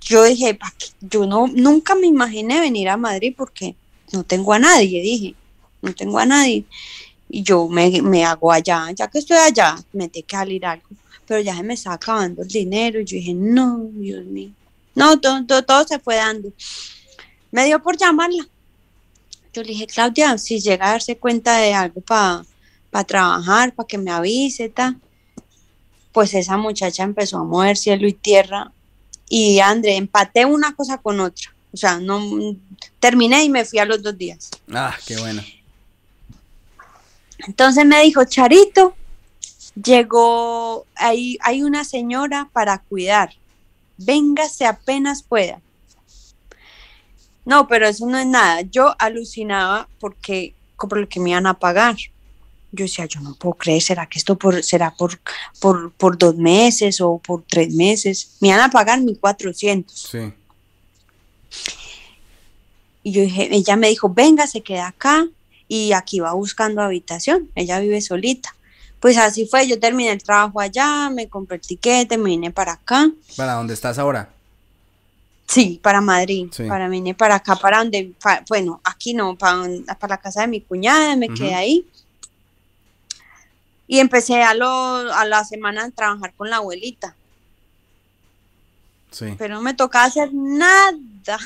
yo 0.00 0.24
dije, 0.24 0.58
yo 1.00 1.26
no, 1.26 1.46
nunca 1.48 1.94
me 1.94 2.06
imaginé 2.06 2.60
venir 2.60 2.88
a 2.88 2.96
Madrid 2.96 3.34
porque 3.36 3.74
no 4.12 4.22
tengo 4.24 4.52
a 4.52 4.58
nadie, 4.58 5.02
dije, 5.02 5.34
no 5.82 5.94
tengo 5.94 6.18
a 6.18 6.26
nadie. 6.26 6.64
Y 7.28 7.42
yo 7.42 7.66
me, 7.68 8.02
me 8.02 8.24
hago 8.24 8.52
allá, 8.52 8.90
ya 8.92 9.08
que 9.08 9.18
estoy 9.18 9.36
allá, 9.36 9.76
me 9.92 10.08
tengo 10.08 10.26
que 10.26 10.36
salir 10.36 10.64
algo. 10.64 10.86
Pero 11.26 11.40
ya 11.40 11.56
se 11.56 11.62
me 11.64 11.74
está 11.74 11.92
acabando 11.92 12.42
el 12.42 12.48
dinero 12.48 13.00
y 13.00 13.04
yo 13.04 13.16
dije, 13.16 13.34
no, 13.34 13.78
Dios 13.92 14.24
mío. 14.24 14.50
No, 14.94 15.18
todo, 15.20 15.44
todo, 15.64 15.86
se 15.86 15.98
fue 15.98 16.16
dando. 16.16 16.52
Me 17.50 17.64
dio 17.64 17.82
por 17.82 17.96
llamarla. 17.96 18.46
Yo 19.52 19.62
le 19.62 19.68
dije, 19.68 19.86
Claudia, 19.86 20.38
si 20.38 20.60
llega 20.60 20.86
a 20.86 20.90
darse 20.92 21.16
cuenta 21.16 21.58
de 21.58 21.74
algo 21.74 22.00
para 22.00 22.44
trabajar, 23.04 23.74
para 23.74 23.86
que 23.86 23.98
me 23.98 24.10
avise, 24.10 24.68
ta. 24.68 24.96
pues 26.12 26.34
esa 26.34 26.56
muchacha 26.56 27.02
empezó 27.02 27.38
a 27.38 27.44
mover 27.44 27.76
cielo 27.76 28.06
y 28.06 28.12
tierra. 28.12 28.72
Y 29.28 29.60
André, 29.60 29.96
empaté 29.96 30.44
una 30.44 30.74
cosa 30.74 30.98
con 30.98 31.20
otra. 31.20 31.52
O 31.72 31.76
sea, 31.76 31.98
no 31.98 32.20
terminé 33.00 33.44
y 33.44 33.50
me 33.50 33.64
fui 33.64 33.78
a 33.78 33.84
los 33.84 34.02
dos 34.02 34.16
días. 34.16 34.50
Ah, 34.72 34.96
qué 35.06 35.16
bueno. 35.18 35.42
Entonces 37.46 37.84
me 37.84 38.02
dijo, 38.02 38.24
Charito, 38.24 38.94
llegó, 39.74 40.86
hay, 40.94 41.38
hay 41.42 41.62
una 41.62 41.84
señora 41.84 42.48
para 42.52 42.78
cuidar, 42.78 43.34
véngase 43.98 44.64
apenas 44.64 45.22
pueda. 45.22 45.60
No, 47.44 47.68
pero 47.68 47.86
eso 47.86 48.06
no 48.06 48.18
es 48.18 48.26
nada. 48.26 48.62
Yo 48.62 48.94
alucinaba 48.98 49.88
porque, 50.00 50.54
por 50.76 50.98
lo 50.98 51.08
que 51.08 51.20
me 51.20 51.30
iban 51.30 51.46
a 51.46 51.54
pagar. 51.54 51.96
Yo 52.72 52.84
decía, 52.84 53.06
yo 53.06 53.20
no 53.20 53.34
puedo 53.34 53.54
creer, 53.54 53.82
¿será 53.82 54.06
que 54.06 54.18
esto 54.18 54.36
por, 54.36 54.62
será 54.62 54.94
por, 54.94 55.18
por, 55.60 55.92
por 55.92 56.18
dos 56.18 56.36
meses 56.36 57.00
o 57.00 57.18
por 57.18 57.42
tres 57.42 57.72
meses? 57.74 58.36
Me 58.40 58.48
iban 58.48 58.60
a 58.60 58.70
pagar 58.70 59.00
1400. 59.00 59.94
Sí. 59.94 60.32
Y 63.02 63.12
yo 63.12 63.22
dije, 63.22 63.48
ella 63.54 63.76
me 63.76 63.88
dijo, 63.88 64.08
venga, 64.08 64.46
se 64.46 64.62
queda 64.62 64.88
acá 64.88 65.26
y 65.68 65.92
aquí 65.92 66.20
va 66.20 66.32
buscando 66.32 66.82
habitación. 66.82 67.50
Ella 67.54 67.78
vive 67.78 68.00
solita. 68.00 68.54
Pues 69.00 69.16
así 69.16 69.46
fue, 69.46 69.68
yo 69.68 69.78
terminé 69.78 70.10
el 70.10 70.22
trabajo 70.22 70.60
allá, 70.60 71.10
me 71.10 71.28
compré 71.28 71.56
el 71.56 71.62
tiquete, 71.62 72.18
me 72.18 72.30
vine 72.30 72.50
para 72.50 72.72
acá. 72.72 73.10
¿Para 73.36 73.52
dónde 73.52 73.74
estás 73.74 73.98
ahora? 73.98 74.30
Sí, 75.46 75.78
para 75.80 76.00
Madrid, 76.00 76.48
para 76.66 76.88
vine 76.88 77.14
para 77.14 77.36
acá, 77.36 77.54
para 77.54 77.78
donde, 77.78 78.12
bueno, 78.48 78.80
aquí 78.82 79.14
no, 79.14 79.38
para, 79.38 79.62
para, 80.00 80.14
la 80.14 80.20
casa 80.20 80.40
de 80.40 80.48
mi 80.48 80.60
cuñada, 80.60 81.14
me 81.14 81.28
quedé 81.28 81.54
ahí. 81.54 81.86
Y 83.88 84.00
empecé 84.00 84.42
a, 84.42 84.54
lo, 84.54 84.66
a 84.66 85.24
la 85.24 85.44
semana 85.44 85.84
a 85.84 85.90
trabajar 85.90 86.32
con 86.34 86.50
la 86.50 86.56
abuelita. 86.56 87.14
Sí. 89.10 89.34
Pero 89.38 89.54
no 89.54 89.62
me 89.62 89.74
tocaba 89.74 90.04
hacer 90.04 90.30
nada, 90.32 90.92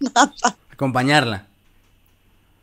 nada. 0.00 0.56
Acompañarla 0.70 1.46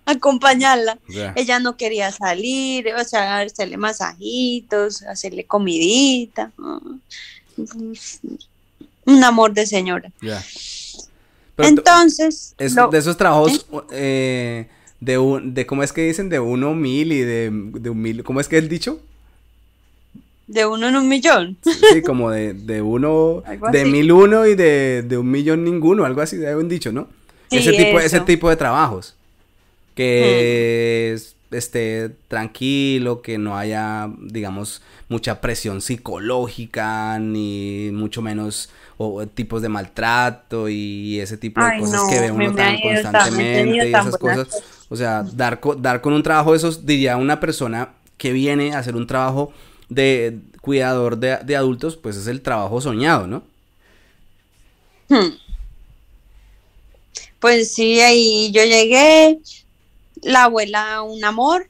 acompañarla. 0.06 0.98
Ella 1.36 1.60
no 1.60 1.78
quería 1.78 2.12
salir, 2.12 2.94
o 2.94 3.04
sea, 3.04 3.40
hacerle 3.40 3.78
masajitos, 3.78 5.04
hacerle 5.04 5.46
comidita. 5.46 6.52
Un 9.06 9.24
amor 9.24 9.54
de 9.54 9.66
señora. 9.66 10.12
Entonces. 11.58 12.56
de 12.58 12.98
esos 12.98 13.18
trabajos 13.18 13.66
¿eh? 13.72 13.82
Eh, 13.92 14.68
de, 15.02 15.18
un, 15.18 15.54
de, 15.54 15.66
¿cómo 15.66 15.84
es 15.84 15.92
que 15.92 16.04
dicen? 16.04 16.30
De 16.30 16.40
uno 16.40 16.74
mil 16.74 17.12
y 17.12 17.22
de, 17.22 17.50
de 17.52 17.90
un 17.90 18.02
mil. 18.02 18.24
¿Cómo 18.24 18.40
es 18.40 18.48
que 18.48 18.58
es 18.58 18.64
el 18.64 18.70
dicho? 18.70 19.02
De 20.48 20.66
uno 20.66 20.88
en 20.88 20.96
un 20.96 21.10
millón. 21.10 21.58
Sí, 21.64 22.02
como 22.02 22.30
de, 22.30 22.54
de 22.54 22.82
uno, 22.82 23.44
de 23.72 23.86
mil 23.86 24.12
uno 24.12 24.46
y 24.46 24.56
de, 24.56 25.04
de, 25.04 25.18
un 25.18 25.30
millón 25.30 25.64
ninguno, 25.64 26.06
algo 26.06 26.22
así, 26.22 26.38
de 26.38 26.56
un 26.56 26.70
dicho, 26.70 26.92
¿no? 26.92 27.08
ese, 27.50 27.74
tipo, 27.74 28.00
ese 28.00 28.22
tipo 28.22 28.50
de 28.50 28.56
trabajos 28.56 29.16
que 29.96 31.18
esté 31.52 32.12
tranquilo, 32.28 33.22
que 33.22 33.38
no 33.38 33.58
haya, 33.58 34.10
digamos, 34.20 34.82
mucha 35.10 35.42
presión 35.42 35.82
psicológica, 35.82 37.20
ni 37.20 37.90
mucho 37.92 38.22
menos 38.22 38.70
o, 38.98 39.26
tipos 39.28 39.62
de 39.62 39.70
maltrato 39.70 40.70
y 40.70 41.20
ese 41.20 41.38
tipo 41.38 41.62
de 41.62 41.80
cosas 41.80 42.04
que 42.10 42.20
ve 42.20 42.32
uno 42.32 42.54
tan 42.56 42.80
constantemente 42.80 43.88
y 43.88 43.90
esas 43.90 44.18
cosas. 44.18 44.64
O 44.92 44.98
sea, 44.98 45.24
dar, 45.24 45.62
dar 45.78 46.02
con 46.02 46.12
un 46.12 46.22
trabajo 46.22 46.52
de 46.52 46.58
esos, 46.58 46.86
diría 46.86 47.16
una 47.16 47.40
persona 47.40 47.94
que 48.18 48.34
viene 48.34 48.74
a 48.74 48.80
hacer 48.80 48.98
un 48.98 49.08
trabajo 49.08 49.54
de 49.88 50.38
cuidador 50.60 51.18
de, 51.18 51.38
de 51.38 51.56
adultos, 51.56 51.96
pues 51.96 52.18
es 52.18 52.28
el 52.28 52.42
trabajo 52.42 52.82
soñado, 52.82 53.26
¿no? 53.26 53.44
Hmm. 55.08 55.38
Pues 57.40 57.74
sí, 57.74 58.02
ahí 58.02 58.52
yo 58.52 58.66
llegué, 58.66 59.40
la 60.24 60.44
abuela 60.44 61.04
un 61.04 61.24
amor, 61.24 61.70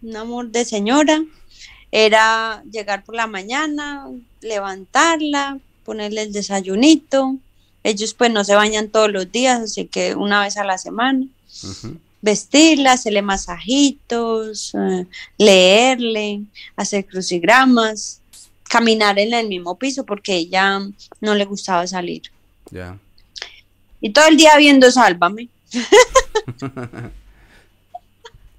un 0.00 0.14
amor 0.14 0.50
de 0.50 0.64
señora. 0.64 1.24
Era 1.90 2.62
llegar 2.70 3.02
por 3.02 3.16
la 3.16 3.26
mañana, 3.26 4.06
levantarla, 4.42 5.58
ponerle 5.84 6.22
el 6.22 6.32
desayunito. 6.32 7.34
Ellos 7.82 8.14
pues 8.14 8.30
no 8.30 8.44
se 8.44 8.54
bañan 8.54 8.90
todos 8.90 9.10
los 9.10 9.32
días, 9.32 9.60
así 9.60 9.86
que 9.86 10.14
una 10.14 10.40
vez 10.40 10.56
a 10.56 10.62
la 10.62 10.78
semana. 10.78 11.26
Vestirla, 12.24 12.92
hacerle 12.92 13.20
masajitos, 13.20 14.74
eh, 14.74 15.06
leerle, 15.36 16.40
hacer 16.74 17.04
crucigramas, 17.04 18.22
caminar 18.62 19.18
en 19.18 19.34
el 19.34 19.46
mismo 19.46 19.78
piso 19.78 20.06
porque 20.06 20.34
ella 20.34 20.80
no 21.20 21.34
le 21.34 21.44
gustaba 21.44 21.86
salir. 21.86 22.22
Y 24.00 24.10
todo 24.10 24.26
el 24.26 24.38
día 24.38 24.56
viendo 24.56 24.90
Sálvame. 24.90 25.50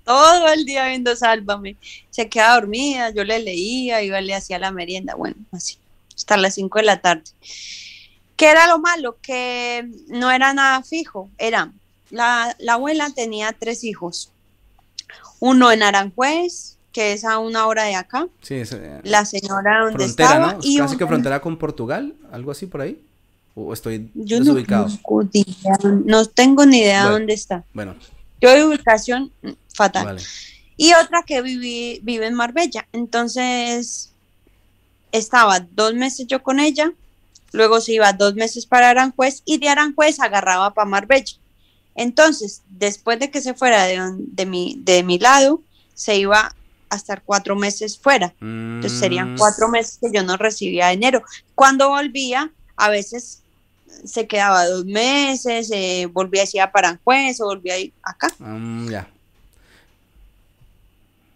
todo 0.05 0.53
el 0.53 0.63
día 0.65 0.87
viendo 0.89 1.15
Sálvame. 1.15 1.75
Se 2.11 2.29
queda 2.29 2.53
dormida, 2.53 3.09
yo 3.09 3.23
le 3.23 3.39
leía, 3.39 4.03
iba, 4.03 4.21
le 4.21 4.35
hacía 4.35 4.59
la 4.59 4.69
merienda, 4.69 5.15
bueno, 5.15 5.37
así, 5.51 5.79
hasta 6.15 6.37
las 6.37 6.53
5 6.53 6.77
de 6.77 6.85
la 6.85 7.01
tarde. 7.01 7.23
¿Qué 8.35 8.51
era 8.51 8.67
lo 8.67 8.77
malo? 8.77 9.17
Que 9.23 9.89
no 10.07 10.29
era 10.29 10.53
nada 10.53 10.83
fijo, 10.83 11.31
era, 11.39 11.71
la, 12.15 12.55
abuela 12.73 13.09
tenía 13.13 13.53
tres 13.57 13.83
hijos, 13.83 14.31
uno 15.39 15.71
en 15.71 15.83
Aranjuez, 15.83 16.77
que 16.91 17.13
es 17.13 17.25
a 17.25 17.39
una 17.39 17.67
hora 17.67 17.83
de 17.83 17.95
acá. 17.95 18.27
Sí, 18.41 18.55
eh, 18.55 19.01
la 19.03 19.25
señora 19.25 19.85
donde 19.85 20.05
estaba. 20.05 20.53
¿no? 20.53 20.59
Y 20.61 20.77
Casi 20.77 20.97
que 20.97 21.05
frontera 21.05 21.41
con 21.41 21.57
Portugal, 21.57 22.15
algo 22.31 22.51
así 22.51 22.65
por 22.65 22.81
ahí. 22.81 23.01
¿O 23.53 23.71
estoy 23.73 24.11
yo 24.13 24.39
desubicado? 24.39 24.87
No, 26.05 26.25
tengo 26.25 26.65
ni 26.65 26.79
idea 26.79 27.09
dónde 27.09 27.33
está. 27.33 27.63
Bueno. 27.73 27.95
Yo 28.41 28.51
de 28.51 28.65
ubicación 28.65 29.31
fatal. 29.73 30.19
Y 30.77 30.93
otra 30.93 31.23
que 31.25 31.41
viví, 31.41 32.01
vive 32.03 32.27
en 32.27 32.33
Marbella. 32.33 32.85
Entonces, 32.91 34.11
estaba 35.13 35.61
dos 35.61 35.93
meses 35.93 36.27
yo 36.27 36.43
con 36.43 36.59
ella, 36.59 36.91
luego 37.53 37.79
se 37.79 37.93
iba 37.93 38.11
dos 38.11 38.35
meses 38.35 38.65
para 38.65 38.89
Aranjuez 38.89 39.41
y 39.45 39.57
de 39.57 39.69
Aranjuez 39.69 40.19
agarraba 40.19 40.73
para 40.73 40.89
Marbella. 40.89 41.33
Entonces, 41.95 42.61
después 42.69 43.19
de 43.19 43.31
que 43.31 43.41
se 43.41 43.53
fuera 43.53 43.85
de, 43.85 44.45
mi, 44.45 44.77
de 44.79 45.03
mi 45.03 45.17
lado, 45.17 45.61
se 45.93 46.17
iba 46.17 46.53
a 46.89 46.95
estar 46.95 47.23
cuatro 47.23 47.55
meses 47.55 47.97
fuera. 47.97 48.33
Entonces 48.41 48.99
serían 48.99 49.33
mm. 49.33 49.37
cuatro 49.37 49.69
meses 49.69 49.97
que 50.01 50.11
yo 50.13 50.23
no 50.23 50.37
recibía 50.37 50.89
dinero. 50.89 51.23
Cuando 51.55 51.89
volvía, 51.89 52.51
a 52.75 52.89
veces 52.89 53.41
se 54.03 54.27
quedaba 54.27 54.65
dos 54.67 54.85
meses, 54.85 55.71
eh, 55.71 56.07
volvía 56.11 56.43
a 56.63 56.71
para 56.71 56.89
Aranjuez 56.89 57.39
o 57.41 57.45
volvía 57.45 57.75
acá. 58.03 58.31
Mm, 58.39 58.89
ya. 58.89 59.09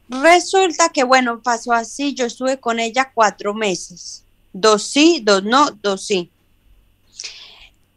Resulta 0.10 0.89
que, 0.89 1.04
bueno, 1.04 1.41
pasó 1.41 1.72
así, 1.72 2.13
yo 2.13 2.26
estuve 2.26 2.60
con 2.60 2.80
ella 2.80 3.12
cuatro 3.13 3.54
meses, 3.54 4.24
dos 4.52 4.84
sí, 4.84 5.22
dos 5.24 5.43
no, 5.43 5.72
dos 5.72 6.06
sí. 6.06 6.32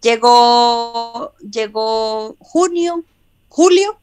Llegó, 0.02 1.32
llegó 1.38 2.36
junio, 2.40 3.04
julio, 3.48 3.98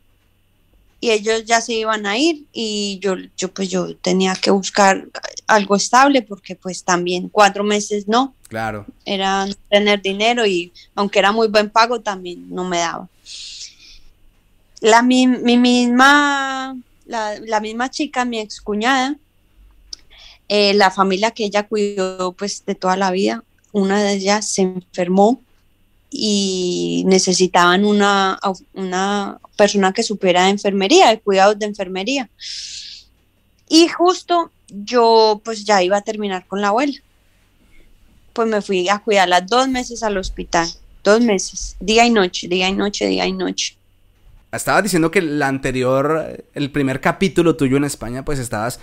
y 1.02 1.12
ellos 1.12 1.46
ya 1.46 1.62
se 1.62 1.74
iban 1.74 2.06
a 2.06 2.18
ir 2.18 2.46
y 2.52 3.00
yo, 3.02 3.16
yo 3.38 3.54
pues 3.54 3.70
yo 3.70 3.96
tenía 3.96 4.36
que 4.36 4.52
buscar 4.52 5.08
algo 5.48 5.76
estable 5.76 6.22
porque 6.22 6.56
pues 6.56 6.84
también 6.84 7.30
cuatro 7.30 7.64
meses 7.64 8.08
no. 8.08 8.34
Claro. 8.50 8.86
Era 9.06 9.48
tener 9.70 10.02
dinero 10.02 10.46
y 10.46 10.74
aunque 10.96 11.20
era 11.20 11.32
muy 11.32 11.48
buen 11.48 11.70
pago 11.70 12.02
también 12.02 12.50
no 12.50 12.66
me 12.66 12.80
daba. 12.80 13.08
La 14.82 15.02
mi 15.02 15.28
misma 15.28 16.76
la, 17.10 17.60
misma 17.60 17.90
chica, 17.90 18.24
mi 18.24 18.40
excuñada, 18.40 19.18
eh, 20.48 20.74
la 20.74 20.92
familia 20.92 21.32
que 21.32 21.46
ella 21.46 21.68
cuidó 21.68 22.34
pues 22.34 22.64
de 22.66 22.76
toda 22.76 22.96
la 22.96 23.12
vida, 23.12 23.44
una 23.72 24.02
de 24.02 24.14
ellas 24.14 24.48
se 24.48 24.62
enfermó 24.62 25.42
y 26.10 27.04
necesitaban 27.06 27.86
una, 27.86 28.40
una 28.74 29.40
persona 29.56 29.94
que 29.94 30.04
supiera 30.04 30.50
enfermería, 30.50 31.10
de 31.10 31.20
cuidados 31.20 31.60
de 31.60 31.66
enfermería. 31.66 32.30
Y 33.68 33.88
justo 33.88 34.52
yo 34.70 35.42
pues 35.44 35.64
ya 35.66 35.84
iba 35.84 35.98
a 35.98 36.02
terminar 36.02 36.46
con 36.48 36.62
la 36.62 36.70
abuela. 36.70 36.98
Pues 38.34 38.48
me 38.48 38.62
fui 38.62 38.90
a 38.90 39.00
cuidarla 39.00 39.42
dos 39.42 39.68
meses 39.68 40.02
al 40.04 40.18
hospital, 40.18 40.68
dos 41.04 41.22
meses, 41.22 41.76
día 41.80 42.06
y 42.06 42.10
noche, 42.10 42.48
día 42.48 42.70
y 42.70 42.74
noche, 42.74 43.08
día 43.08 43.26
y 43.26 43.34
noche. 43.34 43.76
Estabas 44.52 44.84
diciendo 44.84 45.12
que 45.12 45.20
el 45.20 45.42
anterior, 45.44 46.44
el 46.56 46.72
primer 46.72 47.02
capítulo 47.02 47.56
tuyo 47.56 47.78
en 47.78 47.84
España, 47.84 48.26
pues 48.26 48.40
estabas 48.40 48.80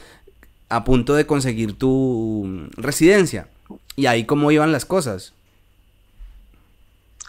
a 0.68 0.84
punto 0.84 1.14
de 1.14 1.26
conseguir 1.26 1.76
tu 1.76 2.68
residencia. 2.76 3.48
¿Y 3.96 4.06
ahí 4.06 4.24
cómo 4.24 4.50
iban 4.50 4.72
las 4.72 4.84
cosas? 4.84 5.32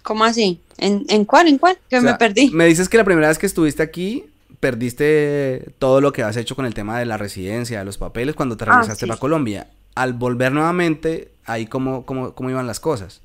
¿Cómo 0.08 0.24
así? 0.24 0.62
¿En, 0.78 1.04
en 1.10 1.26
cuál? 1.26 1.50
¿En 1.50 1.58
cuál? 1.58 1.78
Que 1.89 2.00
me 2.00 2.13
perdí. 2.13 2.50
Me 2.52 2.65
dices 2.65 2.88
que 2.88 2.96
la 2.96 3.04
primera 3.04 3.28
vez 3.28 3.38
que 3.38 3.46
estuviste 3.46 3.84
aquí 3.84 4.24
perdiste 4.62 5.74
todo 5.80 6.00
lo 6.00 6.13
que 6.13 6.24
has 6.24 6.38
hecho 6.38 6.56
con 6.56 6.65
el 6.65 6.74
tema 6.74 6.98
de 6.98 7.06
la 7.06 7.17
residencia, 7.17 7.80
de 7.80 7.84
los 7.84 7.98
papeles, 7.98 8.34
cuando 8.34 8.56
te 8.56 8.63
ah, 8.63 8.67
regresaste 8.67 9.06
para 9.06 9.20
Colombia. 9.20 9.67
Al 9.96 10.13
volver 10.13 10.54
nuevamente, 10.54 11.34
ahí 11.43 11.65
cómo, 11.65 12.06
cómo, 12.06 12.34
cómo 12.34 12.50
iban 12.50 12.65
las 12.67 12.80
cosas. 12.80 13.20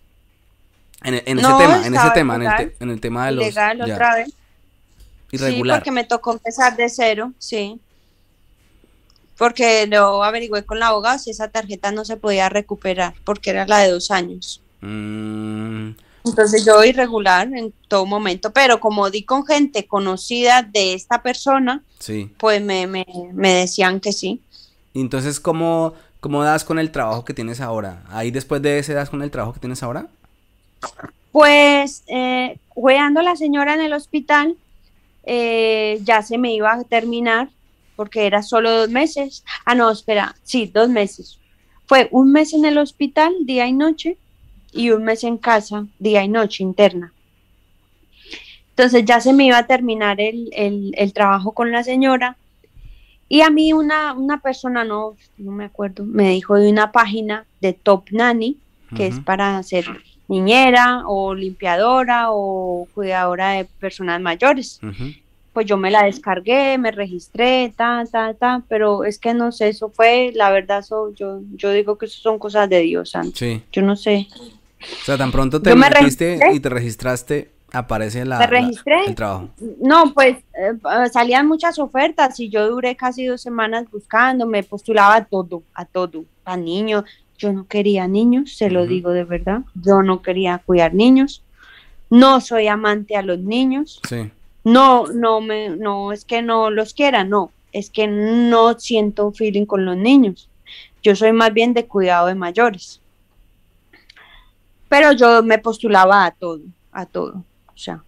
En, 1.05 1.15
ese 1.15 1.25
tema, 1.25 1.87
en 1.87 1.95
ese 1.95 2.11
tema, 2.11 2.35
en 2.81 2.91
el, 2.91 3.01
tema 3.01 3.27
de 3.27 3.33
los... 3.33 3.45
Legal 3.45 3.81
otra 3.81 4.17
vez. 4.17 4.33
Irregular. 5.31 5.77
Sí, 5.77 5.81
porque 5.81 5.93
me 5.93 6.03
tocó 6.03 6.33
empezar 6.33 6.77
de 6.77 6.89
cero, 6.89 7.33
sí. 7.39 7.79
Porque 9.39 9.87
lo 9.87 10.25
averigüé 10.25 10.65
con 10.65 10.81
la 10.81 10.89
abogada 10.89 11.21
si 11.21 11.31
esa 11.31 11.47
tarjeta 11.47 11.93
no 11.93 12.05
se 12.05 12.17
podía 12.17 12.49
recuperar, 12.49 13.15
porque 13.23 13.51
era 13.51 13.69
la 13.69 13.79
de 13.79 13.91
dos 13.93 14.11
años. 14.11 14.61
Mm. 14.81 15.91
Entonces 16.25 16.65
yo 16.65 16.85
irregular 16.85 17.49
en 17.53 17.73
todo 17.89 18.07
momento, 18.07 18.53
pero 18.53 18.79
como 18.79 19.11
di 19.11 19.25
con 19.25 19.45
gente 19.45 19.87
conocida 19.87 20.63
de 20.63 20.95
esta 20.95 21.23
persona, 21.23 21.83
sí. 21.99 22.31
pues 22.39 22.63
me, 22.63 22.87
me, 22.87 23.05
me 23.33 23.55
decían 23.55 24.01
que 24.01 24.13
sí. 24.13 24.41
Entonces, 24.95 25.41
¿cómo, 25.41 25.95
¿cómo 26.21 26.45
das 26.45 26.65
con 26.65 26.79
el 26.79 26.93
trabajo 26.93 27.25
que 27.25 27.35
tienes 27.35 27.61
ahora? 27.61 28.05
¿Ahí 28.09 28.31
después 28.31 28.63
de 28.63 28.79
ese 28.79 28.95
das 28.95 29.11
con 29.11 29.23
el 29.23 29.31
trabajo 29.31 29.55
que 29.55 29.61
tienes 29.61 29.83
ahora? 29.83 30.07
Pues, 31.33 32.03
eh, 32.09 32.59
la 32.77 33.37
señora 33.37 33.75
en 33.75 33.81
el 33.81 33.93
hospital, 33.93 34.57
eh, 35.25 35.99
ya 36.05 36.23
se 36.23 36.39
me 36.39 36.53
iba 36.53 36.73
a 36.73 36.85
terminar, 36.85 37.49
porque 37.97 38.27
era 38.27 38.43
solo 38.43 38.71
dos 38.71 38.91
meses. 38.91 39.45
Ah, 39.65 39.75
no, 39.75 39.91
espera, 39.91 40.35
sí, 40.45 40.71
dos 40.73 40.89
meses. 40.89 41.39
Fue 41.87 42.09
un 42.11 42.33
mes 42.33 42.53
en 42.53 42.65
el 42.65 42.79
hospital, 42.79 43.33
día 43.45 43.67
y 43.67 43.73
noche, 43.73 44.19
y 44.73 44.91
un 44.91 45.05
mes 45.05 45.25
en 45.25 45.37
casa, 45.37 45.87
día 45.99 46.25
y 46.25 46.29
noche 46.29 46.63
interna. 46.63 47.13
Entonces 48.71 49.05
ya 49.05 49.21
se 49.21 49.33
me 49.33 49.45
iba 49.45 49.59
a 49.59 49.67
terminar 49.67 50.19
el, 50.21 51.13
trabajo 51.15 51.53
con 51.53 51.71
la 51.71 51.85
señora 51.85 52.37
y 53.29 53.43
a 53.43 53.51
mí 53.51 53.73
una, 53.73 54.15
una, 54.15 54.41
persona, 54.41 54.85
no, 54.85 55.17
no 55.39 55.53
me 55.53 55.67
acuerdo, 55.67 56.05
me 56.05 56.31
dijo 56.31 56.57
de 56.57 56.71
una 56.71 56.91
página 56.91 57.45
de 57.61 57.75
Top 57.75 58.05
Nanny, 58.11 58.57
que 58.97 59.07
es 59.07 59.21
para 59.21 59.63
ser 59.63 59.87
niñera 60.29 61.03
o 61.07 61.35
limpiadora 61.35 62.27
o 62.31 62.87
cuidadora 62.95 63.51
de 63.53 63.65
personas 63.65 64.21
mayores. 64.21 64.81
Pues 65.53 65.67
yo 65.67 65.77
me 65.77 65.91
la 65.91 66.05
descargué, 66.05 66.79
me 66.79 66.91
registré, 66.91 67.73
ta, 67.77 68.05
ta, 68.11 68.33
ta, 68.33 68.63
pero 68.69 69.05
es 69.05 69.19
que 69.19 69.35
no 69.35 69.53
sé, 69.53 69.69
eso 69.69 69.91
fue, 69.91 70.33
la 70.35 70.51
verdad, 70.51 70.79
eso, 70.79 71.15
yo, 71.15 71.41
yo 71.55 71.71
digo 71.73 71.99
que 71.99 72.07
eso 72.07 72.21
son 72.23 72.39
cosas 72.39 72.71
de 72.71 72.81
Dios, 72.81 73.13
Sí. 73.35 73.63
Yo 73.71 73.83
no 73.83 73.97
sé. 73.97 74.29
O 74.83 75.05
sea, 75.05 75.17
tan 75.17 75.33
pronto 75.33 75.61
te 75.61 75.75
metiste 75.75 76.39
y 76.53 76.61
te 76.61 76.69
registraste, 76.69 77.51
aparece 77.73 78.25
la, 78.25 78.45
el 78.45 79.15
trabajo. 79.15 79.49
No, 79.81 80.13
pues 80.13 80.37
eh, 80.55 80.73
salían 81.13 81.49
muchas 81.49 81.79
ofertas 81.79 82.39
y 82.41 82.49
yo 82.49 82.69
duré 82.69 82.97
casi 82.97 83.27
dos 83.27 83.41
semanas 83.41 83.87
buscando, 83.91 84.47
me 84.47 84.63
postulaba 84.63 85.17
a 85.17 85.25
todo, 85.25 85.63
a 85.75 85.85
todo, 85.85 86.25
a 86.45 86.57
niños. 86.57 87.05
Yo 87.39 87.53
no 87.53 87.67
quería 87.67 88.07
niños, 88.07 88.57
se 88.57 88.71
lo 88.71 88.87
digo 88.87 89.11
de 89.11 89.25
verdad. 89.25 89.63
Yo 89.75 90.03
no 90.03 90.23
quería 90.23 90.63
cuidar 90.65 90.95
niños. 90.95 91.43
No 92.09 92.41
soy 92.41 92.69
amante 92.69 93.17
a 93.17 93.23
los 93.23 93.39
niños. 93.39 94.01
Sí. 94.09 94.31
No, 94.65 95.07
no 95.09 95.41
me, 95.41 95.71
no 95.71 96.13
es 96.13 96.25
que 96.25 96.41
no 96.41 96.71
los 96.71 96.95
quiera, 96.95 97.25
no, 97.25 97.51
es 97.73 97.91
que 97.91 98.07
no 98.07 98.79
siento 98.79 99.33
feeling 99.33 99.67
con 99.67 99.85
los 99.85 99.97
niños. 99.97 100.49
Yo 101.03 101.17
soy 101.17 101.33
más 101.33 101.53
bien 101.53 101.75
de 101.75 101.87
cuidado 101.87 102.29
de 102.29 102.37
mayores 102.37 103.03
pero 104.93 105.13
yo 105.13 105.43
me 105.43 105.59
postulaba 105.59 106.27
a 106.27 106.31
todo, 106.33 106.61
a 106.93 107.07
todo. 107.07 107.43
O 107.69 107.79
sea, 107.79 108.05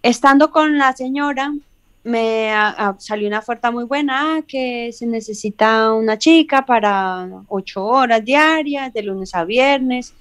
estando 0.00 0.52
con 0.52 0.78
la 0.78 0.92
señora, 0.92 1.52
me 2.04 2.52
salió 2.98 3.26
una 3.26 3.40
oferta 3.40 3.72
muy 3.72 3.82
buena 3.82 4.36
ah, 4.36 4.42
que 4.46 4.92
se 4.92 5.06
necesita 5.06 5.92
una 5.94 6.16
chica 6.16 6.64
para 6.64 7.28
ocho 7.48 7.84
horas 7.84 8.24
diarias, 8.24 8.92
de 8.92 9.02
lunes 9.02 9.34
a 9.34 9.44
viernes. 9.44 10.14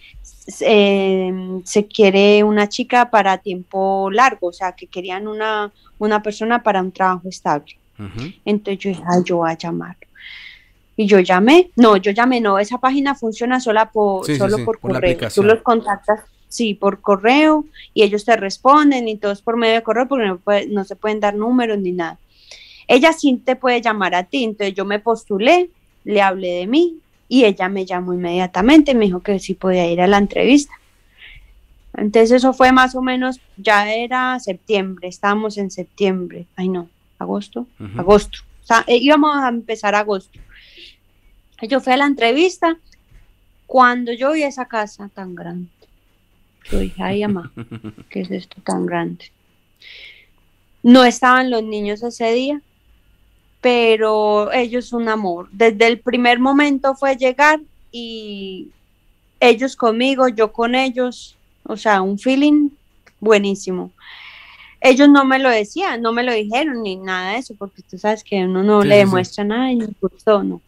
Em, 0.59 1.63
se 1.63 1.85
quiere 1.85 2.43
una 2.43 2.67
chica 2.67 3.11
para 3.11 3.37
tiempo 3.37 4.09
largo, 4.09 4.47
o 4.47 4.53
sea, 4.53 4.71
que 4.71 4.87
querían 4.87 5.27
una, 5.27 5.71
una 5.99 6.23
persona 6.23 6.63
para 6.63 6.81
un 6.81 6.91
trabajo 6.91 7.29
estable. 7.29 7.77
Entonces 8.43 8.79
yo 8.79 8.89
dije, 8.89 9.03
yo 9.23 9.37
voy 9.37 9.51
a 9.51 9.57
llamar. 9.57 9.97
Y 10.99 11.05
yo 11.05 11.21
llamé, 11.21 11.71
no, 11.77 11.95
yo 11.95 12.11
llamé, 12.11 12.41
no, 12.41 12.59
esa 12.59 12.77
página 12.77 13.15
funciona 13.15 13.61
sola 13.61 13.89
por, 13.89 14.25
solo 14.35 14.65
por 14.65 14.81
correo. 14.81 15.17
Tú 15.33 15.43
los 15.43 15.61
contactas, 15.61 16.25
sí, 16.49 16.73
por 16.73 16.99
correo 16.99 17.63
y 17.93 18.03
ellos 18.03 18.25
te 18.25 18.35
responden 18.35 19.07
y 19.07 19.15
todo 19.15 19.31
es 19.31 19.41
por 19.41 19.55
medio 19.55 19.75
de 19.75 19.81
correo 19.81 20.09
porque 20.09 20.25
no, 20.27 20.41
no 20.71 20.83
se 20.83 20.97
pueden 20.97 21.21
dar 21.21 21.35
números 21.35 21.79
ni 21.79 21.93
nada. 21.93 22.19
Ella 22.85 23.13
sí 23.13 23.41
te 23.45 23.55
puede 23.55 23.81
llamar 23.81 24.13
a 24.13 24.25
ti, 24.25 24.43
entonces 24.43 24.75
yo 24.75 24.83
me 24.83 24.99
postulé, 24.99 25.69
le 26.03 26.21
hablé 26.21 26.55
de 26.55 26.67
mí 26.67 26.97
y 27.29 27.45
ella 27.45 27.69
me 27.69 27.85
llamó 27.85 28.13
inmediatamente 28.13 28.91
y 28.91 28.95
me 28.95 29.05
dijo 29.05 29.21
que 29.21 29.39
sí 29.39 29.53
podía 29.53 29.89
ir 29.89 30.01
a 30.01 30.07
la 30.07 30.17
entrevista. 30.17 30.73
Entonces 31.95 32.31
eso 32.31 32.51
fue 32.51 32.73
más 32.73 32.93
o 32.95 33.01
menos, 33.01 33.39
ya 33.55 33.89
era 33.89 34.37
septiembre, 34.41 35.07
estábamos 35.07 35.57
en 35.57 35.71
septiembre, 35.71 36.45
ay 36.57 36.67
no, 36.67 36.89
agosto, 37.19 37.67
agosto, 37.97 38.39
o 38.63 38.67
sea, 38.67 38.83
eh, 38.85 38.97
íbamos 38.97 39.33
a 39.37 39.47
empezar 39.47 39.95
agosto. 39.95 40.37
Yo 41.61 41.81
fui 41.81 41.93
a 41.93 41.97
la 41.97 42.05
entrevista 42.05 42.77
cuando 43.65 44.13
yo 44.13 44.31
vi 44.31 44.43
esa 44.43 44.65
casa 44.65 45.09
tan 45.13 45.35
grande. 45.35 45.69
Yo 46.71 46.79
dije, 46.79 47.01
ay, 47.03 47.21
mamá, 47.21 47.51
¿qué 48.09 48.21
es 48.21 48.31
esto 48.31 48.61
tan 48.63 48.85
grande? 48.85 49.25
No 50.81 51.03
estaban 51.03 51.49
los 51.49 51.63
niños 51.63 52.01
ese 52.03 52.31
día, 52.31 52.61
pero 53.61 54.51
ellos 54.51 54.93
un 54.93 55.09
amor. 55.09 55.49
Desde 55.51 55.87
el 55.87 55.99
primer 55.99 56.39
momento 56.39 56.95
fue 56.95 57.17
llegar 57.17 57.59
y 57.91 58.69
ellos 59.39 59.75
conmigo, 59.75 60.27
yo 60.27 60.51
con 60.51 60.75
ellos, 60.75 61.37
o 61.63 61.75
sea, 61.75 62.01
un 62.01 62.17
feeling 62.17 62.69
buenísimo. 63.19 63.91
Ellos 64.81 65.09
no 65.09 65.25
me 65.25 65.39
lo 65.39 65.49
decían, 65.49 66.01
no 66.01 66.13
me 66.13 66.23
lo 66.23 66.33
dijeron 66.33 66.81
ni 66.83 66.95
nada 66.95 67.33
de 67.33 67.39
eso, 67.39 67.53
porque 67.55 67.81
tú 67.81 67.97
sabes 67.97 68.23
que 68.23 68.45
uno 68.45 68.63
no 68.63 68.81
le 68.81 68.97
demuestra 68.97 69.43
nada 69.43 69.71
y 69.71 69.75
no 69.75 69.87
gustó, 69.99 70.41
no. 70.43 70.61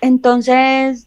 Entonces, 0.00 1.06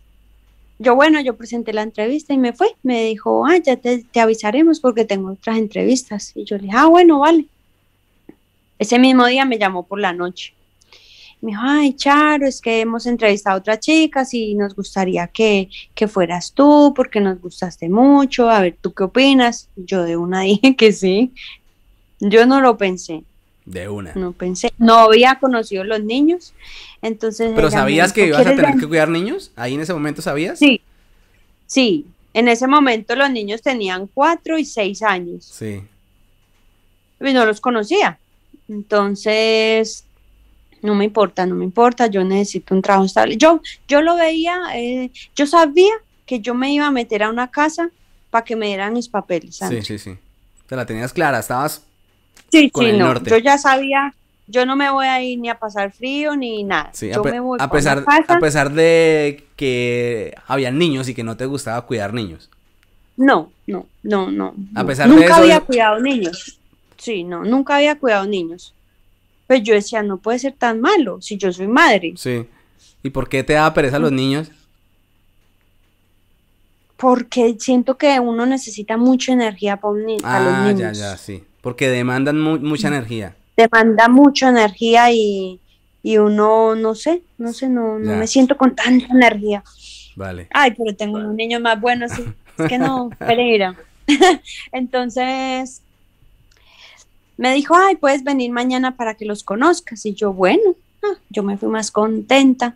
yo 0.79 0.95
bueno, 0.95 1.21
yo 1.21 1.36
presenté 1.36 1.73
la 1.73 1.82
entrevista 1.82 2.34
y 2.34 2.38
me 2.38 2.53
fue. 2.53 2.67
Me 2.84 3.06
dijo, 3.06 3.45
ah, 3.45 3.58
ya 3.58 3.77
te, 3.77 4.06
avisaremos 4.19 4.79
porque 4.79 5.06
tengo 5.06 5.32
otras 5.32 5.58
entrevistas. 5.58 6.32
Y 6.36 6.45
yo 6.45 6.58
le 6.58 6.63
dije, 6.63 6.75
ah, 6.77 6.88
bueno, 6.88 7.19
vale. 7.19 7.45
Ese 8.79 8.99
mismo 8.99 9.25
día 9.25 9.45
me 9.45 9.58
llamó 9.58 9.84
por 9.84 9.99
la 9.99 10.13
noche. 10.13 10.53
Me 11.41 11.51
dijo, 11.51 11.62
ay, 11.63 11.93
Charo, 11.93 12.47
es 12.47 12.62
que 12.62 12.82
hemos 12.82 13.06
entrevistado 13.06 13.58
a 13.58 13.60
otras 13.60 13.79
chicas 13.79 14.34
y 14.34 14.56
nos 14.56 14.75
gustaría 14.75 15.27
que, 15.27 15.69
que 15.93 16.08
fueras 16.08 16.53
tú 16.53 16.93
porque 16.95 17.19
nos 17.19 17.39
gustaste 17.41 17.89
mucho. 17.89 18.49
A 18.49 18.62
ver, 18.62 18.77
¿tú 18.79 18.93
qué 18.93 19.03
opinas? 19.03 19.69
Yo 19.75 20.03
de 20.03 20.17
una 20.17 20.41
dije 20.43 20.75
que 20.75 20.91
sí. 20.91 21.34
Yo 22.19 22.45
no 22.45 22.62
lo 22.62 22.77
pensé. 22.77 23.23
De 23.65 23.88
una. 23.88 24.13
No 24.15 24.34
pensé, 24.34 24.73
no 24.78 24.95
había 24.95 25.39
conocido 25.39 25.84
los 25.84 26.04
niños, 26.04 26.54
entonces... 27.02 27.54
¿Pero 27.56 27.71
sabías 27.71 28.12
que 28.12 28.28
ibas 28.28 28.45
a 28.45 28.56
tener 28.56 28.76
que 28.78 28.88
cuidar 28.88 29.08
niños? 29.08 29.52
¿Ahí 29.56 29.76
en 29.76 29.82
ese 29.82 29.93
momento 29.93 30.21
sabías? 30.21 30.60
Sí, 30.60 30.82
sí, 31.65 32.06
en 32.34 32.49
ese 32.49 32.67
momento 32.67 33.15
los 33.15 33.32
niños 33.32 33.62
tenían 33.62 34.08
cuatro 34.08 34.58
y 34.58 34.65
seis 34.65 35.02
años. 35.02 35.45
Sí. 35.45 35.82
Y 37.21 37.34
no 37.34 37.45
los 37.45 37.62
conocía, 37.62 38.19
entonces... 38.67 40.06
No 40.82 40.95
me 40.95 41.05
importa, 41.05 41.45
no 41.45 41.55
me 41.55 41.64
importa, 41.64 42.07
yo 42.07 42.26
necesito 42.26 42.76
un 42.76 42.82
trabajo 42.82 43.05
estable. 43.05 43.38
Yo, 43.38 43.61
yo 43.88 44.01
lo 44.01 44.18
veía, 44.18 44.59
eh, 44.76 45.11
yo 45.34 45.47
sabía 45.47 45.93
que 46.26 46.41
yo 46.41 46.53
me 46.53 46.74
iba 46.74 46.88
a 46.88 46.91
meter 46.91 47.24
a 47.24 47.30
una 47.30 47.49
casa 47.49 47.89
para 48.30 48.43
que 48.43 48.57
me 48.57 48.68
dieran 48.68 48.91
mis 48.91 49.07
papeles. 49.07 49.61
Sí, 49.70 49.82
sí, 49.82 49.97
sí. 49.97 50.18
Te 50.68 50.76
la 50.76 50.86
tenías 50.86 51.14
clara, 51.14 51.39
estabas 51.39 51.86
Sí, 52.60 52.72
sí, 52.74 52.91
no. 52.93 53.20
Yo 53.24 53.38
ya 53.38 53.58
sabía, 53.58 54.14
yo 54.47 54.66
no 54.68 54.76
me 54.76 54.91
voy 54.91 55.08
a 55.08 55.22
ir 55.24 55.39
ni 55.39 55.49
a 55.49 55.58
pasar 55.58 55.91
frío 55.91 56.36
ni 56.36 56.64
nada. 56.64 56.91
yo 56.93 57.24
me 57.24 57.39
voy 57.39 57.58
a 57.60 57.68
pesar, 57.70 58.06
a 58.28 58.39
pesar 58.39 58.72
de 58.72 59.43
que 59.56 60.36
había 60.45 60.70
niños 60.72 61.10
y 61.10 61.16
que 61.16 61.24
no 61.24 61.36
te 61.36 61.47
gustaba 61.47 61.82
cuidar 61.88 62.14
niños. 62.14 62.51
No, 63.18 63.51
no, 63.66 63.88
no, 64.04 64.30
no. 64.32 64.54
A 64.76 64.84
de 64.84 65.08
nunca 65.08 65.26
eso, 65.26 65.34
había 65.36 65.62
cuidado 65.62 65.99
niños. 65.99 66.60
Sí, 66.97 67.24
no, 67.24 67.43
nunca 67.43 67.78
había 67.78 67.97
cuidado 67.97 68.26
niños. 68.28 68.74
Pues 69.47 69.64
yo 69.64 69.74
decía, 69.74 70.04
no 70.04 70.18
puede 70.18 70.38
ser 70.39 70.54
tan 70.54 70.80
malo 70.80 71.22
si 71.22 71.38
yo 71.38 71.51
soy 71.51 71.68
madre. 71.68 72.14
Sí. 72.18 72.45
¿Y 73.01 73.10
por 73.10 73.28
qué 73.30 73.43
te 73.43 73.54
daba 73.54 73.74
pereza 73.74 73.95
a 73.97 73.99
los 73.99 74.12
niños? 74.12 74.51
Porque 76.97 77.56
siento 77.60 77.97
que 77.97 78.20
uno 78.20 78.45
necesita 78.45 78.95
mucha 78.97 79.34
energía 79.34 79.78
para, 79.78 79.93
un 79.93 80.06
ni- 80.06 80.20
para 80.20 80.39
los 80.39 80.54
Ah, 80.54 80.66
ya, 80.68 80.74
niños. 80.74 80.97
ya, 80.97 81.18
sí. 81.18 81.43
Porque 81.64 81.88
demandan 81.88 82.41
mu- 82.41 82.59
mucha 82.59 82.89
energía. 82.89 83.38
Demanda 83.55 84.09
mucha 84.09 84.49
energía 84.49 85.11
y, 85.14 85.61
y 86.03 86.18
uno, 86.18 86.76
no 86.76 86.93
sé, 86.93 87.22
no 87.38 87.53
sé, 87.53 87.70
no, 87.70 87.97
no 87.99 88.18
me 88.18 88.28
siento 88.28 88.57
con 88.57 88.76
tanta 88.76 89.05
energía. 89.14 89.64
Vale. 90.18 90.47
Ay, 90.51 90.72
pero 90.78 90.93
tengo 90.93 91.18
unos 91.20 91.34
niños 91.34 91.61
más 91.61 91.80
buenos, 91.80 92.11
sí. 92.11 92.26
Es 92.57 92.68
que 92.68 92.78
no, 92.78 93.09
Pereira. 93.18 93.76
Entonces, 94.74 95.82
me 97.38 97.53
dijo, 97.53 97.76
ay, 97.78 97.95
puedes 97.95 98.26
venir 98.26 98.51
mañana 98.51 98.97
para 98.97 99.14
que 99.14 99.24
los 99.24 99.45
conozcas. 99.45 100.05
Y 100.05 100.14
yo, 100.14 100.34
bueno, 100.34 100.76
ah, 101.01 101.18
yo 101.30 101.43
me 101.43 101.57
fui 101.57 101.70
más 101.70 101.91
contenta. 101.91 102.76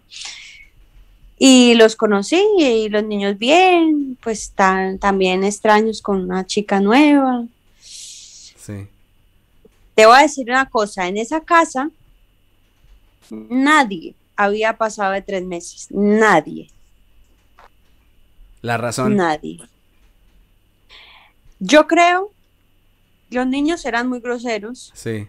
Y 1.38 1.76
los 1.76 1.98
conocí 1.98 2.42
y 2.58 2.88
los 2.88 3.04
niños 3.04 3.38
bien, 3.38 4.18
pues 4.24 4.52
tan, 4.52 4.98
también 4.98 5.44
extraños 5.44 6.02
con 6.02 6.22
una 6.24 6.46
chica 6.46 6.80
nueva. 6.80 7.44
Te 9.98 10.06
voy 10.06 10.16
a 10.16 10.22
decir 10.22 10.48
una 10.48 10.70
cosa, 10.70 11.08
en 11.08 11.18
esa 11.18 11.41
casa 11.41 11.89
nadie 13.32 14.14
había 14.36 14.78
pasado 14.78 15.14
de 15.14 15.24
tres 15.24 15.43
meses, 15.43 15.88
nadie. 15.89 16.70
La 18.62 18.78
razón. 18.78 19.16
Nadie. 19.16 19.60
Yo 21.60 21.88
creo, 21.88 22.30
los 23.32 23.48
niños 23.48 23.84
eran 23.86 24.08
muy 24.08 24.20
groseros 24.20 24.91
Sí. 24.93 25.28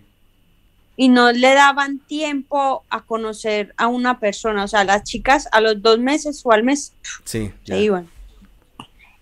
y 0.98 1.08
no 1.08 1.32
le 1.32 1.54
daban 1.54 1.98
tiempo 2.00 2.84
a 2.90 3.00
conocer 3.06 3.72
a 3.78 3.86
una 3.86 4.20
persona. 4.20 4.64
O 4.64 4.68
sea, 4.68 4.84
las 4.84 5.02
chicas 5.04 5.48
a 5.50 5.62
los 5.62 5.80
dos 5.80 5.98
meses 5.98 6.42
o 6.44 6.52
al 6.52 6.62
mes 6.62 6.92
Sí. 7.24 7.46
se 7.64 7.70
ya. 7.72 7.76
iban. 7.78 8.06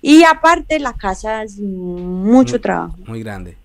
Y 0.02 0.24
aparte 0.24 0.80
la 0.80 0.94
casa 0.94 1.44
es 1.44 1.56
mucho 1.60 2.60
trabajo. 2.60 2.96
Muy 3.06 3.22
grande. 3.22 3.56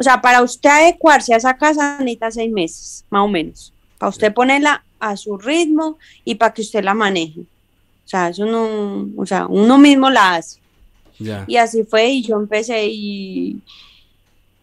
O 0.00 0.02
sea, 0.02 0.22
para 0.22 0.42
usted 0.42 0.70
adecuarse 0.70 1.34
a 1.34 1.36
esa 1.36 1.58
casa 1.58 1.98
necesita 1.98 2.30
seis 2.30 2.50
meses, 2.50 3.04
más 3.10 3.22
o 3.22 3.28
menos. 3.28 3.70
Para 3.98 4.08
usted 4.08 4.32
ponerla 4.32 4.82
a 4.98 5.14
su 5.18 5.36
ritmo 5.36 5.98
y 6.24 6.36
para 6.36 6.54
que 6.54 6.62
usted 6.62 6.82
la 6.82 6.94
maneje. 6.94 7.40
O 7.40 8.08
sea, 8.08 8.30
eso 8.30 8.46
no, 8.46 9.10
o 9.14 9.26
sea, 9.26 9.46
uno 9.46 9.76
mismo 9.76 10.08
la 10.08 10.36
hace. 10.36 10.58
Ya. 11.18 11.44
Y 11.46 11.56
así 11.56 11.84
fue, 11.84 12.08
y 12.08 12.22
yo 12.22 12.36
empecé 12.36 12.86
y 12.86 13.60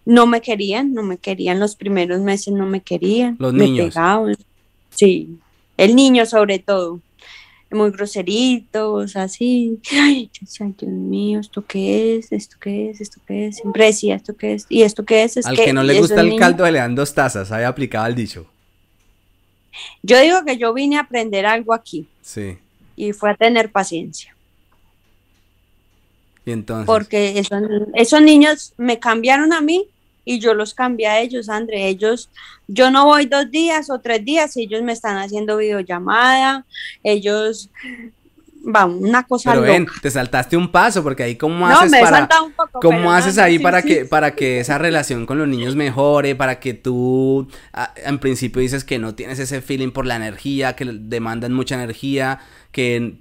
no 0.05 0.25
me 0.25 0.41
querían, 0.41 0.95
no 0.95 1.03
me 1.03 1.19
querían 1.19 1.59
los 1.59 1.75
primeros 1.75 2.19
meses, 2.19 2.51
no 2.51 2.65
me 2.65 2.81
querían. 2.81 3.35
Los 3.38 3.53
me 3.53 3.65
niños. 3.65 3.89
pegaban. 3.89 4.35
Sí, 4.89 5.38
el 5.77 5.95
niño 5.95 6.25
sobre 6.25 6.57
todo. 6.57 6.99
Muy 7.70 7.91
groseritos, 7.91 9.15
así. 9.18 9.80
Ay, 9.91 10.30
Dios 10.39 10.89
mío, 10.89 11.39
¿esto 11.41 11.65
qué 11.65 12.18
es? 12.18 12.32
¿Esto 12.32 12.55
qué 12.61 12.89
es? 12.91 13.01
¿Esto 13.01 13.20
qué 13.28 13.47
es? 13.47 13.57
Siempre 13.57 13.86
decía, 13.88 14.15
¿esto 14.15 14.36
qué 14.38 14.53
es? 14.53 14.65
¿Y 14.70 14.84
esto 14.84 15.03
qué 15.03 15.24
es? 15.24 15.36
es 15.38 15.45
Al 15.45 15.57
que 15.57 15.74
no 15.74 15.84
le 15.84 15.99
gusta 15.99 16.22
el 16.22 16.28
niños- 16.30 16.39
caldo 16.39 16.65
le 16.72 16.80
dan 16.80 16.95
dos 16.95 17.13
tazas. 17.13 17.51
Ahí 17.51 17.65
aplicaba 17.65 18.07
el 18.07 18.15
dicho. 18.15 18.47
Yo 20.01 20.20
digo 20.22 20.43
que 20.45 20.57
yo 20.57 20.74
vine 20.74 20.97
a 20.97 21.01
aprender 21.01 21.45
algo 21.45 21.74
aquí 21.74 22.07
Sí. 22.22 22.57
y 22.95 23.11
fue 23.11 23.32
a 23.32 23.36
tener 23.36 23.72
paciencia. 23.72 24.34
Y 26.45 26.51
entonces. 26.51 26.86
porque 26.88 27.38
esos, 27.39 27.61
esos 27.95 28.22
niños 28.22 28.74
me 28.78 28.99
cambiaron 28.99 29.51
a 29.51 29.59
mí 29.59 29.86
y 30.28 30.39
yo 30.39 30.53
los 30.53 30.73
cambié 30.73 31.07
a 31.07 31.19
ellos, 31.21 31.47
André. 31.47 31.88
Ellos, 31.88 32.30
yo 32.67 32.91
no 32.91 33.05
voy 33.05 33.28
dos 33.28 33.49
días 33.49 33.89
o 33.89 33.99
tres 33.99 34.25
días 34.25 34.57
y 34.57 34.63
ellos 34.63 34.84
me 34.84 34.91
están 34.91 35.17
haciendo 35.17 35.55
videollamada, 35.55 36.65
ellos, 37.01 37.69
vamos, 38.61 38.99
una 39.01 39.23
cosa 39.23 39.51
Pero 39.51 39.61
ven, 39.63 39.88
te 40.01 40.11
saltaste 40.11 40.57
un 40.57 40.69
paso 40.69 41.01
porque 41.01 41.23
ahí 41.23 41.38
cómo 41.38 41.65
No, 41.65 41.78
haces 41.80 41.91
me 41.91 41.99
he 41.99 42.03
para 42.03 42.17
saltado 42.17 42.43
un 42.45 42.51
poco. 42.51 42.80
cómo 42.82 43.13
haces 43.13 43.38
no, 43.38 43.43
ahí 43.43 43.57
sí, 43.57 43.63
para 43.63 43.82
sí. 43.82 43.88
que 43.88 44.05
para 44.05 44.36
que 44.36 44.59
esa 44.59 44.78
relación 44.78 45.25
con 45.25 45.38
los 45.38 45.47
niños 45.47 45.78
mejore, 45.78 46.36
para 46.36 46.59
que 46.59 46.73
tú 46.73 47.47
en 47.95 48.19
principio 48.19 48.61
dices 48.61 48.84
que 48.84 48.99
no 48.99 49.15
tienes 49.15 49.39
ese 49.39 49.61
feeling 49.61 49.91
por 49.91 50.05
la 50.05 50.17
energía, 50.17 50.75
que 50.75 50.84
demandan 50.86 51.53
mucha 51.53 51.75
energía, 51.75 52.39
que 52.73 53.15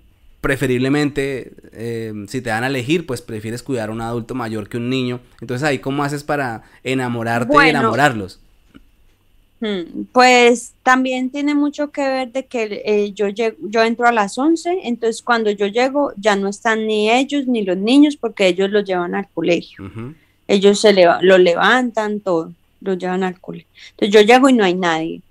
preferiblemente 0.46 1.52
eh, 1.72 2.12
si 2.28 2.40
te 2.40 2.50
dan 2.50 2.62
a 2.62 2.68
elegir, 2.68 3.04
pues 3.04 3.20
prefieres 3.20 3.62
cuidar 3.64 3.88
a 3.88 3.92
un 3.92 4.00
adulto 4.00 4.34
mayor 4.34 4.68
que 4.68 4.76
un 4.76 4.88
niño. 4.88 5.18
Entonces 5.40 5.66
ahí 5.66 5.80
cómo 5.80 6.04
haces 6.04 6.22
para 6.22 6.62
enamorarte 6.84 7.52
y 7.52 7.56
enamorarlos. 7.70 8.40
Mm, 9.60 10.04
Pues 10.12 10.72
también 10.82 11.30
tiene 11.30 11.54
mucho 11.54 11.90
que 11.90 12.02
ver 12.02 12.30
de 12.32 12.44
que 12.44 12.82
eh, 12.84 13.12
yo 13.12 13.28
llego, 13.28 13.56
yo 13.62 13.82
entro 13.82 14.06
a 14.06 14.12
las 14.12 14.36
11, 14.38 14.80
entonces 14.84 15.22
cuando 15.22 15.50
yo 15.50 15.66
llego 15.66 16.12
ya 16.16 16.36
no 16.36 16.48
están 16.48 16.86
ni 16.86 17.10
ellos 17.10 17.46
ni 17.46 17.62
los 17.64 17.76
niños 17.76 18.16
porque 18.16 18.46
ellos 18.46 18.70
los 18.70 18.84
llevan 18.84 19.14
al 19.14 19.26
colegio. 19.34 19.90
Ellos 20.46 20.78
se 20.80 20.92
leva- 20.92 21.18
lo 21.22 21.38
levantan, 21.38 22.20
todo, 22.20 22.52
lo 22.80 22.94
llevan 22.94 23.24
al 23.24 23.40
colegio. 23.40 23.66
Entonces 23.92 24.14
yo 24.14 24.20
llego 24.20 24.48
y 24.48 24.52
no 24.52 24.62
hay 24.64 24.74
nadie. 24.74 25.22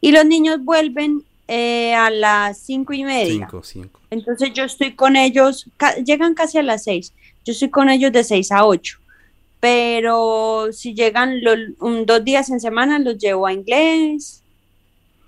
Y 0.00 0.12
los 0.12 0.24
niños 0.26 0.62
vuelven 0.62 1.22
eh, 1.48 1.94
a 1.94 2.10
las 2.10 2.58
cinco 2.58 2.92
y 2.92 3.04
media. 3.04 3.32
Cinco, 3.48 3.62
cinco. 3.62 4.00
Entonces 4.10 4.52
yo 4.54 4.64
estoy 4.64 4.94
con 4.94 5.16
ellos, 5.16 5.68
ca- 5.76 5.96
llegan 5.96 6.34
casi 6.34 6.58
a 6.58 6.62
las 6.62 6.84
seis. 6.84 7.12
Yo 7.44 7.52
estoy 7.52 7.70
con 7.70 7.88
ellos 7.88 8.12
de 8.12 8.24
seis 8.24 8.52
a 8.52 8.64
ocho. 8.64 8.98
Pero 9.60 10.72
si 10.72 10.92
llegan 10.94 11.40
lo- 11.42 11.52
un- 11.86 12.04
dos 12.04 12.24
días 12.24 12.50
en 12.50 12.58
semana, 12.60 12.98
los 12.98 13.16
llevo 13.18 13.46
a 13.46 13.52
inglés. 13.52 14.42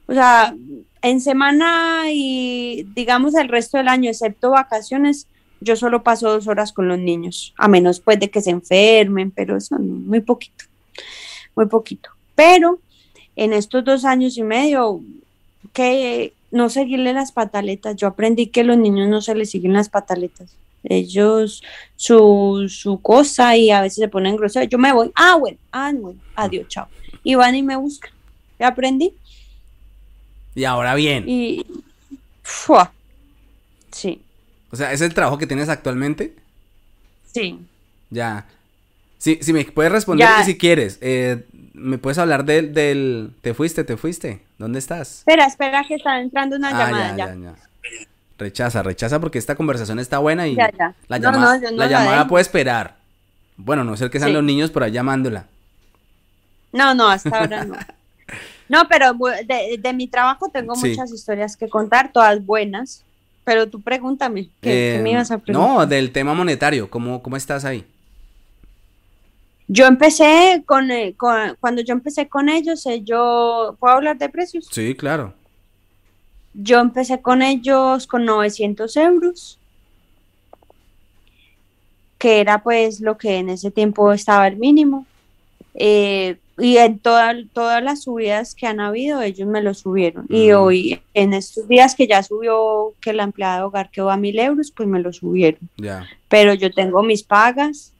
O 0.06 0.12
sea, 0.12 0.54
en 1.02 1.20
semana 1.20 2.04
y 2.10 2.84
digamos 2.94 3.34
el 3.36 3.48
resto 3.48 3.78
del 3.78 3.88
año, 3.88 4.10
excepto 4.10 4.50
vacaciones, 4.50 5.28
yo 5.60 5.76
solo 5.76 6.02
paso 6.02 6.30
dos 6.30 6.46
horas 6.46 6.72
con 6.72 6.88
los 6.88 6.98
niños, 6.98 7.54
a 7.56 7.68
menos 7.68 8.00
pues 8.00 8.18
de 8.20 8.28
que 8.30 8.40
se 8.42 8.50
enfermen, 8.50 9.30
pero 9.30 9.56
eso 9.56 9.78
no, 9.78 9.94
muy 9.94 10.20
poquito, 10.20 10.64
muy 11.56 11.66
poquito. 11.66 12.10
Pero 12.34 12.80
en 13.36 13.52
estos 13.54 13.84
dos 13.84 14.04
años 14.04 14.36
y 14.36 14.42
medio, 14.42 15.00
que 15.72 16.32
no 16.50 16.68
seguirle 16.70 17.12
las 17.12 17.32
pataletas, 17.32 17.96
yo 17.96 18.06
aprendí 18.06 18.46
que 18.48 18.64
los 18.64 18.76
niños 18.78 19.08
no 19.08 19.20
se 19.20 19.34
les 19.34 19.50
siguen 19.50 19.72
las 19.72 19.88
pataletas. 19.88 20.54
Ellos, 20.84 21.62
su, 21.96 22.66
su 22.68 23.00
cosa 23.00 23.56
y 23.56 23.70
a 23.70 23.80
veces 23.80 23.98
se 23.98 24.08
ponen 24.08 24.36
groseros. 24.36 24.68
Yo 24.68 24.78
me 24.78 24.92
voy, 24.92 25.10
ah, 25.14 25.36
bueno, 25.40 25.58
ah, 25.72 25.92
bueno, 25.94 26.20
adiós, 26.36 26.68
chao. 26.68 26.86
Y 27.22 27.34
van 27.36 27.54
y 27.56 27.62
me 27.62 27.76
buscan. 27.76 28.10
Ya 28.58 28.68
aprendí. 28.68 29.14
Y 30.54 30.64
ahora 30.64 30.94
bien, 30.94 31.24
Y. 31.26 31.64
¡fua! 32.42 32.92
Sí, 33.90 34.20
o 34.70 34.76
sea, 34.76 34.92
¿es 34.92 35.00
el 35.00 35.14
trabajo 35.14 35.38
que 35.38 35.46
tienes 35.46 35.68
actualmente? 35.68 36.34
sí. 37.32 37.58
Ya. 38.10 38.46
Sí, 39.18 39.38
si 39.40 39.52
me 39.52 39.64
puedes 39.64 39.90
responder 39.90 40.28
Ya. 40.28 40.44
si 40.44 40.56
quieres, 40.58 40.98
eh, 41.00 41.44
¿me 41.72 41.96
puedes 41.98 42.18
hablar 42.18 42.44
del, 42.44 42.74
del... 42.74 43.30
¿Te 43.40 43.54
fuiste, 43.54 43.82
te 43.82 43.96
fuiste? 43.96 44.42
¿Dónde 44.64 44.78
estás? 44.78 45.18
Espera, 45.18 45.44
espera, 45.44 45.84
que 45.86 45.94
está 45.96 46.18
entrando 46.20 46.56
una 46.56 46.68
Ah, 46.68 46.86
llamada. 46.86 47.08
ya, 47.10 47.16
Ya, 47.16 47.34
ya, 47.34 47.40
ya. 47.40 47.54
Rechaza, 48.38 48.82
rechaza 48.82 49.20
porque 49.20 49.38
esta 49.38 49.54
conversación 49.56 49.98
está 49.98 50.18
buena 50.18 50.48
y 50.48 50.56
ya, 50.56 50.70
la, 51.08 51.18
No, 51.18 51.32
no, 51.32 51.58
no 51.60 51.86
llamada 51.86 52.16
dejo. 52.18 52.28
puede 52.28 52.42
esperar. 52.42 52.96
Bueno, 53.58 53.84
no 53.84 53.94
ser 53.96 54.08
que 54.10 54.18
sean 54.18 54.30
Sí. 54.30 54.34
los 54.34 54.42
niños 54.42 54.70
por 54.70 54.82
ahí 54.82 54.90
llamándola. 54.90 55.44
No, 56.72 56.94
no, 56.94 57.08
hasta 57.08 57.28
ahora 57.38 57.64
no. 57.64 57.74
No, 58.66 58.88
pero 58.88 59.12
de, 59.46 59.78
de 59.78 59.92
mi 59.92 60.08
trabajo 60.08 60.48
tengo 60.48 60.74
Sí. 60.74 60.88
muchas 60.88 61.12
historias 61.12 61.54
que 61.58 61.68
contar, 61.68 62.10
todas 62.10 62.44
buenas. 62.44 63.04
Pero 63.44 63.68
tú 63.68 63.82
pregúntame, 63.82 64.44
¿qué, 64.62 64.94
qué 64.96 65.00
me 65.02 65.10
Eh, 65.10 65.12
ibas 65.12 65.30
a 65.30 65.36
preguntar? 65.36 65.70
no, 65.76 65.86
del 65.86 66.10
tema 66.12 66.32
monetario, 66.32 66.88
¿cómo, 66.88 67.22
cómo 67.22 67.36
estás 67.36 67.66
ahí? 67.66 67.84
Yo 69.66 69.86
empecé 69.86 70.62
con, 70.66 70.90
eh, 70.90 71.14
con- 71.16 71.56
cuando 71.60 71.80
yo 71.82 71.94
empecé 71.94 72.28
con 72.28 72.48
ellos, 72.48 72.84
eh, 72.86 73.02
yo, 73.02 73.76
¿puedo 73.80 73.94
hablar 73.94 74.18
de 74.18 74.28
precios? 74.28 74.68
Sí, 74.70 74.94
claro. 74.94 75.32
Yo 76.52 76.80
empecé 76.80 77.20
con 77.20 77.42
ellos 77.42 78.06
con 78.06 78.24
900 78.24 78.96
euros, 78.96 79.58
que 82.18 82.40
era 82.40 82.62
pues 82.62 83.00
lo 83.00 83.16
que 83.18 83.36
en 83.36 83.48
ese 83.50 83.70
tiempo 83.70 84.12
estaba 84.12 84.46
el 84.46 84.56
mínimo. 84.56 85.06
Eh, 85.74 86.36
y 86.56 86.76
en 86.76 87.00
toda- 87.00 87.34
todas 87.52 87.82
las 87.82 88.04
subidas 88.04 88.54
que 88.54 88.66
han 88.68 88.78
habido, 88.78 89.20
ellos 89.22 89.48
me 89.48 89.60
lo 89.60 89.74
subieron. 89.74 90.24
Y 90.28 90.52
Mm. 90.52 90.56
hoy, 90.56 91.00
en 91.14 91.34
estos 91.34 91.66
días 91.66 91.96
que 91.96 92.06
ya 92.06 92.22
subió, 92.22 92.92
que 93.00 93.12
la 93.12 93.24
empleada 93.24 93.56
de 93.58 93.62
hogar 93.64 93.90
quedó 93.90 94.10
a 94.10 94.16
mil 94.16 94.38
euros, 94.38 94.70
pues 94.70 94.88
me 94.88 95.00
lo 95.00 95.12
subieron. 95.12 95.58
Pero 96.28 96.54
yo 96.54 96.70
tengo 96.70 97.02
mis 97.02 97.24
pagas. 97.24 97.90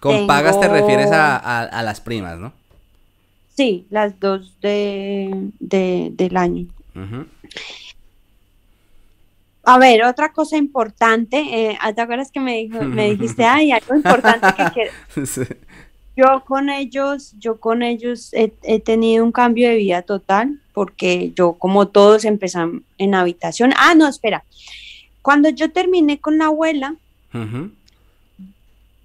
Con 0.00 0.26
pagas 0.26 0.58
te 0.60 0.68
refieres 0.68 1.10
a, 1.12 1.36
a- 1.36 1.62
a 1.64 1.82
las 1.82 2.00
primas, 2.00 2.38
¿no? 2.38 2.52
Sí, 3.54 3.86
las 3.90 4.18
dos 4.18 4.58
de, 4.60 5.50
de- 5.58 6.10
del 6.12 6.36
año. 6.36 6.66
A 9.62 9.78
ver, 9.78 10.02
otra 10.04 10.32
cosa 10.32 10.56
importante, 10.56 11.38
eh, 11.72 11.78
¿te 11.94 12.00
acuerdas 12.00 12.30
que 12.32 12.40
me, 12.40 12.56
dijo, 12.56 12.82
me 12.82 13.10
dijiste, 13.10 13.44
ay, 13.44 13.70
algo 13.72 13.94
importante 13.94 14.46
que 14.56 14.64
quiero? 14.74 14.92
Yo 16.16 16.42
con 16.46 16.70
ellos, 16.70 17.34
yo 17.38 17.60
con 17.60 17.82
ellos 17.82 18.30
he, 18.32 18.80
tenido 18.80 19.24
un 19.24 19.32
cambio 19.32 19.68
de 19.68 19.76
vida 19.76 20.02
total, 20.02 20.58
porque 20.72 21.32
yo 21.36 21.52
como 21.54 21.88
todos 21.88 22.24
empezamos 22.24 22.82
en 22.98 23.14
habitación. 23.14 23.72
Ah, 23.76 23.94
no, 23.94 24.08
espera. 24.08 24.44
Cuando 25.22 25.50
yo 25.50 25.70
terminé 25.70 26.18
con 26.18 26.38
la 26.38 26.46
abuela, 26.46 26.96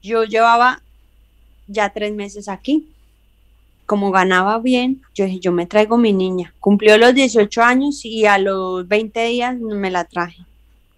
yo 0.02 0.24
llevaba 0.24 0.82
ya 1.68 1.90
tres 1.90 2.14
meses 2.14 2.48
aquí. 2.48 2.88
Como 3.86 4.12
ganaba 4.12 4.58
bien, 4.60 5.02
yo 5.14 5.26
dije, 5.26 5.40
yo 5.40 5.52
me 5.52 5.68
traigo 5.68 5.98
mi 5.98 6.12
niña. 6.12 6.54
Cumplió 6.60 6.98
los 6.98 7.14
18 7.14 7.62
años 7.62 8.04
y 8.04 8.26
a 8.26 8.40
los 8.40 8.88
20 8.88 9.26
días 9.26 9.60
me 9.60 9.92
la 9.92 10.06
traje. 10.06 10.44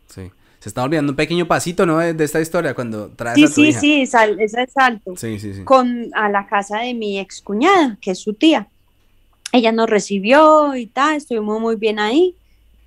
Sí. 0.07 0.31
Se 0.59 0.69
está 0.69 0.83
olvidando 0.83 1.11
un 1.11 1.15
pequeño 1.15 1.47
pasito, 1.47 1.85
¿no? 1.85 1.97
De, 1.99 2.23
esta 2.23 2.41
historia 2.41 2.73
cuando 2.73 3.09
traes 3.09 3.35
sí, 3.35 3.43
a 3.43 3.47
tu 3.47 3.53
sí, 3.53 3.73
Sí, 3.73 4.05
sí, 4.05 4.17
ese 4.39 4.63
es 4.63 4.71
salto. 4.71 5.15
Sí, 5.17 5.39
sí, 5.39 5.53
sí. 5.53 5.63
Con, 5.63 6.09
a 6.13 6.29
la 6.29 6.47
casa 6.47 6.79
de 6.79 6.93
mi 6.93 7.19
ex 7.19 7.41
cuñada, 7.41 7.97
que 8.01 8.11
es 8.11 8.19
su 8.19 8.33
tía. 8.33 8.67
Ella 9.51 9.71
nos 9.71 9.89
recibió 9.89 10.75
y 10.75 10.87
tal, 10.87 11.15
estuvimos 11.15 11.59
muy 11.61 11.75
bien 11.75 11.99
ahí. 11.99 12.35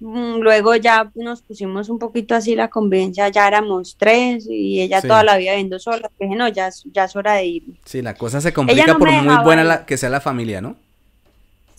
Mm, 0.00 0.40
luego 0.40 0.74
ya 0.76 1.10
nos 1.14 1.42
pusimos 1.42 1.88
un 1.88 1.98
poquito 1.98 2.34
así 2.34 2.54
la 2.54 2.68
convivencia, 2.68 3.28
ya 3.28 3.46
éramos 3.46 3.96
tres 3.98 4.46
y 4.48 4.80
ella 4.80 5.02
toda 5.02 5.22
la 5.22 5.36
vida 5.36 5.54
viendo 5.54 5.78
sola. 5.78 6.10
Dije, 6.18 6.34
no, 6.34 6.48
ya, 6.48 6.70
ya 6.92 7.04
es 7.04 7.16
hora 7.16 7.34
de 7.34 7.46
ir. 7.46 7.62
Sí, 7.84 8.02
la 8.02 8.14
cosa 8.14 8.40
se 8.40 8.52
complica 8.52 8.96
por 8.96 9.10
muy 9.10 9.36
buena 9.44 9.84
que 9.84 9.96
sea 9.96 10.10
la 10.10 10.20
familia, 10.20 10.60
¿no? 10.60 10.76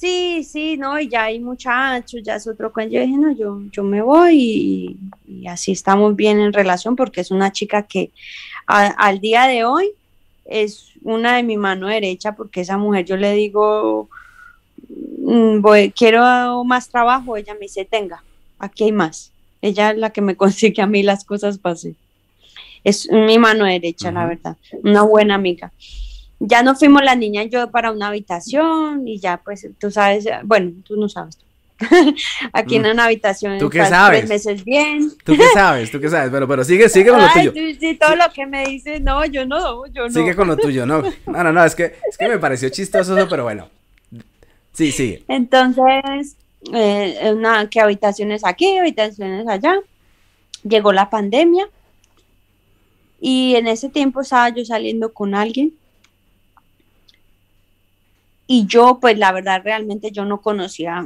sí, 0.02 0.44
sí, 0.44 0.78
no, 0.78 1.00
y 1.00 1.08
ya 1.08 1.26
hay 1.26 1.40
muchachos, 1.40 2.22
ya 2.24 2.36
es 2.36 2.48
otro 2.48 2.74
cuento. 2.74 2.96
Yo 2.96 3.02
dije, 3.02 3.18
no, 3.18 3.32
yo, 3.34 3.62
yo 3.72 3.84
me 3.84 4.02
voy 4.02 4.98
y, 5.28 5.48
así 5.48 5.74
estamos 5.74 6.16
bien 6.16 6.40
en 6.40 6.54
relación 6.54 6.96
porque 6.96 7.22
es 7.22 7.30
una 7.30 7.52
chica 7.52 7.84
que 7.84 8.12
al 8.66 9.20
día 9.20 9.46
de 9.46 9.64
hoy 9.64 9.92
es 10.46 10.88
una 11.04 11.36
de 11.36 11.44
mi 11.44 11.56
mano 11.56 11.88
derecha 11.88 12.36
porque 12.36 12.62
esa 12.62 12.78
mujer 12.78 13.06
yo 13.06 13.16
le 13.16 13.34
digo, 13.34 14.10
voy, 15.62 15.92
quiero 15.92 16.64
más 16.64 16.90
trabajo, 16.90 17.38
ella 17.38 17.54
me 17.54 17.62
dice, 17.62 17.86
tenga, 17.86 18.24
aquí 18.60 18.86
hay 18.86 18.92
más. 18.92 19.32
Ella 19.62 19.92
es 19.92 19.98
la 19.98 20.12
que 20.12 20.22
me 20.22 20.36
consigue 20.38 20.82
a 20.82 20.88
mí 20.88 21.04
las 21.04 21.26
cosas 21.26 21.60
fácil. 21.60 21.96
Es 22.84 23.10
mi 23.12 23.38
mano 23.38 23.66
derecha, 23.66 24.12
la 24.12 24.26
verdad, 24.26 24.58
una 24.84 25.04
buena 25.04 25.36
amiga 25.36 25.72
ya 26.44 26.64
no 26.64 26.76
fuimos 26.76 27.04
la 27.04 27.16
niña 27.16 27.44
y 27.44 27.50
yo 27.50 27.70
para 27.70 27.92
una 27.92 28.08
habitación 28.08 29.08
y 29.08 29.20
ya 29.20 29.38
pues 29.38 29.68
tú 29.80 29.92
sabes, 29.92 30.26
bueno, 30.44 30.72
tú 30.84 30.96
no 30.96 31.08
sabes. 31.08 31.38
Aquí 32.54 32.76
en 32.76 32.84
mm. 32.84 32.92
una 32.92 33.06
habitación 33.06 33.58
¿Tú 33.58 33.70
qué 33.70 33.86
sabes? 33.86 34.20
tres 34.20 34.30
meses 34.30 34.64
bien. 34.64 35.12
¿Tú 35.24 35.36
qué 35.36 35.48
sabes? 35.54 35.92
¿Tú 35.92 36.00
qué 36.00 36.10
sabes? 36.10 36.30
Pero, 36.32 36.48
pero 36.48 36.64
sigue, 36.64 36.90
sigue 36.90 37.10
con 37.10 37.22
lo 37.22 37.28
tuyo. 37.32 37.54
sí, 37.80 37.98
todo 38.00 38.16
lo 38.16 38.26
que 38.34 38.46
me 38.46 38.66
dices, 38.66 39.02
no, 39.02 39.24
yo 39.26 39.46
no, 39.46 39.86
yo 39.88 40.08
no. 40.08 40.10
Sigue 40.10 40.36
con 40.36 40.48
lo 40.48 40.58
tuyo, 40.58 40.86
no. 40.86 41.02
No, 41.26 41.44
no, 41.44 41.52
no, 41.52 41.64
es 41.64 41.76
que, 41.76 41.96
es 42.08 42.18
que 42.18 42.28
me 42.28 42.40
pareció 42.40 42.70
chistoso 42.70 43.16
pero 43.30 43.44
bueno. 43.44 43.70
Sí, 44.74 44.92
sigue. 44.92 45.24
Entonces, 45.28 46.38
eh, 46.74 47.32
una, 47.34 47.70
¿qué 47.70 47.82
habitaciones 47.82 48.46
aquí, 48.46 48.78
habitaciones 48.78 49.48
allá? 49.48 49.80
Llegó 50.64 50.94
la 50.94 51.10
pandemia 51.10 51.68
y 53.20 53.56
en 53.56 53.68
ese 53.68 53.90
tiempo 53.90 54.22
estaba 54.22 54.50
yo 54.50 54.64
saliendo 54.66 55.14
con 55.14 55.36
alguien 55.36 55.74
y 58.54 58.66
yo, 58.66 59.00
pues 59.00 59.18
la 59.18 59.32
verdad, 59.32 59.62
realmente 59.64 60.12
yo 60.12 60.26
no 60.26 60.42
conocía 60.42 61.06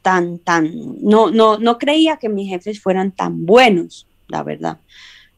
tan, 0.00 0.38
tan, 0.38 0.70
no, 1.02 1.30
no, 1.30 1.58
no 1.58 1.76
creía 1.76 2.18
que 2.18 2.28
mis 2.28 2.48
jefes 2.48 2.80
fueran 2.80 3.10
tan 3.10 3.46
buenos, 3.46 4.06
la 4.28 4.44
verdad. 4.44 4.78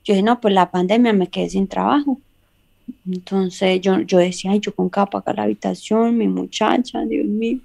Yo 0.05 0.13
dije, 0.13 0.23
no, 0.23 0.39
pues 0.39 0.53
la 0.53 0.71
pandemia 0.71 1.15
me 1.15 1.29
quedé 1.29 1.49
sin 1.49 1.67
trabajo. 1.67 2.21
Entonces 3.07 3.81
yo, 3.81 4.01
yo 4.01 4.19
decía, 4.19 4.53
ay, 4.53 4.61
yo 4.61 4.75
con 4.75 4.91
qué 4.91 5.03
pagar 5.11 5.37
la 5.37 5.43
habitación, 5.45 6.17
mi 6.17 6.29
muchacha, 6.29 7.05
Dios 7.05 7.27
mío. 7.27 7.59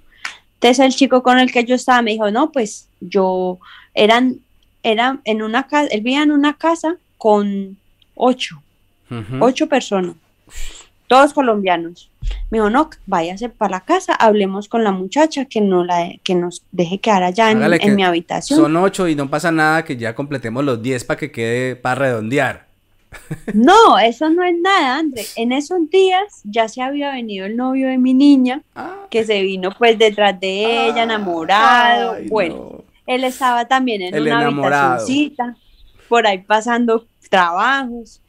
Entonces 0.54 0.84
el 0.84 0.92
chico 0.94 1.22
con 1.22 1.38
el 1.38 1.50
que 1.50 1.64
yo 1.64 1.74
estaba 1.74 2.02
me 2.02 2.12
dijo, 2.12 2.30
no, 2.30 2.52
pues 2.52 2.86
yo, 3.00 3.58
eran, 3.94 4.40
eran 4.82 5.20
en 5.24 5.42
una 5.42 5.66
casa, 5.66 5.88
él 5.90 6.02
vivía 6.02 6.22
en 6.22 6.32
una 6.32 6.54
casa 6.54 6.96
con 7.16 7.76
ocho, 8.14 8.62
ocho 9.40 9.68
personas, 9.68 10.16
todos 11.06 11.32
colombianos. 11.32 12.10
Me 12.50 12.58
dijo, 12.58 12.68
no, 12.68 12.90
váyase 13.06 13.48
para 13.48 13.70
la 13.70 13.80
casa, 13.80 14.14
hablemos 14.14 14.68
con 14.68 14.84
la 14.84 14.92
muchacha 14.92 15.46
que, 15.46 15.60
no 15.60 15.84
la, 15.84 16.12
que 16.22 16.34
nos 16.34 16.62
deje 16.70 16.98
quedar 16.98 17.22
allá 17.22 17.50
en, 17.50 17.96
mi 17.96 18.04
habitación. 18.04 18.60
Son 18.60 18.76
ocho 18.76 19.08
y 19.08 19.14
no 19.14 19.30
pasa 19.30 19.50
nada 19.50 19.84
que 19.84 19.96
ya 19.96 20.14
completemos 20.14 20.64
los 20.64 20.82
diez 20.82 21.04
para 21.04 21.18
que 21.18 21.32
quede 21.32 21.74
para 21.74 21.94
redondear. 21.94 22.69
No, 23.54 23.98
eso 23.98 24.30
no 24.30 24.44
es 24.44 24.54
nada, 24.60 24.98
André. 24.98 25.24
En 25.36 25.52
esos 25.52 25.88
días 25.90 26.40
ya 26.44 26.68
se 26.68 26.82
había 26.82 27.10
venido 27.12 27.46
el 27.46 27.56
novio 27.56 27.88
de 27.88 27.98
mi 27.98 28.14
niña, 28.14 28.62
ah. 28.74 29.06
que 29.10 29.24
se 29.24 29.42
vino 29.42 29.70
pues 29.76 29.98
detrás 29.98 30.38
de 30.38 30.86
ella, 30.88 31.02
enamorado. 31.02 32.16
bueno, 32.28 32.84
él 33.06 33.24
estaba 33.24 33.66
también 33.66 34.02
en 34.02 34.20
una 34.20 34.46
habitacióncita, 34.46 35.56
por 36.08 36.26
ahí 36.26 36.38
pasando 36.38 37.06
trabajos. 37.28 38.20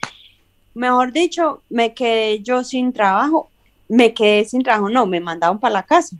Mejor 0.74 1.12
dicho, 1.12 1.62
me 1.70 1.94
quedé 1.94 2.42
yo 2.42 2.64
sin 2.64 2.94
trabajo 2.94 3.52
me 3.92 4.14
quedé 4.14 4.46
sin 4.46 4.64
trabajo, 4.64 4.90
no, 4.90 5.06
me 5.06 5.20
mandaron 5.20 5.60
para 5.60 5.74
la 5.74 5.84
casa. 5.84 6.16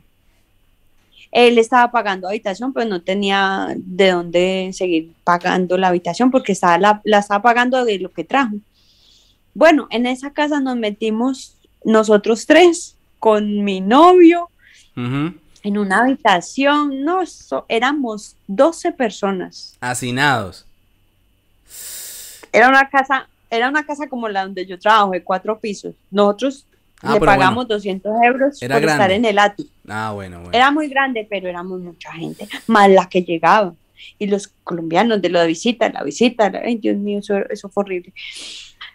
Él 1.32 1.56
estaba 1.56 1.90
pagando 1.90 2.28
habitación, 2.28 2.74
pero 2.74 2.88
no 2.88 3.00
tenía 3.02 3.68
de 3.76 4.10
dónde 4.10 4.70
seguir 4.74 5.12
pagando 5.24 5.78
la 5.78 5.88
habitación 5.88 6.30
porque 6.30 6.52
estaba 6.52 6.78
la, 6.78 7.18
estaba 7.18 7.42
pagando 7.42 7.84
de 7.86 7.98
lo 7.98 8.12
que 8.12 8.22
trajo. 8.22 8.54
Bueno, 9.54 9.88
en 9.90 10.06
esa 10.06 10.32
casa 10.32 10.60
nos 10.60 10.76
metimos 10.76 11.56
nosotros 11.84 12.46
tres 12.46 12.96
con 13.18 13.64
mi 13.64 13.80
novio 13.80 14.50
en 14.94 15.78
una 15.78 16.02
habitación. 16.02 17.02
No, 17.02 17.20
éramos 17.68 18.36
12 18.46 18.92
personas. 18.92 19.76
Hacinados. 19.80 20.66
Era 22.52 22.68
una 22.68 22.90
casa, 22.90 23.26
era 23.48 23.70
una 23.70 23.86
casa 23.86 24.06
como 24.06 24.28
la 24.28 24.42
donde 24.42 24.66
yo 24.66 24.78
trabajo, 24.78 25.12
de 25.12 25.24
cuatro 25.24 25.58
pisos. 25.58 25.94
Nosotros 26.10 26.66
Ah, 27.02 27.14
le 27.14 27.20
pagamos 27.20 27.66
200 27.66 28.12
euros 28.22 28.60
por 28.60 28.84
estar 28.84 29.10
en 29.10 29.24
el 29.24 29.38
ático. 29.38 29.68
Ah, 29.88 30.12
bueno, 30.14 30.40
bueno. 30.40 30.56
Era 30.56 30.70
muy 30.70 30.88
grande, 30.88 31.26
pero 31.28 31.48
éramos 31.48 31.80
mucha 31.80 32.12
gente, 32.12 32.48
más 32.68 32.88
la 32.88 33.08
que 33.08 33.22
llegaba. 33.22 33.74
Y 34.18 34.26
los 34.26 34.48
colombianos 34.64 35.20
de 35.20 35.28
la 35.28 35.44
visita, 35.44 35.88
la 35.88 36.02
visita, 36.02 36.52
ay 36.64 36.76
Dios 36.76 36.96
mío, 36.96 37.18
eso, 37.18 37.68
fue 37.68 37.84
horrible. 37.84 38.12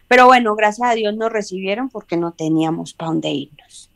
Pero 0.08 0.26
bueno, 0.26 0.56
gracias 0.56 0.90
a 0.90 0.96
Dios 0.96 1.16
nos 1.16 1.32
recibieron 1.32 1.90
porque 1.90 2.16
no 2.16 2.32
teníamos 2.32 2.94
para 2.94 3.12
dónde 3.12 3.30
irnos. 3.30 3.90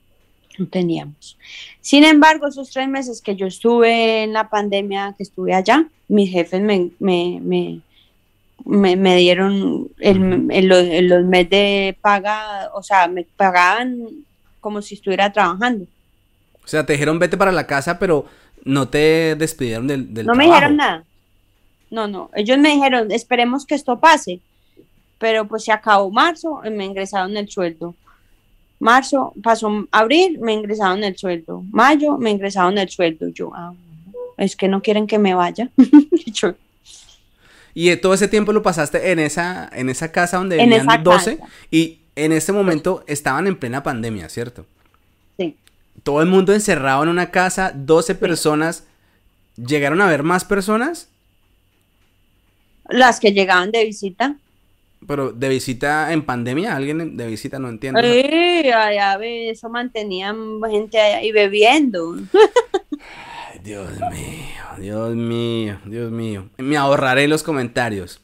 No 0.57 0.68
teníamos. 0.68 1.38
Sin 1.80 2.03
embargo, 2.03 2.47
esos 2.47 2.70
tres 2.70 2.89
meses 2.89 3.22
que 3.22 3.36
yo 3.36 3.47
estuve 3.47 4.24
en 4.24 4.34
la 4.34 4.49
pandemia, 4.49 5.16
que 5.18 5.24
estuve 5.24 5.53
allá, 5.53 5.88
mis 6.09 6.30
jefes 6.30 6.62
me, 6.62 6.91
me 6.99 7.39
me, 7.41 7.80
dieron 8.66 9.89
el, 9.99 11.07
los 11.07 11.26
meses 11.26 11.49
de 11.49 11.97
paga, 12.01 12.70
o 12.74 12.84
sea, 12.84 13.07
me 13.07 13.26
pagaban 13.36 14.07
como 14.59 14.82
si 14.82 14.95
estuviera 14.95 15.32
trabajando. 15.32 15.86
O 16.64 16.68
sea, 16.68 16.86
te 16.86 16.93
dijeron 16.93 17.20
vete 17.20 17.38
para 17.38 17.51
la 17.51 17.68
casa, 17.68 17.97
pero 17.99 18.26
no 18.64 18.88
te 18.88 19.36
despidieron 19.36 19.88
del, 19.88 20.14
del 20.14 20.26
No 20.26 20.36
me 20.36 20.45
dijeron 20.45 20.78
nada. 20.78 21.03
No, 21.89 22.07
no. 22.07 22.30
Ellos 22.34 22.57
me 22.57 22.70
dijeron, 22.70 23.12
esperemos 23.12 23.66
que 23.66 23.76
esto 23.76 23.99
pase. 23.99 24.39
Pero 25.18 25.47
pues 25.47 25.66
se 25.66 25.72
acabó 25.72 26.09
marzo, 26.09 26.62
me 26.72 26.86
ingresaron 26.86 27.36
el 27.38 27.49
sueldo. 27.49 27.93
Marzo, 28.80 29.34
pasó 29.43 29.86
abril, 29.91 30.39
me 30.39 30.53
ingresaron 30.53 31.03
el 31.03 31.16
sueldo. 31.16 31.64
Mayo, 31.70 32.18
me 32.18 32.32
ingresaron 32.32 32.80
el 32.80 32.89
sueldo. 32.89 33.28
Yo, 33.28 33.51
ah, 33.53 33.74
es 34.38 34.55
que 34.55 34.68
no 34.68 34.82
quieren 34.82 35.05
que 35.05 35.20
me 35.20 35.36
vaya. 35.36 35.70
Yo, 36.26 36.55
y 37.74 37.95
todo 37.97 38.13
ese 38.13 38.28
tiempo 38.28 38.53
lo 38.53 38.61
pasaste 38.61 39.11
en 39.11 39.19
esa, 39.19 39.69
en 39.74 39.89
esa 39.89 40.11
casa 40.11 40.38
donde 40.38 40.57
vivían 40.57 41.03
12 41.03 41.39
y 41.69 41.99
en 42.15 42.32
ese 42.32 42.51
momento 42.51 43.03
estaban 43.07 43.47
en 43.47 43.57
plena 43.57 43.84
pandemia, 43.84 44.30
¿cierto? 44.30 44.65
Sí. 45.38 45.57
Todo 46.03 46.22
el 46.22 46.28
mundo 46.28 46.53
encerrado 46.53 47.03
en 47.03 47.09
una 47.09 47.32
casa, 47.32 47.72
12 47.74 48.15
personas. 48.15 48.86
¿Llegaron 49.55 50.01
a 50.01 50.07
ver 50.07 50.24
más 50.24 50.43
personas? 50.45 51.09
Las 52.89 53.19
que 53.19 53.32
llegaban 53.32 53.72
de 53.72 53.86
visita. 53.86 54.36
Pero 55.07 55.32
de 55.32 55.49
visita 55.49 56.13
en 56.13 56.24
pandemia, 56.24 56.76
alguien 56.76 57.17
de 57.17 57.28
visita 57.28 57.57
no 57.57 57.69
entiendo. 57.69 57.99
Sí, 58.01 58.69
allá 58.69 59.17
eso 59.24 59.69
mantenían 59.69 60.61
gente 60.69 60.99
ahí 60.99 61.32
bebiendo. 61.32 62.17
Dios 63.64 63.89
mío, 64.12 64.64
Dios 64.78 65.16
mío, 65.16 65.80
Dios 65.86 66.12
mío. 66.12 66.49
Me 66.57 66.78
ahorraré 66.78 67.28
los 67.28 67.43
comentarios. 67.43 68.20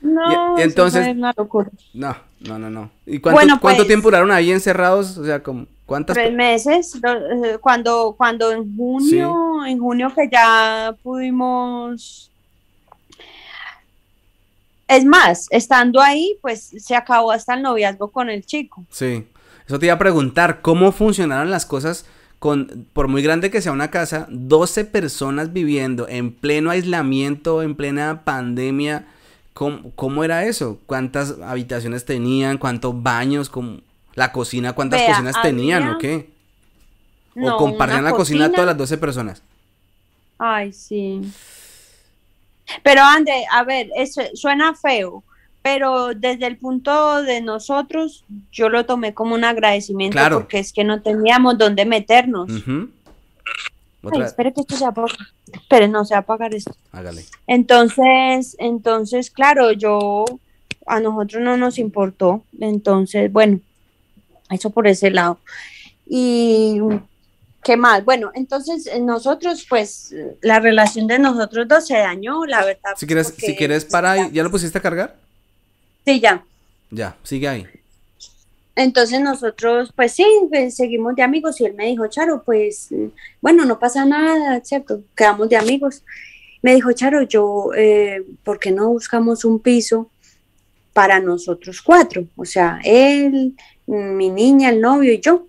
No, 0.00 0.58
entonces, 0.58 1.06
es 1.06 1.16
una 1.16 1.34
locura. 1.36 1.70
No, 1.92 2.16
no, 2.40 2.58
no, 2.58 2.70
no. 2.70 2.90
¿Y 3.04 3.18
cuánto, 3.20 3.60
cuánto 3.60 3.82
pues, 3.82 3.86
tiempo 3.86 4.08
duraron 4.08 4.30
ahí 4.30 4.50
encerrados? 4.50 5.18
O 5.18 5.24
sea, 5.24 5.42
como, 5.42 5.66
¿cuántas? 5.84 6.14
Tres 6.14 6.32
meses. 6.32 6.94
Eh, 6.96 7.58
cuando, 7.60 8.14
cuando 8.16 8.50
en 8.50 8.74
junio, 8.74 9.66
en 9.66 9.78
junio 9.78 10.10
que 10.14 10.28
ya 10.32 10.94
pudimos 11.02 12.30
Es 14.88 15.04
más, 15.04 15.46
estando 15.50 16.00
ahí, 16.00 16.38
pues 16.40 16.72
se 16.78 16.96
acabó 16.96 17.32
hasta 17.32 17.54
el 17.54 17.62
noviazgo 17.62 18.08
con 18.08 18.30
el 18.30 18.46
chico. 18.46 18.84
Sí. 18.88 19.26
Eso 19.66 19.78
te 19.78 19.86
iba 19.86 19.94
a 19.94 19.98
preguntar, 19.98 20.62
¿cómo 20.62 20.90
funcionaron 20.90 21.50
las 21.50 21.66
cosas 21.66 22.06
con, 22.40 22.88
por 22.94 23.06
muy 23.06 23.22
grande 23.22 23.50
que 23.50 23.60
sea 23.62 23.70
una 23.70 23.90
casa, 23.90 24.26
12 24.30 24.86
personas 24.86 25.52
viviendo 25.52 26.08
en 26.08 26.32
pleno 26.32 26.70
aislamiento, 26.70 27.62
en 27.62 27.76
plena 27.76 28.22
pandemia? 28.24 29.06
¿Cómo, 29.52 30.24
era 30.24 30.46
eso? 30.46 30.80
¿Cuántas 30.86 31.36
habitaciones 31.44 32.06
tenían? 32.06 32.56
¿Cuántos 32.56 33.02
baños? 33.02 33.52
¿La 34.14 34.32
cocina? 34.32 34.72
¿Cuántas 34.72 35.02
cocinas 35.02 35.42
tenían 35.42 35.86
o 35.86 35.98
qué? 35.98 36.30
¿O 37.36 37.56
compartían 37.58 38.04
la 38.04 38.12
cocina, 38.12 38.50
todas 38.50 38.66
las 38.66 38.78
12 38.78 38.96
personas? 38.96 39.42
Ay, 40.38 40.72
sí. 40.72 41.20
Pero 42.82 43.02
André, 43.02 43.44
a 43.52 43.62
ver, 43.64 43.90
eso 43.94 44.22
suena 44.32 44.74
feo, 44.74 45.22
pero 45.62 46.14
desde 46.14 46.46
el 46.46 46.56
punto 46.56 47.22
de 47.22 47.40
nosotros, 47.40 48.24
yo 48.50 48.68
lo 48.68 48.86
tomé 48.86 49.14
como 49.14 49.34
un 49.34 49.44
agradecimiento 49.44 50.18
porque 50.30 50.58
es 50.58 50.72
que 50.72 50.84
no 50.84 51.02
teníamos 51.02 51.58
dónde 51.58 51.84
meternos. 51.84 52.50
espere 54.24 54.52
que 54.52 54.62
esto 54.62 54.76
se 54.76 54.84
apague. 54.86 55.12
Espere, 55.52 55.88
no 55.88 56.04
se 56.04 56.14
va 56.14 56.18
a 56.18 56.22
apagar 56.22 56.54
esto. 56.54 56.74
Hágale. 56.92 57.24
Entonces, 57.46 58.56
entonces, 58.58 59.30
claro, 59.30 59.72
yo 59.72 60.24
a 60.86 61.00
nosotros 61.00 61.42
no 61.42 61.56
nos 61.56 61.78
importó. 61.78 62.42
Entonces, 62.58 63.30
bueno, 63.30 63.60
eso 64.48 64.70
por 64.70 64.86
ese 64.86 65.10
lado. 65.10 65.38
Y 66.06 66.80
¿Qué 67.62 67.76
más? 67.76 68.04
Bueno, 68.04 68.30
entonces 68.34 68.86
eh, 68.86 69.00
nosotros, 69.00 69.66
pues, 69.68 70.14
la 70.40 70.60
relación 70.60 71.06
de 71.06 71.18
nosotros 71.18 71.68
dos 71.68 71.86
se 71.86 71.98
dañó, 71.98 72.46
la 72.46 72.64
verdad. 72.64 72.92
Si 72.96 73.06
quieres, 73.06 73.34
si 73.36 73.54
quieres 73.54 73.84
para 73.84 74.28
¿ya 74.30 74.42
lo 74.42 74.50
pusiste 74.50 74.78
a 74.78 74.80
cargar? 74.80 75.16
Sí, 76.04 76.20
ya. 76.20 76.44
Ya, 76.90 77.16
sigue 77.22 77.48
ahí. 77.48 77.66
Entonces 78.76 79.20
nosotros, 79.20 79.92
pues 79.94 80.12
sí, 80.12 80.24
pues, 80.48 80.76
seguimos 80.76 81.14
de 81.14 81.22
amigos 81.22 81.60
y 81.60 81.66
él 81.66 81.74
me 81.74 81.86
dijo, 81.86 82.06
Charo, 82.06 82.42
pues, 82.42 82.88
bueno, 83.40 83.64
no 83.64 83.78
pasa 83.78 84.04
nada, 84.04 84.60
¿cierto? 84.64 85.02
Quedamos 85.14 85.48
de 85.48 85.56
amigos. 85.56 86.02
Me 86.62 86.74
dijo, 86.74 86.92
Charo, 86.92 87.22
yo, 87.22 87.70
eh, 87.76 88.24
¿por 88.44 88.58
qué 88.58 88.70
no 88.70 88.88
buscamos 88.88 89.44
un 89.44 89.60
piso 89.60 90.10
para 90.92 91.20
nosotros 91.20 91.82
cuatro? 91.82 92.24
O 92.36 92.44
sea, 92.44 92.80
él, 92.84 93.54
mi 93.86 94.30
niña, 94.30 94.70
el 94.70 94.80
novio 94.80 95.12
y 95.12 95.20
yo 95.20 95.46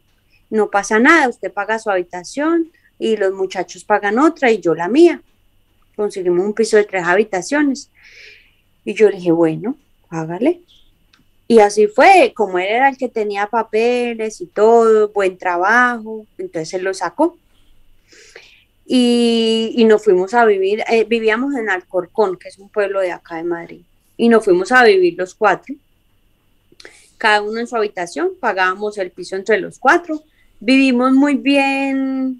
no 0.49 0.70
pasa 0.70 0.99
nada, 0.99 1.30
usted 1.30 1.52
paga 1.52 1.80
su 1.80 1.89
habitación 1.89 2.72
y 2.99 3.16
los 3.16 3.34
muchachos 3.34 3.84
pagan 3.84 4.20
otra 4.20 4.52
y 4.52 4.60
yo 4.60 4.76
la 4.76 4.88
mía. 4.88 5.22
Conseguimos 5.95 6.45
un 6.45 6.54
piso 6.54 6.78
de 6.78 6.84
tres 6.84 7.04
habitaciones. 7.04 7.89
Y 8.84 8.93
yo 8.93 9.10
le 9.10 9.18
dije, 9.18 9.32
bueno, 9.32 9.78
hágale. 10.12 10.62
Y 11.47 11.59
así 11.59 11.88
fue, 11.88 12.34
como 12.36 12.59
él 12.59 12.68
era 12.68 12.89
el 12.89 12.97
que 12.97 13.09
tenía 13.09 13.47
papeles 13.47 14.39
y 14.39 14.45
todo, 14.45 15.09
buen 15.09 15.38
trabajo, 15.38 16.26
entonces 16.38 16.76
él 16.76 16.84
lo 16.84 16.93
sacó. 16.93 17.38
Y, 18.86 19.84
nos 19.88 20.03
fuimos 20.03 20.34
a 20.34 20.45
vivir, 20.45 20.84
eh, 20.88 21.05
vivíamos 21.05 21.55
en 21.55 21.70
Alcorcón, 21.70 22.38
que 22.38 22.49
es 22.49 22.59
un 22.59 22.70
pueblo 22.70 22.99
de 22.99 23.12
acá 23.12 23.38
de 23.38 23.43
Madrid, 23.43 23.82
y 24.16 24.30
nos 24.30 24.45
fuimos 24.45 24.72
a 24.72 24.84
vivir 24.84 25.16
los 25.18 25.34
cuatro, 25.34 25.74
cada 27.18 27.41
uno 27.41 27.59
en 27.59 27.68
su 27.68 27.76
habitación, 27.76 28.32
pagábamos 28.39 28.97
el 28.97 29.12
piso 29.12 29.36
entre 29.36 29.59
los 29.59 29.80
cuatro, 29.80 30.24
Vivimos 30.64 31.12
muy 31.14 31.38
bien 31.38 32.39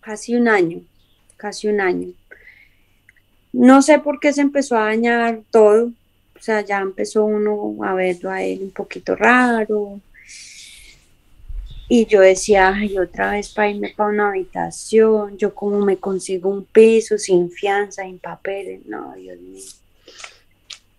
casi 0.00 0.34
un 0.34 0.48
año, 0.48 0.80
casi 1.36 1.68
un 1.68 1.80
año. 1.80 2.08
No 3.56 3.80
sé 3.80 3.98
por 4.00 4.20
qué 4.20 4.34
se 4.34 4.42
empezó 4.42 4.76
a 4.76 4.84
dañar 4.84 5.40
todo, 5.50 5.86
o 5.86 6.42
sea, 6.42 6.60
ya 6.60 6.78
empezó 6.78 7.24
uno 7.24 7.82
a 7.84 7.94
verlo 7.94 8.30
a 8.30 8.42
él 8.42 8.58
un 8.60 8.70
poquito 8.70 9.16
raro. 9.16 9.98
Y 11.88 12.04
yo 12.04 12.20
decía, 12.20 12.68
ay, 12.68 12.98
otra 12.98 13.30
vez 13.30 13.48
para 13.48 13.70
irme 13.70 13.94
para 13.96 14.10
una 14.10 14.28
habitación, 14.28 15.38
yo 15.38 15.54
como 15.54 15.80
me 15.80 15.96
consigo 15.96 16.50
un 16.50 16.64
piso 16.64 17.16
sin 17.16 17.50
fianza, 17.50 18.02
sin 18.02 18.18
papeles, 18.18 18.84
no, 18.84 19.14
Dios 19.14 19.38
mío. 19.40 19.64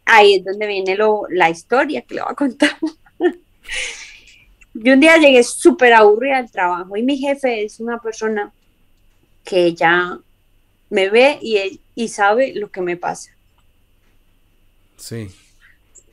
Ahí 0.06 0.38
es 0.38 0.44
donde 0.44 0.66
viene 0.66 0.96
lo, 0.96 1.28
la 1.30 1.52
historia 1.52 2.02
que 2.02 2.16
le 2.16 2.22
voy 2.22 2.32
a 2.32 2.36
contar. 2.36 2.72
Yo 4.74 4.94
un 4.94 5.00
día 5.00 5.18
llegué 5.18 5.44
súper 5.44 5.94
aburrida 5.94 6.38
del 6.38 6.50
trabajo 6.50 6.98
y 6.98 7.04
mi 7.04 7.20
jefe 7.20 7.66
es 7.66 7.80
una 7.80 8.00
persona 8.00 8.52
que 9.44 9.76
ya 9.76 10.18
me 10.90 11.10
ve 11.10 11.38
y, 11.40 11.80
y 11.98 12.10
sabe 12.10 12.54
lo 12.54 12.70
que 12.70 12.80
me 12.82 12.96
pasa. 12.96 13.32
Sí. 14.98 15.32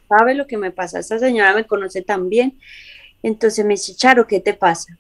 Sabe 0.08 0.34
lo 0.34 0.46
que 0.46 0.56
me 0.56 0.70
pasa. 0.70 0.98
Esta 0.98 1.18
señora 1.18 1.52
me 1.52 1.66
conoce 1.66 2.00
también. 2.00 2.58
Entonces 3.22 3.66
me 3.66 3.74
dice, 3.74 3.94
Charo, 3.94 4.26
¿qué 4.26 4.40
te 4.40 4.54
pasa? 4.54 4.96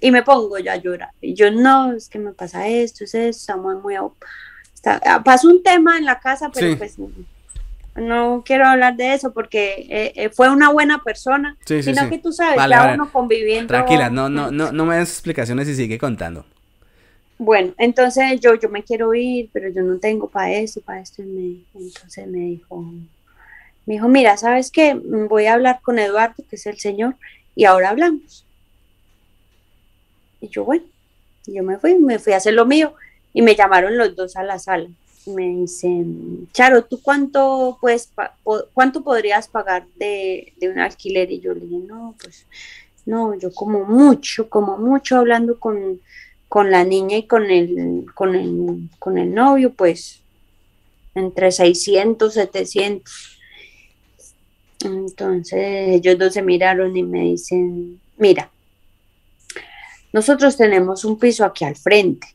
Y 0.00 0.10
me 0.10 0.24
pongo 0.24 0.58
yo 0.58 0.72
a 0.72 0.76
llorar. 0.76 1.10
Y 1.20 1.34
yo, 1.34 1.52
no, 1.52 1.92
es 1.92 2.08
que 2.08 2.18
me 2.18 2.32
pasa 2.32 2.66
esto, 2.66 3.04
es 3.04 3.14
esto, 3.14 3.40
estamos 3.40 3.80
muy... 3.84 3.94
Está, 4.74 5.22
pasó 5.22 5.46
un 5.48 5.62
tema 5.62 5.96
en 5.96 6.06
la 6.06 6.18
casa, 6.18 6.50
pero 6.52 6.76
pues 6.76 6.96
no 7.94 8.42
quiero 8.44 8.66
hablar 8.66 8.96
de 8.96 9.14
eso 9.14 9.32
porque 9.32 9.86
eh, 9.88 10.12
eh, 10.16 10.28
fue 10.28 10.50
una 10.50 10.72
buena 10.72 11.04
persona, 11.04 11.56
sino 11.64 12.10
que 12.10 12.18
tú 12.18 12.32
sabes, 12.32 12.56
ya 12.68 12.94
uno 12.94 13.12
conviviendo. 13.12 13.68
Tranquila, 13.68 14.10
no, 14.10 14.28
no, 14.28 14.50
no, 14.50 14.72
no 14.72 14.86
me 14.86 14.96
des 14.96 15.10
explicaciones 15.10 15.68
y 15.68 15.76
sigue 15.76 15.98
contando. 15.98 16.44
Bueno, 17.38 17.74
entonces 17.78 18.40
yo, 18.40 18.54
yo 18.54 18.68
me 18.68 18.84
quiero 18.84 19.12
ir, 19.14 19.50
pero 19.52 19.68
yo 19.68 19.82
no 19.82 19.98
tengo 19.98 20.28
para 20.28 20.52
eso, 20.52 20.80
para 20.80 21.00
esto. 21.00 21.22
Y 21.22 21.66
entonces 21.74 22.26
me 22.26 22.38
dijo, 22.38 22.82
me 23.86 23.94
dijo, 23.94 24.08
mira, 24.08 24.36
¿sabes 24.36 24.70
qué? 24.70 24.94
Voy 24.94 25.46
a 25.46 25.54
hablar 25.54 25.80
con 25.82 25.98
Eduardo, 25.98 26.44
que 26.48 26.56
es 26.56 26.66
el 26.66 26.78
señor, 26.78 27.16
y 27.54 27.64
ahora 27.64 27.90
hablamos. 27.90 28.46
Y 30.40 30.48
yo, 30.48 30.64
bueno, 30.64 30.84
yo 31.46 31.62
me 31.62 31.78
fui, 31.78 31.98
me 31.98 32.18
fui 32.18 32.32
a 32.32 32.36
hacer 32.36 32.54
lo 32.54 32.66
mío, 32.66 32.94
y 33.32 33.42
me 33.42 33.56
llamaron 33.56 33.98
los 33.98 34.14
dos 34.14 34.36
a 34.36 34.42
la 34.42 34.58
sala 34.58 34.88
me 35.26 35.48
dicen, 35.48 36.48
Charo, 36.52 36.84
¿tú 36.84 37.00
cuánto, 37.00 37.78
puedes, 37.80 38.10
cuánto 38.72 39.02
podrías 39.02 39.48
pagar 39.48 39.86
de, 39.96 40.52
un 40.62 40.78
alquiler? 40.78 41.30
Y 41.30 41.40
yo 41.40 41.54
le 41.54 41.60
dije, 41.60 41.78
no, 41.86 42.14
pues 42.20 42.46
no, 43.06 43.34
yo 43.34 43.52
como 43.52 43.84
mucho, 43.84 44.48
como 44.48 44.76
mucho 44.76 45.16
hablando 45.16 45.58
con, 45.58 46.00
con 46.54 46.70
la 46.70 46.84
niña 46.84 47.16
y 47.16 47.26
con 47.26 47.50
el, 47.50 48.06
con 48.14 48.36
el, 48.36 48.88
con 49.00 49.18
el 49.18 49.34
novio, 49.34 49.72
pues 49.72 50.20
entre 51.16 51.50
600, 51.50 52.32
700. 52.32 53.12
Entonces 54.84 55.96
ellos 55.96 56.16
dos 56.16 56.32
se 56.32 56.42
miraron 56.42 56.96
y 56.96 57.02
me 57.02 57.22
dicen, 57.22 58.00
mira, 58.18 58.52
nosotros 60.12 60.56
tenemos 60.56 61.04
un 61.04 61.18
piso 61.18 61.44
aquí 61.44 61.64
al 61.64 61.74
frente. 61.74 62.28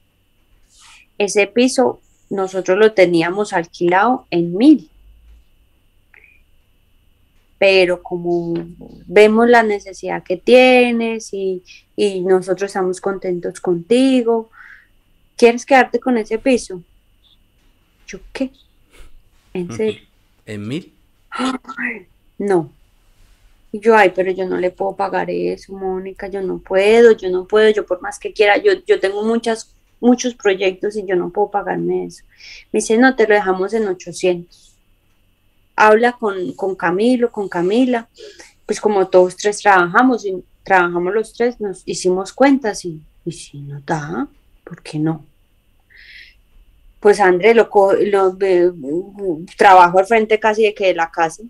Ese 1.17 1.47
piso 1.47 2.01
nosotros 2.29 2.77
lo 2.77 2.91
teníamos 2.91 3.53
alquilado 3.53 4.25
en 4.31 4.53
mil. 4.53 4.89
Pero 7.59 8.01
como 8.01 8.53
vemos 9.05 9.47
la 9.47 9.61
necesidad 9.61 10.23
que 10.23 10.37
tienes 10.37 11.33
y, 11.33 11.61
nosotros 12.23 12.69
estamos 12.69 12.99
contentos 13.01 13.59
contigo, 13.59 14.49
¿quieres 15.35 15.65
quedarte 15.65 15.99
con 15.99 16.17
ese 16.17 16.39
piso? 16.39 16.81
¿Yo 18.07 18.19
qué? 18.31 18.51
¿En 19.53 19.71
serio? 19.73 20.01
¿En 20.45 20.67
mil? 20.67 20.93
no. 22.37 22.71
Y 23.71 23.79
yo, 23.81 23.95
ay, 23.95 24.13
pero 24.15 24.31
yo 24.31 24.47
no 24.47 24.57
le 24.57 24.71
puedo 24.71 24.95
pagar 24.95 25.29
eso, 25.29 25.73
Mónica, 25.73 26.27
yo 26.27 26.41
no 26.41 26.57
puedo, 26.57 27.11
yo 27.11 27.29
no 27.29 27.45
puedo, 27.45 27.69
yo 27.69 27.85
por 27.85 28.01
más 28.01 28.17
que 28.17 28.33
quiera, 28.33 28.57
yo, 28.57 28.71
yo 28.87 28.99
tengo 28.99 29.23
muchas 29.23 29.75
muchos 29.99 30.33
proyectos 30.35 30.95
y 30.95 31.05
yo 31.05 31.15
no 31.15 31.29
puedo 31.29 31.51
pagarme 31.51 32.05
eso. 32.05 32.23
Me 32.71 32.79
dice, 32.79 32.97
no, 32.97 33.15
te 33.15 33.27
lo 33.27 33.35
dejamos 33.35 33.73
en 33.73 33.87
800. 33.87 34.68
Habla 35.81 36.11
con, 36.11 36.51
con 36.53 36.75
Camilo, 36.75 37.31
con 37.31 37.47
Camila. 37.47 38.09
Pues 38.65 38.81
como 38.81 39.07
todos 39.07 39.37
tres 39.37 39.59
trabajamos 39.59 40.25
y 40.25 40.43
trabajamos 40.63 41.13
los 41.13 41.33
tres, 41.33 41.59
nos 41.61 41.83
hicimos 41.85 42.33
cuentas 42.33 42.83
y, 42.83 43.01
y 43.23 43.31
si 43.31 43.59
no 43.59 43.79
da, 43.85 44.27
¿por 44.65 44.81
qué 44.81 44.99
no? 44.99 45.25
Pues 46.99 47.21
André 47.21 47.53
lo, 47.53 47.69
lo 48.01 48.37
trabajo 49.57 49.99
al 49.99 50.05
frente 50.05 50.37
casi 50.37 50.63
de 50.63 50.73
que 50.73 50.87
de 50.87 50.95
la 50.95 51.09
casa. 51.09 51.43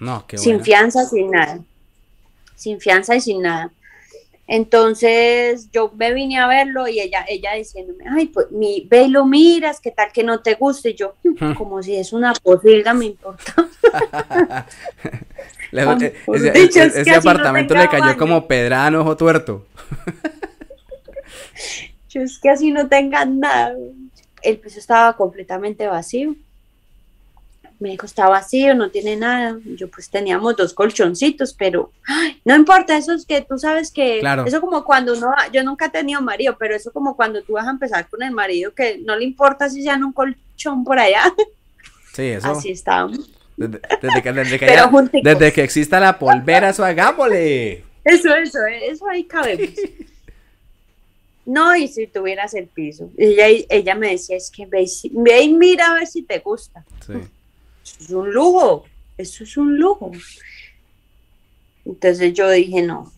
No, 0.00 0.26
qué 0.26 0.36
Sin 0.36 0.60
fianza, 0.60 1.04
sin 1.04 1.30
nada. 1.30 1.60
Sin 2.56 2.80
fianza 2.80 3.14
y 3.14 3.20
sin 3.20 3.40
nada. 3.40 3.70
Entonces 4.46 5.70
yo 5.70 5.90
me 5.96 6.12
vine 6.12 6.38
a 6.38 6.46
verlo 6.46 6.86
y 6.86 7.00
ella, 7.00 7.24
ella 7.26 7.54
diciéndome, 7.54 8.04
ay, 8.08 8.26
pues 8.26 8.50
mi, 8.50 8.86
ve 8.90 9.04
y 9.04 9.08
lo 9.08 9.24
miras, 9.24 9.80
qué 9.80 9.90
tal 9.90 10.12
que 10.12 10.22
no 10.22 10.40
te 10.40 10.54
guste. 10.54 10.90
Y 10.90 10.94
yo, 10.94 11.14
como 11.56 11.82
si 11.82 11.96
es 11.96 12.12
una 12.12 12.34
posilga, 12.34 12.94
me 12.94 13.06
importa. 13.06 13.54
Eh, 15.76 16.12
ese, 16.72 17.14
apartamento 17.16 17.74
le 17.74 17.88
cayó 17.88 18.16
como 18.16 18.46
pedrano 18.46 19.00
ojo 19.00 19.16
tuerto. 19.16 19.66
yo 22.08 22.22
es 22.22 22.38
que 22.38 22.48
así 22.48 22.70
no 22.70 22.88
tengan 22.88 23.40
nada. 23.40 23.74
el 24.42 24.58
piso 24.58 24.78
estaba 24.78 25.16
completamente 25.16 25.88
vacío. 25.88 26.36
Me 27.84 27.90
dijo, 27.90 28.06
está 28.06 28.30
vacío, 28.30 28.74
no 28.74 28.90
tiene 28.90 29.14
nada. 29.14 29.58
Yo 29.76 29.88
pues 29.90 30.08
teníamos 30.08 30.56
dos 30.56 30.72
colchoncitos, 30.72 31.52
pero 31.52 31.90
ay, 32.06 32.40
no 32.42 32.56
importa, 32.56 32.96
eso 32.96 33.12
es 33.12 33.26
que 33.26 33.42
tú 33.42 33.58
sabes 33.58 33.90
que, 33.90 34.20
Claro. 34.20 34.46
eso 34.46 34.58
como 34.62 34.82
cuando 34.84 35.12
uno, 35.12 35.30
yo 35.52 35.62
nunca 35.62 35.84
he 35.84 35.90
tenido 35.90 36.22
marido, 36.22 36.56
pero 36.58 36.74
eso 36.74 36.90
como 36.92 37.14
cuando 37.14 37.42
tú 37.42 37.52
vas 37.52 37.66
a 37.66 37.70
empezar 37.72 38.08
con 38.08 38.22
el 38.22 38.30
marido, 38.30 38.72
que 38.72 38.96
no 39.04 39.14
le 39.16 39.24
importa 39.26 39.68
si 39.68 39.82
sean 39.82 40.02
un 40.02 40.14
colchón 40.14 40.82
por 40.82 40.98
allá, 40.98 41.24
Sí, 42.14 42.22
eso. 42.22 42.52
así 42.52 42.70
estábamos. 42.70 43.30
Desde, 43.54 43.80
desde 44.00 44.22
que, 44.22 44.32
desde, 44.32 44.58
que 44.58 44.66
Pero 44.66 44.80
haya- 44.84 44.88
junticos. 44.90 45.22
desde 45.38 45.52
que 45.52 45.62
exista 45.62 46.00
la 46.00 46.18
polvera, 46.18 46.70
eso 46.70 46.82
hagámosle. 46.86 47.84
Eso, 48.02 48.34
eso, 48.34 48.58
eso 48.66 49.06
ahí 49.10 49.24
cabemos. 49.24 49.68
No, 51.46 51.76
y 51.76 51.88
si 51.88 52.06
tuvieras 52.06 52.54
el 52.54 52.66
piso. 52.68 53.10
Ella, 53.18 53.44
ella 53.68 53.94
me 53.94 54.12
decía, 54.12 54.36
es 54.38 54.50
que 54.50 54.64
ve, 54.64 54.86
ve 55.10 55.42
y 55.42 55.52
mira 55.52 55.90
a 55.90 55.94
ver 55.96 56.06
si 56.06 56.22
te 56.22 56.38
gusta. 56.38 56.82
Sí. 57.06 57.12
Eso 57.84 57.96
es 58.00 58.10
un 58.10 58.32
lujo, 58.32 58.84
eso 59.18 59.44
es 59.44 59.56
un 59.56 59.78
lujo. 59.78 60.12
Entonces 61.84 62.32
yo 62.32 62.50
dije, 62.50 62.82
no. 62.82 63.12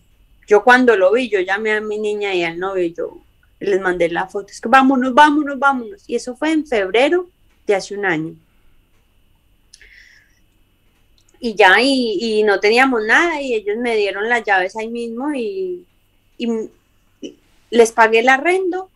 Yo 0.46 0.62
cuando 0.62 0.96
lo 0.96 1.12
vi, 1.12 1.28
yo 1.28 1.40
llamé 1.40 1.72
a 1.72 1.80
mi 1.80 1.98
niña 1.98 2.34
y 2.34 2.44
al 2.44 2.58
novio 2.58 2.84
y 2.84 2.94
yo 2.94 3.18
les 3.60 3.80
mandé 3.80 4.08
la 4.08 4.26
foto. 4.26 4.48
Es 4.50 4.60
que 4.60 4.68
vámonos, 4.68 5.14
vámonos, 5.14 5.58
vámonos. 5.58 6.04
Y 6.08 6.16
eso 6.16 6.36
fue 6.36 6.52
en 6.52 6.66
febrero 6.66 7.28
de 7.66 7.74
hace 7.74 7.96
un 7.96 8.04
año. 8.04 8.34
Y 11.38 11.54
ya, 11.54 11.76
y, 11.80 12.42
no 12.44 12.60
teníamos 12.60 13.04
nada 13.04 13.40
y 13.40 13.54
ellos 13.54 13.76
me 13.78 13.96
dieron 13.96 14.28
las 14.28 14.42
llaves 14.44 14.76
ahí 14.76 14.88
mismo 14.88 15.32
y 15.34 15.84
les 17.70 17.92
pagué 17.92 18.20
el 18.20 18.28
arrendo 18.28 18.90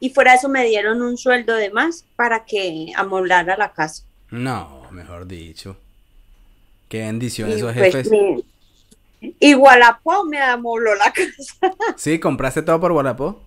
y 0.00 0.10
fuera 0.10 0.32
de 0.32 0.38
eso 0.38 0.48
me 0.48 0.64
dieron 0.66 1.02
un 1.02 1.16
sueldo 1.16 1.54
de 1.54 1.70
más 1.70 2.04
para 2.16 2.44
que 2.44 2.92
amoblara 2.96 3.56
la 3.56 3.72
casa. 3.72 4.04
No, 4.30 4.83
mejor 4.94 5.26
dicho. 5.26 5.76
Qué 6.88 7.00
bendición 7.00 7.50
Y, 7.50 7.54
esos 7.54 7.72
pues, 7.74 7.92
jefes. 7.92 8.10
y 9.20 9.52
Gualapó 9.54 10.24
me 10.24 10.38
amobló 10.40 10.94
la 10.94 11.12
casa, 11.12 11.74
Sí, 11.96 12.18
compraste 12.18 12.62
todo 12.62 12.80
por 12.80 12.92
Guarapó. 12.92 13.42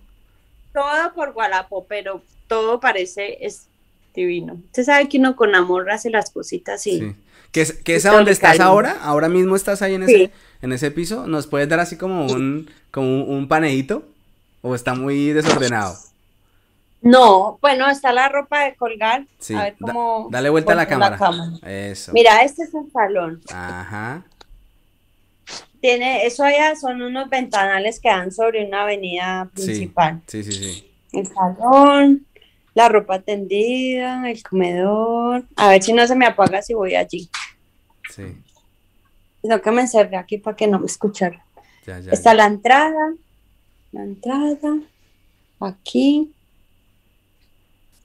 todo 0.72 1.14
por 1.14 1.32
Gualapó, 1.32 1.84
pero 1.88 2.22
todo 2.46 2.80
parece 2.80 3.38
es 3.44 3.66
divino. 4.14 4.54
Usted 4.66 4.84
sabe 4.84 5.08
que 5.08 5.18
uno 5.18 5.36
con 5.36 5.54
amor 5.54 5.90
hace 5.90 6.10
las 6.10 6.30
cositas 6.30 6.86
y 6.86 6.98
Sí. 7.00 7.14
¿Qué 7.52 7.62
es, 7.62 7.72
qué 7.72 7.94
es 7.96 8.04
a 8.04 8.12
donde 8.12 8.30
estás 8.32 8.50
cariño. 8.58 8.66
ahora? 8.66 8.98
¿Ahora 9.02 9.28
mismo 9.30 9.56
estás 9.56 9.80
ahí 9.80 9.94
en 9.94 10.06
Sí. 10.06 10.14
ese, 10.14 10.32
en 10.60 10.72
ese 10.72 10.90
piso? 10.90 11.26
¿Nos 11.26 11.46
puedes 11.46 11.66
dar 11.68 11.80
así 11.80 11.96
como 11.96 12.26
un, 12.26 12.70
como 12.90 13.24
un? 13.24 13.48
¿O 14.60 14.74
está 14.74 14.94
muy 14.94 15.28
desordenado? 15.32 15.96
No, 17.00 17.58
bueno, 17.60 17.88
está 17.88 18.12
la 18.12 18.28
ropa 18.28 18.64
de 18.64 18.74
colgar. 18.76 19.26
Sí, 19.38 19.54
A 19.54 19.62
ver 19.64 19.76
da- 19.78 19.92
cómo 19.92 20.28
dale 20.30 20.50
vuelta 20.50 20.72
a 20.72 20.76
la 20.76 20.86
cámara. 20.86 21.18
Eso. 21.66 22.12
Mira, 22.12 22.42
este 22.42 22.64
es 22.64 22.74
el 22.74 22.90
salón. 22.92 23.40
Ajá. 23.52 24.24
Tiene, 25.80 26.26
eso 26.26 26.42
allá 26.42 26.74
son 26.74 27.00
unos 27.02 27.30
ventanales 27.30 28.00
que 28.00 28.08
dan 28.08 28.32
sobre 28.32 28.66
una 28.66 28.82
avenida 28.82 29.48
principal. 29.54 30.20
Sí, 30.26 30.42
sí, 30.42 30.52
sí. 30.52 30.90
El 31.12 31.26
salón, 31.28 32.26
la 32.74 32.88
ropa 32.88 33.20
tendida, 33.20 34.28
el 34.28 34.42
comedor. 34.42 35.44
A 35.56 35.68
ver 35.68 35.82
si 35.82 35.92
no 35.92 36.04
se 36.06 36.16
me 36.16 36.26
apaga 36.26 36.62
si 36.62 36.74
voy 36.74 36.96
allí. 36.96 37.30
Sí. 38.10 38.24
Sino 39.40 39.60
que 39.62 39.70
me 39.70 39.82
encerré 39.82 40.16
aquí 40.16 40.38
para 40.38 40.56
que 40.56 40.66
no 40.66 40.80
me 40.80 40.86
escuchara. 40.86 41.44
Ya, 41.86 42.00
ya. 42.00 42.10
Está 42.12 42.30
ya. 42.32 42.34
la 42.38 42.46
entrada, 42.46 43.14
la 43.92 44.02
entrada, 44.02 44.78
aquí, 45.60 46.32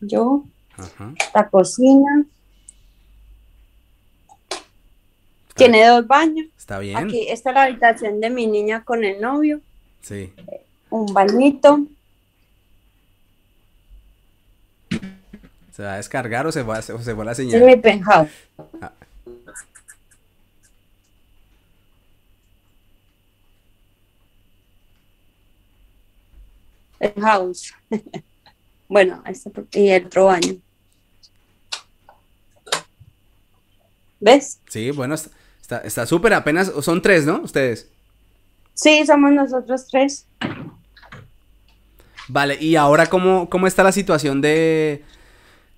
yo, 0.08 0.44
Ajá. 0.78 1.14
la 1.34 1.50
cocina. 1.50 2.26
Tiene 5.56 5.86
dos 5.88 6.08
baños. 6.08 6.48
Está 6.58 6.80
bien. 6.80 6.98
Aquí 6.98 7.28
está 7.30 7.52
la 7.52 7.64
habitación 7.64 8.20
de 8.20 8.30
mi 8.30 8.48
niña 8.48 8.84
con 8.84 9.04
el 9.04 9.22
novio, 9.22 9.62
Sí. 10.02 10.34
un 10.90 11.14
bañito. 11.14 11.82
¿Se 15.72 15.84
va 15.84 15.94
a 15.94 15.98
descargar 15.98 16.46
o 16.48 16.52
se 16.52 16.62
va, 16.64 16.80
o 16.80 16.82
se 16.82 16.94
fue 17.16 17.26
la 17.26 17.32
Este 17.32 17.44
es 17.44 17.52
señal? 17.52 17.66
mi 17.68 17.76
penthouse. 17.78 18.30
Ah. 18.82 18.92
Penthouse. 27.00 27.74
bueno, 28.88 29.24
está, 29.26 29.50
y 29.74 29.90
el 29.90 30.06
otro 30.06 30.26
baño. 30.26 30.56
¿Ves? 34.20 34.60
Sí, 34.70 34.92
bueno, 34.92 35.16
está- 35.16 35.32
está 35.62 35.78
está 35.80 36.06
súper. 36.06 36.34
Apenas 36.34 36.72
son 36.82 37.02
tres, 37.02 37.26
¿no? 37.26 37.42
Ustedes. 37.42 37.90
Sí, 38.74 39.06
somos 39.06 39.32
nosotros 39.32 39.88
tres. 39.92 40.26
Vale, 42.28 42.58
y 42.60 42.76
ahora, 42.78 43.08
¿cómo, 43.08 43.50
cómo 43.50 43.68
está 43.68 43.84
la 43.84 43.92
situación 43.92 44.42
de, 44.42 45.04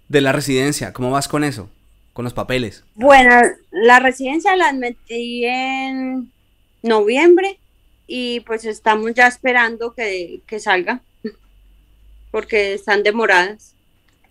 de 0.09 0.21
la 0.21 0.31
residencia? 0.31 0.93
¿Cómo 0.93 1.09
vas 1.11 1.27
con 1.27 1.43
eso? 1.43 1.69
Con 2.13 2.23
los 2.23 2.33
papeles. 2.33 2.83
Bueno, 2.93 3.41
la 3.71 3.99
residencia 3.99 4.55
la 4.55 4.71
metí 4.71 5.43
en 5.45 6.31
noviembre 6.83 7.59
y 8.07 8.41
pues 8.41 8.63
estamos 8.65 9.13
ya 9.15 9.27
esperando 9.27 9.93
que, 9.95 10.41
que 10.45 10.59
salga 10.59 11.01
porque 12.36 12.73
están 12.73 13.01
demoradas 13.01 13.73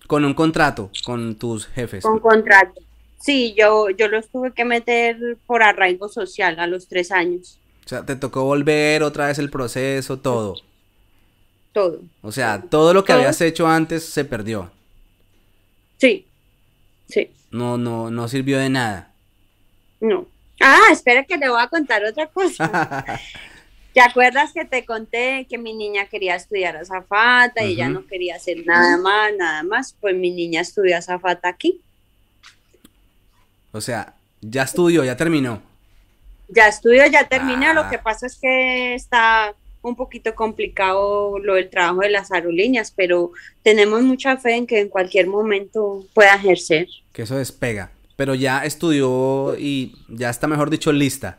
Con 0.07 0.27
un 0.27 0.35
contrato, 0.35 0.91
con 1.07 1.37
tus 1.37 1.67
jefes. 1.69 2.03
con 2.03 2.19
contrato. 2.21 2.83
Sí, 3.19 3.55
yo, 3.57 3.89
yo 3.89 4.09
los 4.09 4.29
tuve 4.29 4.53
que 4.53 4.67
meter 4.67 5.39
por 5.47 5.63
arraigo 5.63 6.11
social 6.11 6.61
a 6.61 6.67
los 6.67 6.87
tres 6.87 7.11
años, 7.11 7.59
O 7.87 7.89
sea, 7.89 8.05
te 8.05 8.15
tocó 8.15 8.45
volver 8.45 9.03
otra 9.03 9.29
vez 9.29 9.39
el 9.39 9.49
proceso, 9.49 10.19
todo. 10.19 10.57
todo. 11.73 12.03
O 12.21 12.31
sea, 12.31 12.61
todo 12.69 12.93
lo 12.93 13.05
que 13.05 13.15
Todo. 13.15 13.21
habías 13.23 13.41
hecho 13.41 13.67
antes 13.67 14.05
se 14.05 14.27
perdió. 14.27 14.71
Sí, 15.97 16.27
sí, 17.09 17.31
No, 17.51 17.79
no, 17.79 18.11
no 18.11 18.29
sirvió 18.29 18.59
de 18.59 18.69
nada. 18.69 19.13
no. 20.01 20.27
Ah, 20.61 20.89
espera 20.93 21.25
que 21.25 21.37
le 21.39 21.49
voy 21.49 21.61
a 21.61 21.69
contar 21.69 22.05
otra 22.05 22.27
cosa. 22.29 22.71
¿Te 23.95 24.01
acuerdas 24.01 24.53
que 24.53 24.65
te 24.65 24.85
conté 24.85 25.47
que 25.49 25.57
mi 25.57 25.73
niña 25.73 26.07
quería 26.07 26.35
estudiar 26.35 26.77
azafata 26.77 27.65
y 27.65 27.75
ella 27.75 27.85
Ujú. 27.85 28.01
no 28.01 28.07
quería 28.09 28.35
hacer 28.35 28.67
nada 28.67 28.97
más, 28.97 29.33
nada 29.39 29.63
más? 29.63 29.95
Pues 30.01 30.17
mi 30.17 30.33
niña 30.33 30.63
estudia 30.63 30.99
azafata 30.99 31.49
aquí. 31.49 31.81
O 33.71 33.81
sea, 33.81 34.15
ya 34.41 34.65
estudió, 34.65 35.05
ya 35.05 35.17
terminó. 35.17 35.63
Ya 36.49 36.67
estudió, 36.67 37.07
ya 37.07 37.29
terminé. 37.29 37.67
Ah. 37.67 37.75
Lo 37.75 37.89
que 37.89 37.99
pasa 37.99 38.27
es 38.27 38.35
que 38.35 38.95
está 38.95 39.55
un 39.81 39.95
poquito 39.95 40.35
complicado 40.35 41.39
lo 41.39 41.55
del 41.55 41.71
trabajo 41.71 42.01
de 42.01 42.11
las 42.11 42.33
aerolíneas, 42.33 42.91
pero 42.91 43.31
tenemos 43.63 44.03
mucha 44.03 44.37
fe 44.39 44.57
en 44.57 44.67
que 44.67 44.81
en 44.81 44.89
cualquier 44.89 45.29
momento 45.29 46.05
pueda 46.15 46.35
ejercer. 46.35 46.89
Que 47.13 47.23
eso 47.23 47.37
despega. 47.37 47.93
Pero 48.17 48.35
ya 48.35 48.65
estudió 48.65 49.57
y 49.57 49.95
ya 50.09 50.31
está, 50.31 50.49
mejor 50.49 50.69
dicho, 50.69 50.93
lista. 50.93 51.39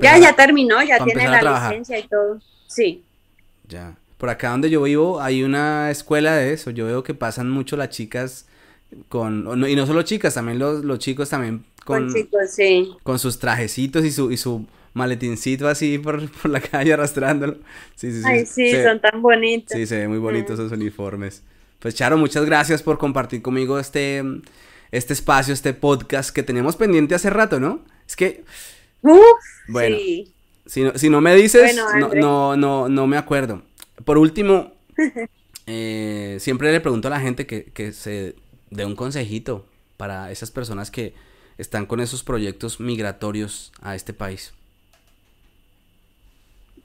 Ya, 0.00 0.18
ya 0.18 0.34
terminó, 0.36 0.82
ya 0.82 1.02
tiene 1.04 1.28
la 1.28 1.40
trabajar. 1.40 1.70
licencia 1.72 1.98
y 1.98 2.08
todo. 2.08 2.40
Sí. 2.68 3.02
Ya. 3.68 3.96
Por 4.18 4.28
acá 4.30 4.50
donde 4.50 4.70
yo 4.70 4.82
vivo 4.82 5.20
hay 5.20 5.42
una 5.42 5.90
escuela 5.90 6.34
de 6.36 6.52
eso. 6.52 6.70
Yo 6.70 6.86
veo 6.86 7.02
que 7.02 7.14
pasan 7.14 7.50
mucho 7.50 7.76
las 7.76 7.88
chicas 7.90 8.46
con... 9.08 9.44
no- 9.44 9.66
Y 9.66 9.74
no 9.74 9.86
solo 9.86 10.02
chicas, 10.02 10.34
también 10.34 10.58
los, 10.58 10.84
los 10.84 10.98
chicos 11.00 11.28
también 11.30 11.64
Con 11.84 12.04
con, 12.06 12.14
chicos, 12.14 12.50
sí. 12.50 12.92
con 13.02 13.18
sus 13.18 13.38
trajecitos 13.40 14.04
y 14.04 14.12
su, 14.12 14.30
y 14.30 14.36
su 14.36 14.66
maletincito 14.94 15.66
así 15.68 15.98
por, 15.98 16.30
por 16.42 16.50
la 16.50 16.60
calle 16.60 16.92
arrastrándolo. 16.92 17.54
Sí, 17.96 18.12
sí, 18.12 18.18
sí. 18.22 18.28
Ay, 18.28 18.46
sí, 18.46 18.70
se- 18.70 18.84
son 18.84 19.00
tan 19.00 19.20
bonitos. 19.22 19.76
Sí, 19.76 19.86
se 19.86 19.98
ven 19.98 20.10
muy 20.10 20.18
bonitos 20.18 20.58
Mm. 20.58 20.62
esos 20.66 20.72
uniformes. 20.72 21.42
Pues 21.80 21.96
Charo, 21.96 22.16
muchas 22.16 22.44
gracias 22.44 22.80
por 22.82 22.98
compartir 22.98 23.42
conmigo 23.42 23.80
este, 23.80 24.22
este 24.92 25.12
espacio, 25.14 25.52
este 25.52 25.72
podcast 25.74 26.30
que 26.30 26.44
teníamos 26.44 26.76
pendiente 26.76 27.16
hace 27.16 27.28
rato, 27.30 27.58
¿no? 27.58 27.80
Es 28.06 28.14
que, 28.14 28.44
Uf, 29.02 29.20
Bueno. 29.68 29.96
sí. 29.96 30.32
si 30.66 30.82
no, 30.82 30.92
si 30.98 31.08
no 31.10 31.20
me 31.20 31.34
dices, 31.34 31.74
Bueno, 31.74 31.84
no, 31.98 32.04
André. 32.06 32.20
no, 32.20 32.56
no, 32.56 32.88
no 32.88 33.06
me 33.06 33.16
acuerdo. 33.16 33.62
Por 34.04 34.18
último, 34.18 34.72
eh, 35.66 36.36
siempre 36.40 36.72
le 36.72 36.80
pregunto 36.80 37.08
a 37.08 37.10
la 37.10 37.20
gente 37.20 37.46
que, 37.46 37.64
que 37.64 37.92
se 37.92 38.34
dé 38.70 38.84
un 38.84 38.96
consejito 38.96 39.66
para 39.96 40.30
esas 40.32 40.50
personas 40.50 40.90
que 40.90 41.14
están 41.58 41.86
con 41.86 42.00
esos 42.00 42.24
proyectos 42.24 42.80
migratorios 42.80 43.72
a 43.82 43.94
este 43.94 44.12
país. 44.12 44.52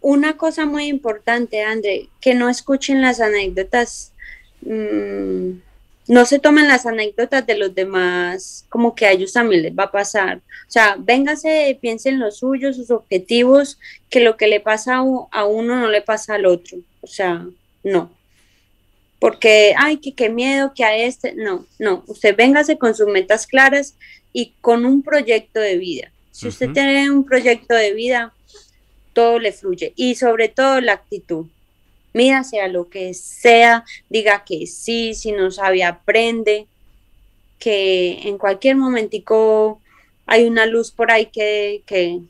Una 0.01 0.37
cosa 0.37 0.65
muy 0.65 0.85
importante, 0.85 1.63
André, 1.63 2.09
que 2.21 2.35
no 2.35 2.49
escuchen 2.49 3.01
las 3.01 3.19
anécdotas, 3.19 4.11
mm, 4.61 5.51
no 6.07 6.25
se 6.25 6.39
tomen 6.39 6.67
las 6.67 6.85
anécdotas 6.85 7.45
de 7.45 7.57
los 7.57 7.75
demás 7.75 8.65
como 8.69 8.95
que 8.95 9.05
a 9.05 9.11
ellos 9.11 9.33
también 9.33 9.61
les 9.61 9.73
va 9.73 9.83
a 9.83 9.91
pasar. 9.91 10.37
O 10.37 10.71
sea, 10.71 10.95
véngase, 10.97 11.77
piensen 11.81 12.19
lo 12.19 12.31
suyo, 12.31 12.73
sus 12.73 12.91
objetivos, 12.91 13.77
que 14.09 14.21
lo 14.21 14.37
que 14.37 14.47
le 14.47 14.59
pasa 14.59 14.97
a 14.97 15.45
uno 15.45 15.75
no 15.75 15.87
le 15.89 16.01
pasa 16.01 16.35
al 16.35 16.45
otro. 16.45 16.77
O 17.01 17.07
sea, 17.07 17.45
no. 17.83 18.11
porque, 19.19 19.73
ay, 19.77 19.97
que 19.97 20.13
qué 20.13 20.29
miedo, 20.29 20.73
que 20.75 20.83
a 20.83 20.95
este, 20.95 21.33
no, 21.35 21.65
no, 21.79 22.03
usted 22.07 22.35
véngase 22.35 22.77
con 22.77 22.93
sus 22.95 23.07
metas 23.07 23.47
claras 23.47 23.95
y 24.31 24.53
con 24.61 24.85
un 24.85 25.01
proyecto 25.03 25.59
de 25.59 25.77
vida. 25.77 26.11
Si 26.31 26.47
usted 26.47 26.71
tiene 26.71 27.09
un 27.09 27.25
proyecto 27.25 27.73
de 27.73 27.93
vida, 27.93 28.33
todo 29.13 29.39
le 29.39 29.51
fluye 29.51 29.93
y 29.95 30.15
sobre 30.15 30.49
todo 30.49 30.79
la 30.81 30.93
actitud. 30.93 31.47
Mira, 32.17 32.43
sea 32.43 32.67
lo 32.67 32.89
que 32.89 33.13
sea, 33.13 33.85
diga 34.09 34.43
que 34.43 34.65
sí, 34.65 35.13
si 35.13 35.31
no 35.31 35.51
sabe, 35.51 35.83
aprende, 35.83 36.65
que 37.59 38.27
en 38.27 38.39
cualquier 38.39 38.75
momentico 38.75 39.79
hay 40.25 40.45
una 40.45 40.65
luz 40.65 40.89
por 40.89 41.11
ahí 41.11 41.27
que, 41.27 41.83
que, 41.85 42.21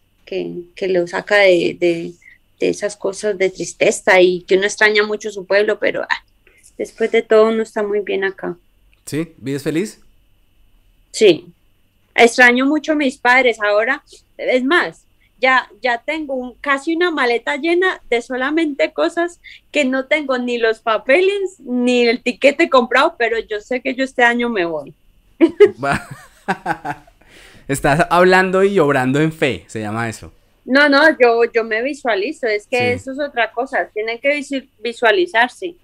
que, 0.76 0.88
lo 0.90 1.08
saca 1.08 1.38
de, 1.38 1.78
de, 1.80 2.14
esas 2.60 2.98
cosas 2.98 3.38
de 3.38 3.50
tristeza 3.50 4.20
y 4.20 4.42
que 4.42 4.58
uno 4.58 4.66
extraña 4.66 5.06
mucho 5.06 5.32
su 5.32 5.46
pueblo, 5.46 5.80
pero 5.80 6.02
ah, 6.02 6.26
después 6.78 7.10
de 7.14 7.22
todo 7.22 7.48
uno 7.48 7.64
está 7.64 7.82
muy 7.82 8.02
bien 8.02 8.26
acá. 8.26 8.58
¿Sí? 9.06 9.34
¿Vives 9.38 9.64
feliz? 9.64 10.02
Sí. 11.12 11.46
Extraño 12.14 12.66
mucho 12.66 12.92
a 12.92 12.96
mis 12.96 13.18
padres 13.18 13.58
ahora. 13.62 14.04
Es 14.38 14.66
más, 14.66 15.07
ya, 15.40 15.70
ya 15.82 16.00
tengo 16.00 16.34
un, 16.34 16.56
casi 16.56 16.96
una 16.96 17.12
maleta 17.12 17.58
llena 17.58 18.02
de 18.10 18.22
solamente 18.22 18.94
cosas 18.94 19.40
que 19.72 19.86
no 19.86 20.06
tengo 20.06 20.38
ni 20.38 20.58
los 20.58 20.80
papeles 20.80 21.60
ni 21.60 22.08
el 22.08 22.22
tiquete 22.22 22.70
comprado, 22.70 23.16
pero 23.18 23.38
yo 23.40 23.60
sé 23.60 23.82
que 23.82 23.96
yo 23.96 24.04
este 24.04 24.24
año 24.24 24.50
me 24.50 24.66
voy. 24.66 24.94
Estás 27.68 28.08
hablando 28.10 28.64
y 28.64 28.80
obrando 28.80 29.20
en 29.20 29.32
fe, 29.32 29.66
se 29.68 29.82
llama 29.82 30.08
eso. 30.10 30.32
No, 30.66 30.90
no, 30.90 31.18
yo, 31.18 31.44
yo 31.54 31.64
me 31.64 31.82
visualizo, 31.82 32.48
es 32.48 32.68
que 32.68 32.94
eso 32.94 33.12
es 33.12 33.20
otra 33.20 33.52
cosa, 33.52 33.88
tienen 33.94 34.20
que 34.20 34.42
visualizarse. 34.80 35.76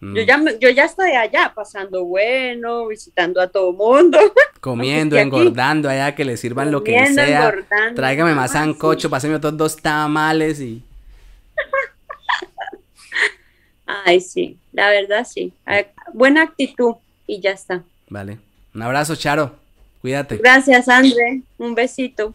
Yo, 0.00 0.08
mm. 0.08 0.26
ya, 0.26 0.44
yo 0.60 0.68
ya 0.70 0.84
estoy 0.84 1.12
allá, 1.12 1.52
pasando 1.54 2.04
bueno, 2.04 2.86
visitando 2.86 3.40
a 3.40 3.48
todo 3.48 3.72
mundo. 3.72 4.18
Comiendo, 4.60 5.16
engordando 5.16 5.88
allá, 5.88 6.14
que 6.14 6.24
le 6.24 6.36
sirvan 6.36 6.70
lo 6.70 6.84
que 6.84 7.06
sea. 7.06 7.54
Tráigame 7.94 8.34
más 8.34 8.52
sancocho, 8.52 9.08
páseme 9.08 9.36
otros 9.36 9.56
dos 9.56 9.76
tamales 9.76 10.60
y... 10.60 10.82
Ay, 13.86 14.20
sí, 14.20 14.58
la 14.72 14.90
verdad 14.90 15.24
sí. 15.24 15.52
Buena 16.12 16.42
actitud 16.42 16.96
y 17.26 17.40
ya 17.40 17.52
está. 17.52 17.82
Vale. 18.08 18.38
Un 18.74 18.82
abrazo, 18.82 19.16
Charo. 19.16 19.54
Cuídate. 20.02 20.36
Gracias, 20.36 20.88
André. 20.88 21.42
Un 21.56 21.74
besito. 21.74 22.34